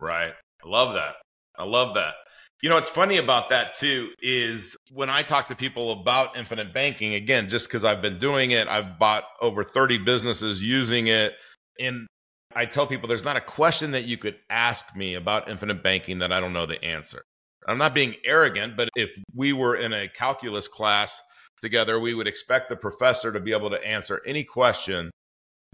Right. 0.00 0.32
I 0.64 0.68
love 0.68 0.94
that. 0.94 1.14
I 1.58 1.64
love 1.64 1.94
that. 1.94 2.14
You 2.62 2.68
know, 2.68 2.74
what's 2.74 2.90
funny 2.90 3.16
about 3.16 3.48
that 3.48 3.76
too 3.78 4.10
is 4.20 4.76
when 4.90 5.08
I 5.08 5.22
talk 5.22 5.48
to 5.48 5.54
people 5.54 5.92
about 6.00 6.36
infinite 6.36 6.74
banking, 6.74 7.14
again, 7.14 7.48
just 7.48 7.68
because 7.68 7.84
I've 7.84 8.02
been 8.02 8.18
doing 8.18 8.50
it, 8.50 8.68
I've 8.68 8.98
bought 8.98 9.24
over 9.40 9.64
30 9.64 9.98
businesses 9.98 10.62
using 10.62 11.06
it. 11.06 11.34
And 11.78 12.06
I 12.54 12.66
tell 12.66 12.86
people 12.86 13.08
there's 13.08 13.24
not 13.24 13.36
a 13.36 13.40
question 13.40 13.92
that 13.92 14.04
you 14.04 14.18
could 14.18 14.36
ask 14.50 14.84
me 14.94 15.14
about 15.14 15.48
infinite 15.48 15.82
banking 15.82 16.18
that 16.18 16.32
I 16.32 16.40
don't 16.40 16.52
know 16.52 16.66
the 16.66 16.82
answer. 16.84 17.22
I'm 17.66 17.78
not 17.78 17.94
being 17.94 18.16
arrogant, 18.26 18.76
but 18.76 18.90
if 18.96 19.10
we 19.34 19.52
were 19.52 19.76
in 19.76 19.92
a 19.92 20.08
calculus 20.08 20.68
class 20.68 21.22
together, 21.60 21.98
we 22.00 22.14
would 22.14 22.28
expect 22.28 22.68
the 22.68 22.76
professor 22.76 23.32
to 23.32 23.40
be 23.40 23.52
able 23.52 23.70
to 23.70 23.84
answer 23.86 24.22
any 24.26 24.44
question 24.44 25.10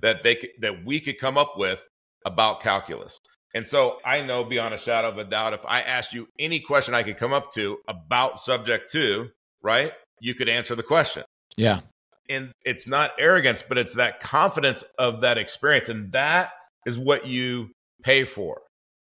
that 0.02 0.22
they 0.22 0.50
that 0.60 0.84
we 0.84 1.00
could 1.00 1.18
come 1.18 1.38
up 1.38 1.56
with 1.56 1.82
about 2.24 2.60
calculus. 2.60 3.18
And 3.54 3.66
so 3.66 3.98
I 4.04 4.20
know 4.20 4.44
beyond 4.44 4.74
a 4.74 4.78
shadow 4.78 5.08
of 5.08 5.18
a 5.18 5.24
doubt, 5.24 5.54
if 5.54 5.64
I 5.66 5.80
asked 5.80 6.12
you 6.12 6.28
any 6.38 6.60
question 6.60 6.94
I 6.94 7.02
could 7.02 7.16
come 7.16 7.32
up 7.32 7.52
to 7.54 7.78
about 7.88 8.38
subject 8.38 8.92
to, 8.92 9.30
right, 9.62 9.92
you 10.20 10.34
could 10.34 10.48
answer 10.48 10.74
the 10.74 10.82
question. 10.82 11.24
Yeah. 11.56 11.80
And 12.28 12.52
it's 12.64 12.86
not 12.86 13.12
arrogance, 13.18 13.62
but 13.66 13.78
it's 13.78 13.94
that 13.94 14.20
confidence 14.20 14.84
of 14.98 15.22
that 15.22 15.38
experience. 15.38 15.88
And 15.88 16.12
that 16.12 16.50
is 16.84 16.98
what 16.98 17.26
you 17.26 17.70
pay 18.02 18.24
for 18.24 18.60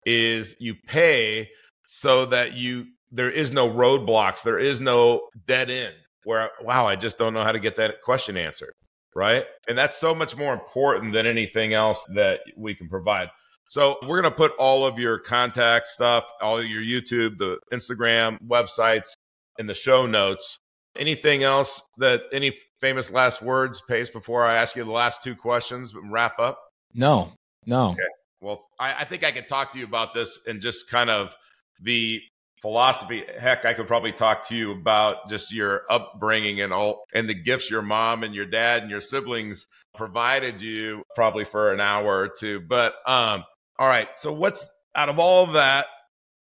is 0.06 0.56
you 0.60 0.76
pay 0.86 1.50
so 1.88 2.26
that 2.28 2.54
you 2.54 2.86
there 3.12 3.32
is 3.32 3.52
no 3.52 3.70
roadblocks, 3.70 4.44
there 4.44 4.60
is 4.60 4.82
no 4.82 5.30
dead 5.48 5.70
end 5.70 5.96
where 6.24 6.50
wow, 6.62 6.86
I 6.88 6.96
just 6.96 7.18
don't 7.18 7.34
know 7.34 7.44
how 7.44 7.52
to 7.52 7.60
get 7.60 7.76
that 7.78 8.02
question 8.02 8.38
answered, 8.38 8.74
right? 9.16 9.46
And 9.68 9.78
that's 9.78 9.98
so 9.98 10.14
much 10.14 10.36
more 10.36 10.54
important 10.54 11.14
than 11.14 11.26
anything 11.26 11.74
else 11.74 12.06
that 12.16 12.42
we 12.56 12.76
can 12.76 12.90
provide. 12.90 13.30
So 13.70 13.98
we're 14.04 14.22
going 14.22 14.32
to 14.32 14.38
put 14.38 14.54
all 14.58 14.86
of 14.86 14.98
your 14.98 15.20
contact 15.20 15.88
stuff, 15.88 16.26
all 16.42 16.64
your 16.64 16.82
YouTube, 16.82 17.38
the 17.38 17.58
Instagram, 17.74 18.40
websites 18.48 19.14
in 19.60 19.68
the 19.68 19.74
show 19.74 20.06
notes. 20.06 20.60
Anything 20.98 21.44
else 21.44 21.82
that 21.98 22.24
any 22.32 22.56
famous 22.80 23.12
last 23.12 23.42
words, 23.42 23.82
Pace, 23.88 24.10
before 24.10 24.46
I 24.46 24.56
ask 24.56 24.76
you 24.76 24.84
the 24.84 24.92
last 24.92 25.22
two 25.22 25.36
questions 25.36 25.94
and 25.94 26.12
wrap 26.12 26.40
up? 26.40 26.60
No, 26.94 27.32
no. 27.66 27.92
Okay. 27.92 28.02
Well, 28.42 28.66
I, 28.80 29.02
I 29.02 29.04
think 29.04 29.24
I 29.24 29.32
could 29.32 29.48
talk 29.48 29.74
to 29.74 29.80
you 29.80 29.86
about 29.86 30.14
this 30.14 30.40
and 30.48 30.62
just 30.62 30.90
kind 30.90 31.10
of 31.10 31.36
the 31.82 32.22
philosophy. 32.62 33.24
Heck, 33.40 33.66
I 33.66 33.74
could 33.74 33.88
probably 33.88 34.12
talk 34.12 34.48
to 34.48 34.56
you 34.56 34.72
about 34.72 35.30
just 35.30 35.54
your 35.54 35.84
upbringing 35.90 36.62
and 36.62 36.74
all 36.74 37.04
and 37.14 37.30
the 37.30 37.34
gifts 37.34 37.70
your 37.70 37.82
mom 37.82 38.24
and 38.24 38.34
your 38.34 38.46
dad 38.46 38.82
and 38.82 38.92
your 38.92 39.02
siblings 39.02 39.68
provided 39.96 40.62
you 40.62 41.04
probably 41.16 41.44
for 41.44 41.72
an 41.72 41.80
hour 41.80 42.20
or 42.20 42.30
two. 42.30 42.62
But 42.62 42.96
um, 43.06 43.44
all 43.80 43.88
right. 43.88 44.08
So 44.16 44.32
what's 44.32 44.66
out 44.96 45.10
of 45.10 45.20
all 45.20 45.44
of 45.44 45.54
that, 45.54 45.88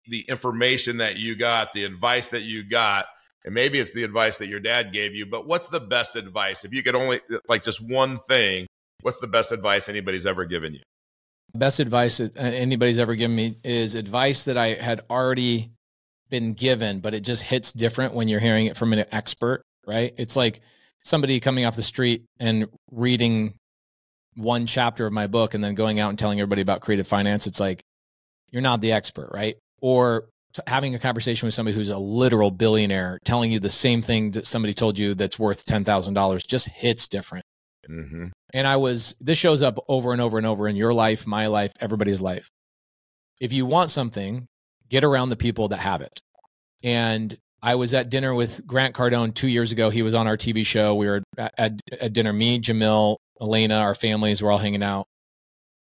the 0.07 0.25
information 0.27 0.97
that 0.97 1.17
you 1.17 1.35
got, 1.35 1.73
the 1.73 1.83
advice 1.83 2.29
that 2.29 2.43
you 2.43 2.63
got, 2.63 3.05
and 3.45 3.53
maybe 3.53 3.79
it's 3.79 3.93
the 3.93 4.03
advice 4.03 4.37
that 4.39 4.47
your 4.47 4.59
dad 4.59 4.91
gave 4.91 5.13
you, 5.15 5.25
but 5.25 5.47
what's 5.47 5.67
the 5.67 5.79
best 5.79 6.15
advice? 6.15 6.65
If 6.65 6.73
you 6.73 6.83
could 6.83 6.95
only 6.95 7.21
like 7.47 7.63
just 7.63 7.81
one 7.81 8.19
thing, 8.27 8.67
what's 9.01 9.19
the 9.19 9.27
best 9.27 9.51
advice 9.51 9.87
anybody's 9.87 10.25
ever 10.25 10.45
given 10.45 10.73
you? 10.73 10.81
Best 11.55 11.79
advice 11.79 12.19
anybody's 12.37 12.99
ever 12.99 13.15
given 13.15 13.35
me 13.35 13.55
is 13.63 13.95
advice 13.95 14.45
that 14.45 14.57
I 14.57 14.75
had 14.75 15.01
already 15.09 15.71
been 16.29 16.53
given, 16.53 16.99
but 16.99 17.13
it 17.13 17.21
just 17.21 17.43
hits 17.43 17.71
different 17.71 18.13
when 18.13 18.27
you're 18.27 18.39
hearing 18.39 18.67
it 18.67 18.77
from 18.77 18.93
an 18.93 19.05
expert, 19.11 19.63
right? 19.85 20.13
It's 20.17 20.35
like 20.35 20.61
somebody 21.03 21.39
coming 21.39 21.65
off 21.65 21.75
the 21.75 21.83
street 21.83 22.23
and 22.39 22.67
reading 22.91 23.55
one 24.35 24.65
chapter 24.65 25.05
of 25.05 25.13
my 25.13 25.27
book 25.27 25.53
and 25.53 25.63
then 25.63 25.75
going 25.75 25.99
out 25.99 26.09
and 26.09 26.19
telling 26.19 26.39
everybody 26.39 26.61
about 26.61 26.81
creative 26.81 27.07
finance. 27.07 27.47
It's 27.47 27.59
like, 27.59 27.81
you're 28.51 28.61
not 28.61 28.81
the 28.81 28.91
expert, 28.91 29.29
right? 29.33 29.55
Or 29.81 30.29
having 30.65 30.95
a 30.95 30.99
conversation 30.99 31.45
with 31.47 31.53
somebody 31.53 31.75
who's 31.75 31.89
a 31.89 31.97
literal 31.97 32.51
billionaire 32.51 33.19
telling 33.23 33.51
you 33.51 33.59
the 33.59 33.69
same 33.69 34.01
thing 34.01 34.31
that 34.31 34.45
somebody 34.47 34.73
told 34.73 34.97
you 34.97 35.13
that's 35.13 35.37
worth 35.37 35.65
$10,000 35.65 36.47
just 36.47 36.67
hits 36.69 37.07
different. 37.07 37.45
Mm-hmm. 37.89 38.27
And 38.53 38.67
I 38.67 38.77
was, 38.77 39.15
this 39.19 39.37
shows 39.37 39.61
up 39.61 39.77
over 39.87 40.11
and 40.11 40.21
over 40.21 40.37
and 40.37 40.47
over 40.47 40.67
in 40.67 40.75
your 40.75 40.93
life, 40.93 41.27
my 41.27 41.47
life, 41.47 41.73
everybody's 41.79 42.21
life. 42.21 42.49
If 43.39 43.53
you 43.53 43.65
want 43.65 43.89
something, 43.89 44.47
get 44.89 45.03
around 45.03 45.29
the 45.29 45.35
people 45.35 45.69
that 45.69 45.79
have 45.79 46.01
it. 46.01 46.21
And 46.83 47.37
I 47.61 47.75
was 47.75 47.93
at 47.93 48.09
dinner 48.09 48.33
with 48.33 48.65
Grant 48.65 48.95
Cardone 48.95 49.33
two 49.33 49.47
years 49.47 49.71
ago. 49.71 49.89
He 49.89 50.01
was 50.01 50.15
on 50.15 50.27
our 50.27 50.37
TV 50.37 50.65
show. 50.65 50.95
We 50.95 51.07
were 51.07 51.23
at, 51.37 51.53
at, 51.57 51.81
at 51.99 52.13
dinner, 52.13 52.31
me, 52.31 52.59
Jamil, 52.59 53.17
Elena, 53.41 53.79
our 53.79 53.95
families 53.95 54.41
were 54.41 54.51
all 54.51 54.57
hanging 54.57 54.83
out. 54.83 55.07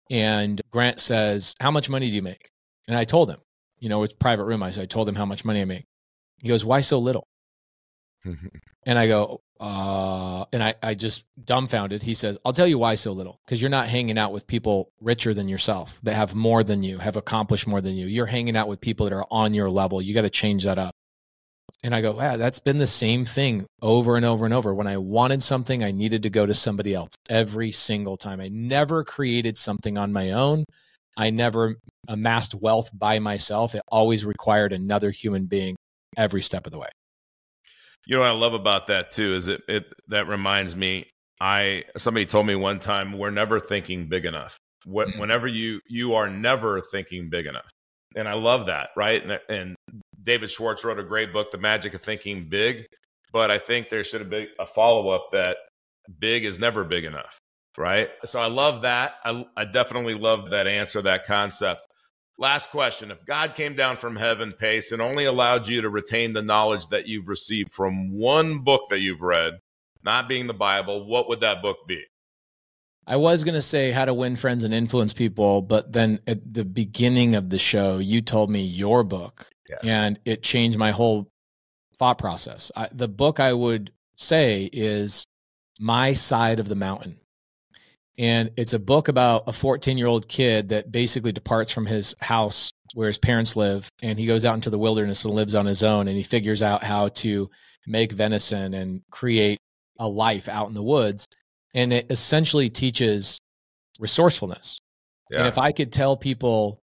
And 0.10 0.62
Grant 0.72 1.00
says, 1.00 1.54
How 1.60 1.72
much 1.72 1.90
money 1.90 2.10
do 2.10 2.16
you 2.16 2.22
make? 2.22 2.50
And 2.88 2.98
I 2.98 3.04
told 3.04 3.30
him, 3.30 3.40
you 3.80 3.90
know, 3.90 4.04
it's 4.04 4.14
private 4.14 4.46
room. 4.46 4.64
I 4.64 4.72
said, 4.72 4.84
I 4.84 4.86
told 4.86 5.08
him 5.08 5.16
how 5.16 5.26
much 5.26 5.46
money 5.46 5.62
I 5.62 5.66
make. 5.66 5.86
He 6.40 6.48
goes, 6.48 6.66
Why 6.66 6.82
so 6.82 7.00
little? 7.00 7.28
and 8.86 8.98
I 9.00 9.08
go, 9.08 9.42
uh, 9.60 10.46
and 10.54 10.64
I, 10.64 10.76
I 10.84 10.94
just 10.94 11.26
dumbfounded. 11.44 12.04
He 12.04 12.14
says, 12.14 12.38
I'll 12.46 12.54
tell 12.54 12.68
you 12.68 12.78
why 12.78 12.96
so 12.96 13.12
little. 13.12 13.40
Because 13.46 13.62
you're 13.62 13.70
not 13.70 13.88
hanging 13.88 14.18
out 14.18 14.32
with 14.32 14.48
people 14.48 14.92
richer 15.02 15.34
than 15.34 15.48
yourself, 15.48 16.00
that 16.04 16.16
have 16.16 16.36
more 16.36 16.64
than 16.64 16.84
you, 16.84 17.00
have 17.00 17.18
accomplished 17.18 17.68
more 17.68 17.82
than 17.82 17.96
you. 17.96 18.08
You're 18.08 18.26
hanging 18.26 18.56
out 18.56 18.68
with 18.68 18.82
people 18.82 19.06
that 19.06 19.16
are 19.16 19.26
on 19.32 19.54
your 19.54 19.70
level. 19.70 20.02
You 20.02 20.14
got 20.14 20.22
to 20.22 20.30
change 20.30 20.66
that 20.66 20.78
up. 20.78 20.94
And 21.84 21.94
I 21.94 22.02
go, 22.02 22.14
wow, 22.14 22.38
that's 22.38 22.60
been 22.60 22.78
the 22.78 22.88
same 22.88 23.26
thing 23.26 23.66
over 23.82 24.16
and 24.16 24.26
over 24.26 24.46
and 24.46 24.54
over. 24.54 24.74
When 24.74 24.88
I 24.88 24.98
wanted 24.98 25.44
something, 25.44 25.84
I 25.84 25.92
needed 25.92 26.24
to 26.24 26.30
go 26.30 26.46
to 26.46 26.54
somebody 26.54 26.94
else 26.94 27.12
every 27.30 27.72
single 27.72 28.18
time. 28.18 28.40
I 28.40 28.48
never 28.48 29.04
created 29.04 29.58
something 29.58 29.98
on 29.98 30.12
my 30.12 30.32
own. 30.32 30.64
I 31.16 31.30
never 31.30 31.76
amassed 32.08 32.56
wealth 32.56 32.90
by 32.94 33.20
myself. 33.20 33.76
It 33.76 33.82
always 33.90 34.26
required 34.26 34.74
another 34.74 35.12
human 35.12 35.48
being 35.48 35.76
every 36.16 36.42
step 36.42 36.66
of 36.66 36.72
the 36.72 36.80
way. 36.80 36.90
You 38.08 38.16
know 38.16 38.22
what 38.22 38.30
I 38.30 38.32
love 38.32 38.54
about 38.54 38.88
that 38.88 39.12
too 39.12 39.34
is 39.34 39.50
it 39.50 39.62
it 39.68 39.86
that 40.08 40.30
reminds 40.30 40.78
me 40.78 41.08
I 41.42 41.84
somebody 41.98 42.26
told 42.26 42.48
me 42.48 42.56
one 42.56 42.80
time 42.80 43.18
we're 43.18 43.32
never 43.32 43.60
thinking 43.60 44.08
big 44.08 44.24
enough. 44.26 44.58
Mm. 44.88 45.20
Whenever 45.20 45.46
you 45.46 45.82
you 45.90 46.14
are 46.14 46.30
never 46.30 46.82
thinking 46.82 47.30
big 47.30 47.46
enough, 47.46 47.70
and 48.16 48.30
I 48.30 48.34
love 48.34 48.68
that, 48.68 48.92
right? 48.96 49.22
And, 49.22 49.40
and 49.50 49.76
David 50.22 50.50
Schwartz 50.50 50.86
wrote 50.86 51.00
a 51.00 51.04
great 51.04 51.34
book, 51.34 51.52
The 51.52 51.58
Magic 51.58 51.94
of 51.94 52.02
Thinking 52.02 52.48
Big. 52.50 52.86
But 53.34 53.52
I 53.52 53.60
think 53.60 53.90
there 53.90 54.06
should 54.06 54.22
have 54.22 54.30
been 54.30 54.48
a 54.58 54.66
follow 54.66 55.10
up 55.10 55.28
that 55.34 55.58
big 56.20 56.46
is 56.46 56.60
never 56.60 56.86
big 56.86 57.04
enough, 57.04 57.38
right? 57.78 58.10
So 58.24 58.40
I 58.40 58.48
love 58.48 58.84
that. 58.84 59.16
I, 59.26 59.46
I 59.58 59.66
definitely 59.66 60.14
love 60.14 60.52
that 60.52 60.66
answer, 60.66 61.02
that 61.02 61.26
concept. 61.26 61.82
Last 62.40 62.70
question. 62.70 63.10
If 63.10 63.26
God 63.26 63.56
came 63.56 63.76
down 63.76 63.98
from 63.98 64.16
heaven, 64.16 64.54
Pace, 64.54 64.92
and 64.92 65.02
only 65.02 65.26
allowed 65.26 65.68
you 65.68 65.82
to 65.82 65.90
retain 65.90 66.34
the 66.34 66.42
knowledge 66.42 66.88
that 66.88 67.08
you've 67.08 67.28
received 67.28 67.74
from 67.74 68.12
one 68.12 68.60
book 68.60 68.84
that 68.90 69.00
you've 69.00 69.22
read, 69.22 69.54
not 70.04 70.30
being 70.30 70.46
the 70.46 70.54
Bible, 70.54 71.08
what 71.08 71.28
would 71.30 71.42
that 71.42 71.64
book 71.64 71.78
be? 71.88 72.04
I 73.08 73.16
was 73.16 73.44
going 73.44 73.56
to 73.56 73.62
say 73.62 73.92
how 73.92 74.06
to 74.06 74.14
win 74.14 74.36
friends 74.36 74.64
and 74.64 74.74
influence 74.74 75.14
people, 75.14 75.62
but 75.62 75.94
then 75.94 76.20
at 76.28 76.54
the 76.54 76.66
beginning 76.66 77.36
of 77.36 77.50
the 77.50 77.58
show, 77.58 77.98
you 77.98 78.22
told 78.22 78.52
me 78.52 78.62
your 78.62 79.04
book 79.04 79.50
yeah. 79.70 79.78
and 79.84 80.20
it 80.26 80.44
changed 80.44 80.78
my 80.78 80.92
whole 80.92 81.32
thought 81.98 82.18
process. 82.18 82.72
I, 82.76 82.90
the 82.92 83.08
book 83.08 83.40
I 83.40 83.54
would 83.54 83.92
say 84.16 84.70
is 84.72 85.26
My 85.80 86.14
Side 86.14 86.60
of 86.60 86.70
the 86.70 86.76
Mountain. 86.76 87.20
And 88.18 88.52
it's 88.58 88.74
a 88.74 88.80
book 88.80 89.08
about 89.08 89.44
a 89.48 89.54
14 89.54 89.98
year 89.98 90.08
old 90.08 90.28
kid 90.28 90.70
that 90.70 90.92
basically 90.92 91.32
departs 91.32 91.72
from 91.72 91.86
his 91.86 92.16
house 92.20 92.72
where 92.94 93.08
his 93.08 93.20
parents 93.20 93.56
live 93.56 93.90
and 94.02 94.18
he 94.18 94.26
goes 94.26 94.46
out 94.46 94.56
into 94.56 94.70
the 94.70 94.80
wilderness 94.80 95.26
and 95.26 95.34
lives 95.34 95.56
on 95.56 95.66
his 95.66 95.84
own 95.84 96.08
and 96.08 96.18
he 96.18 96.24
figures 96.24 96.64
out 96.64 96.84
how 96.84 97.10
to 97.10 97.50
make 97.86 98.12
venison 98.12 98.74
and 98.74 99.02
create 99.12 99.60
a 100.00 100.08
life 100.08 100.50
out 100.50 100.68
in 100.68 100.74
the 100.74 100.84
woods. 100.84 101.28
And 101.76 101.94
it 101.94 102.08
essentially 102.10 102.70
teaches 102.70 103.40
resourcefulness. 104.00 104.80
Yeah. 105.30 105.40
And 105.40 105.48
if 105.48 105.58
I 105.58 105.72
could 105.72 105.92
tell 105.92 106.18
people 106.18 106.80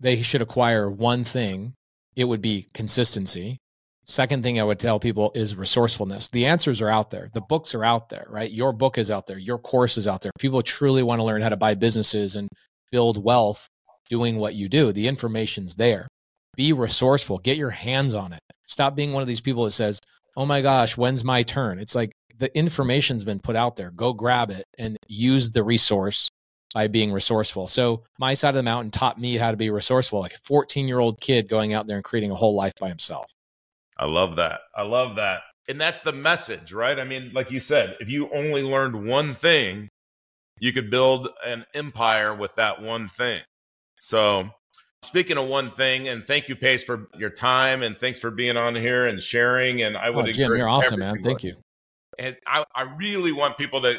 they 0.00 0.22
should 0.22 0.42
acquire 0.42 0.90
one 0.90 1.24
thing, 1.24 1.74
it 2.16 2.24
would 2.24 2.42
be 2.42 2.66
consistency. 2.74 3.58
Second 4.08 4.44
thing 4.44 4.60
I 4.60 4.62
would 4.62 4.78
tell 4.78 5.00
people 5.00 5.32
is 5.34 5.56
resourcefulness. 5.56 6.28
The 6.28 6.46
answers 6.46 6.80
are 6.80 6.88
out 6.88 7.10
there. 7.10 7.28
The 7.32 7.40
books 7.40 7.74
are 7.74 7.82
out 7.82 8.08
there, 8.08 8.26
right? 8.30 8.50
Your 8.50 8.72
book 8.72 8.98
is 8.98 9.10
out 9.10 9.26
there. 9.26 9.38
Your 9.38 9.58
course 9.58 9.98
is 9.98 10.06
out 10.06 10.22
there. 10.22 10.30
People 10.38 10.62
truly 10.62 11.02
want 11.02 11.18
to 11.18 11.24
learn 11.24 11.42
how 11.42 11.48
to 11.48 11.56
buy 11.56 11.74
businesses 11.74 12.36
and 12.36 12.48
build 12.92 13.22
wealth 13.22 13.66
doing 14.08 14.36
what 14.36 14.54
you 14.54 14.68
do. 14.68 14.92
The 14.92 15.08
information's 15.08 15.74
there. 15.74 16.06
Be 16.56 16.72
resourceful. 16.72 17.38
Get 17.38 17.56
your 17.56 17.70
hands 17.70 18.14
on 18.14 18.32
it. 18.32 18.38
Stop 18.66 18.94
being 18.94 19.12
one 19.12 19.22
of 19.22 19.28
these 19.28 19.40
people 19.40 19.64
that 19.64 19.72
says, 19.72 20.00
oh 20.36 20.46
my 20.46 20.62
gosh, 20.62 20.96
when's 20.96 21.24
my 21.24 21.42
turn? 21.42 21.80
It's 21.80 21.96
like 21.96 22.12
the 22.38 22.56
information's 22.56 23.24
been 23.24 23.40
put 23.40 23.56
out 23.56 23.74
there. 23.74 23.90
Go 23.90 24.12
grab 24.12 24.50
it 24.50 24.64
and 24.78 24.96
use 25.08 25.50
the 25.50 25.64
resource 25.64 26.28
by 26.74 26.86
being 26.86 27.12
resourceful. 27.12 27.66
So 27.66 28.04
my 28.20 28.34
side 28.34 28.50
of 28.50 28.54
the 28.56 28.62
mountain 28.62 28.92
taught 28.92 29.20
me 29.20 29.36
how 29.36 29.50
to 29.50 29.56
be 29.56 29.70
resourceful, 29.70 30.20
like 30.20 30.34
a 30.34 30.38
14 30.44 30.86
year 30.86 31.00
old 31.00 31.20
kid 31.20 31.48
going 31.48 31.72
out 31.72 31.88
there 31.88 31.96
and 31.96 32.04
creating 32.04 32.30
a 32.30 32.36
whole 32.36 32.54
life 32.54 32.74
by 32.78 32.88
himself. 32.88 33.32
I 33.98 34.06
love 34.06 34.36
that. 34.36 34.60
I 34.74 34.82
love 34.82 35.16
that. 35.16 35.40
And 35.68 35.80
that's 35.80 36.00
the 36.00 36.12
message, 36.12 36.72
right? 36.72 36.98
I 36.98 37.04
mean, 37.04 37.32
like 37.34 37.50
you 37.50 37.58
said, 37.58 37.96
if 38.00 38.08
you 38.08 38.30
only 38.32 38.62
learned 38.62 39.06
one 39.06 39.34
thing, 39.34 39.88
you 40.60 40.72
could 40.72 40.90
build 40.90 41.28
an 41.44 41.64
empire 41.74 42.34
with 42.34 42.54
that 42.56 42.80
one 42.80 43.08
thing. 43.08 43.40
So, 43.98 44.48
speaking 45.02 45.38
of 45.38 45.48
one 45.48 45.70
thing, 45.70 46.08
and 46.08 46.26
thank 46.26 46.48
you, 46.48 46.56
Pace, 46.56 46.82
for 46.84 47.08
your 47.16 47.30
time, 47.30 47.82
and 47.82 47.98
thanks 47.98 48.18
for 48.18 48.30
being 48.30 48.56
on 48.56 48.74
here 48.74 49.06
and 49.06 49.20
sharing. 49.20 49.82
And 49.82 49.96
I 49.96 50.10
would, 50.10 50.28
oh, 50.28 50.32
Jim, 50.32 50.54
you're 50.56 50.68
awesome, 50.68 51.00
man. 51.00 51.22
Thank 51.22 51.42
you. 51.42 51.56
And 52.18 52.36
I, 52.46 52.64
I 52.74 52.82
really 52.82 53.32
want 53.32 53.58
people 53.58 53.82
to 53.82 53.96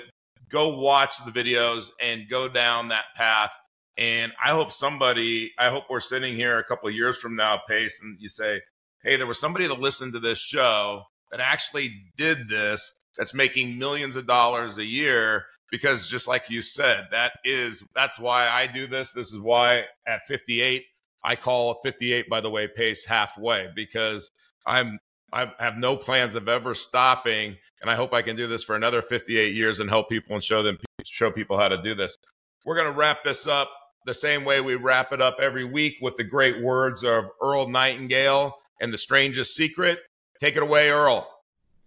go 0.49 0.79
watch 0.79 1.23
the 1.25 1.31
videos 1.31 1.89
and 2.01 2.29
go 2.29 2.47
down 2.47 2.87
that 2.89 3.05
path. 3.15 3.51
And 3.97 4.31
I 4.43 4.51
hope 4.51 4.71
somebody, 4.71 5.51
I 5.57 5.69
hope 5.69 5.85
we're 5.89 5.99
sitting 5.99 6.35
here 6.35 6.59
a 6.59 6.63
couple 6.63 6.87
of 6.87 6.95
years 6.95 7.17
from 7.17 7.35
now, 7.35 7.61
Pace, 7.67 7.99
and 8.01 8.15
you 8.19 8.29
say, 8.29 8.61
hey, 9.03 9.15
there 9.15 9.27
was 9.27 9.39
somebody 9.39 9.67
that 9.67 9.79
listened 9.79 10.13
to 10.13 10.19
this 10.19 10.39
show 10.39 11.03
that 11.31 11.39
actually 11.39 11.91
did 12.15 12.49
this 12.49 12.93
that's 13.17 13.33
making 13.33 13.77
millions 13.77 14.15
of 14.15 14.27
dollars 14.27 14.77
a 14.77 14.85
year 14.85 15.45
because 15.71 16.07
just 16.07 16.27
like 16.27 16.49
you 16.49 16.61
said 16.61 17.07
that 17.11 17.33
is 17.43 17.83
that's 17.93 18.19
why 18.19 18.47
i 18.47 18.67
do 18.67 18.87
this. 18.87 19.11
This 19.11 19.33
is 19.33 19.39
why 19.39 19.83
at 20.07 20.25
58 20.27 20.85
i 21.23 21.35
call 21.35 21.79
58 21.83 22.29
by 22.29 22.39
the 22.39 22.49
way 22.49 22.67
pace 22.67 23.03
halfway 23.03 23.67
because 23.75 24.29
i'm 24.65 24.99
i 25.33 25.51
have 25.59 25.75
no 25.75 25.97
plans 25.97 26.35
of 26.35 26.47
ever 26.47 26.73
stopping 26.73 27.57
and 27.81 27.89
i 27.91 27.95
hope 27.95 28.13
i 28.13 28.21
can 28.21 28.37
do 28.37 28.47
this 28.47 28.63
for 28.63 28.75
another 28.75 29.01
58 29.01 29.53
years 29.53 29.81
and 29.81 29.89
help 29.89 30.09
people 30.09 30.35
and 30.35 30.43
show 30.43 30.63
them 30.63 30.77
show 31.03 31.31
people 31.31 31.57
how 31.57 31.67
to 31.67 31.81
do 31.81 31.95
this. 31.95 32.17
We're 32.65 32.75
going 32.75 32.91
to 32.91 32.97
wrap 32.97 33.23
this 33.23 33.47
up 33.47 33.69
the 34.05 34.13
same 34.13 34.45
way 34.45 34.61
we 34.61 34.75
wrap 34.75 35.11
it 35.13 35.21
up 35.21 35.37
every 35.39 35.65
week 35.65 35.97
with 36.01 36.15
the 36.15 36.23
great 36.23 36.61
words 36.61 37.03
of 37.03 37.25
earl 37.41 37.67
nightingale 37.69 38.55
and 38.79 38.93
the 38.93 38.97
strangest 38.97 39.55
secret 39.55 39.99
take 40.39 40.55
it 40.55 40.63
away 40.63 40.89
earl 40.89 41.27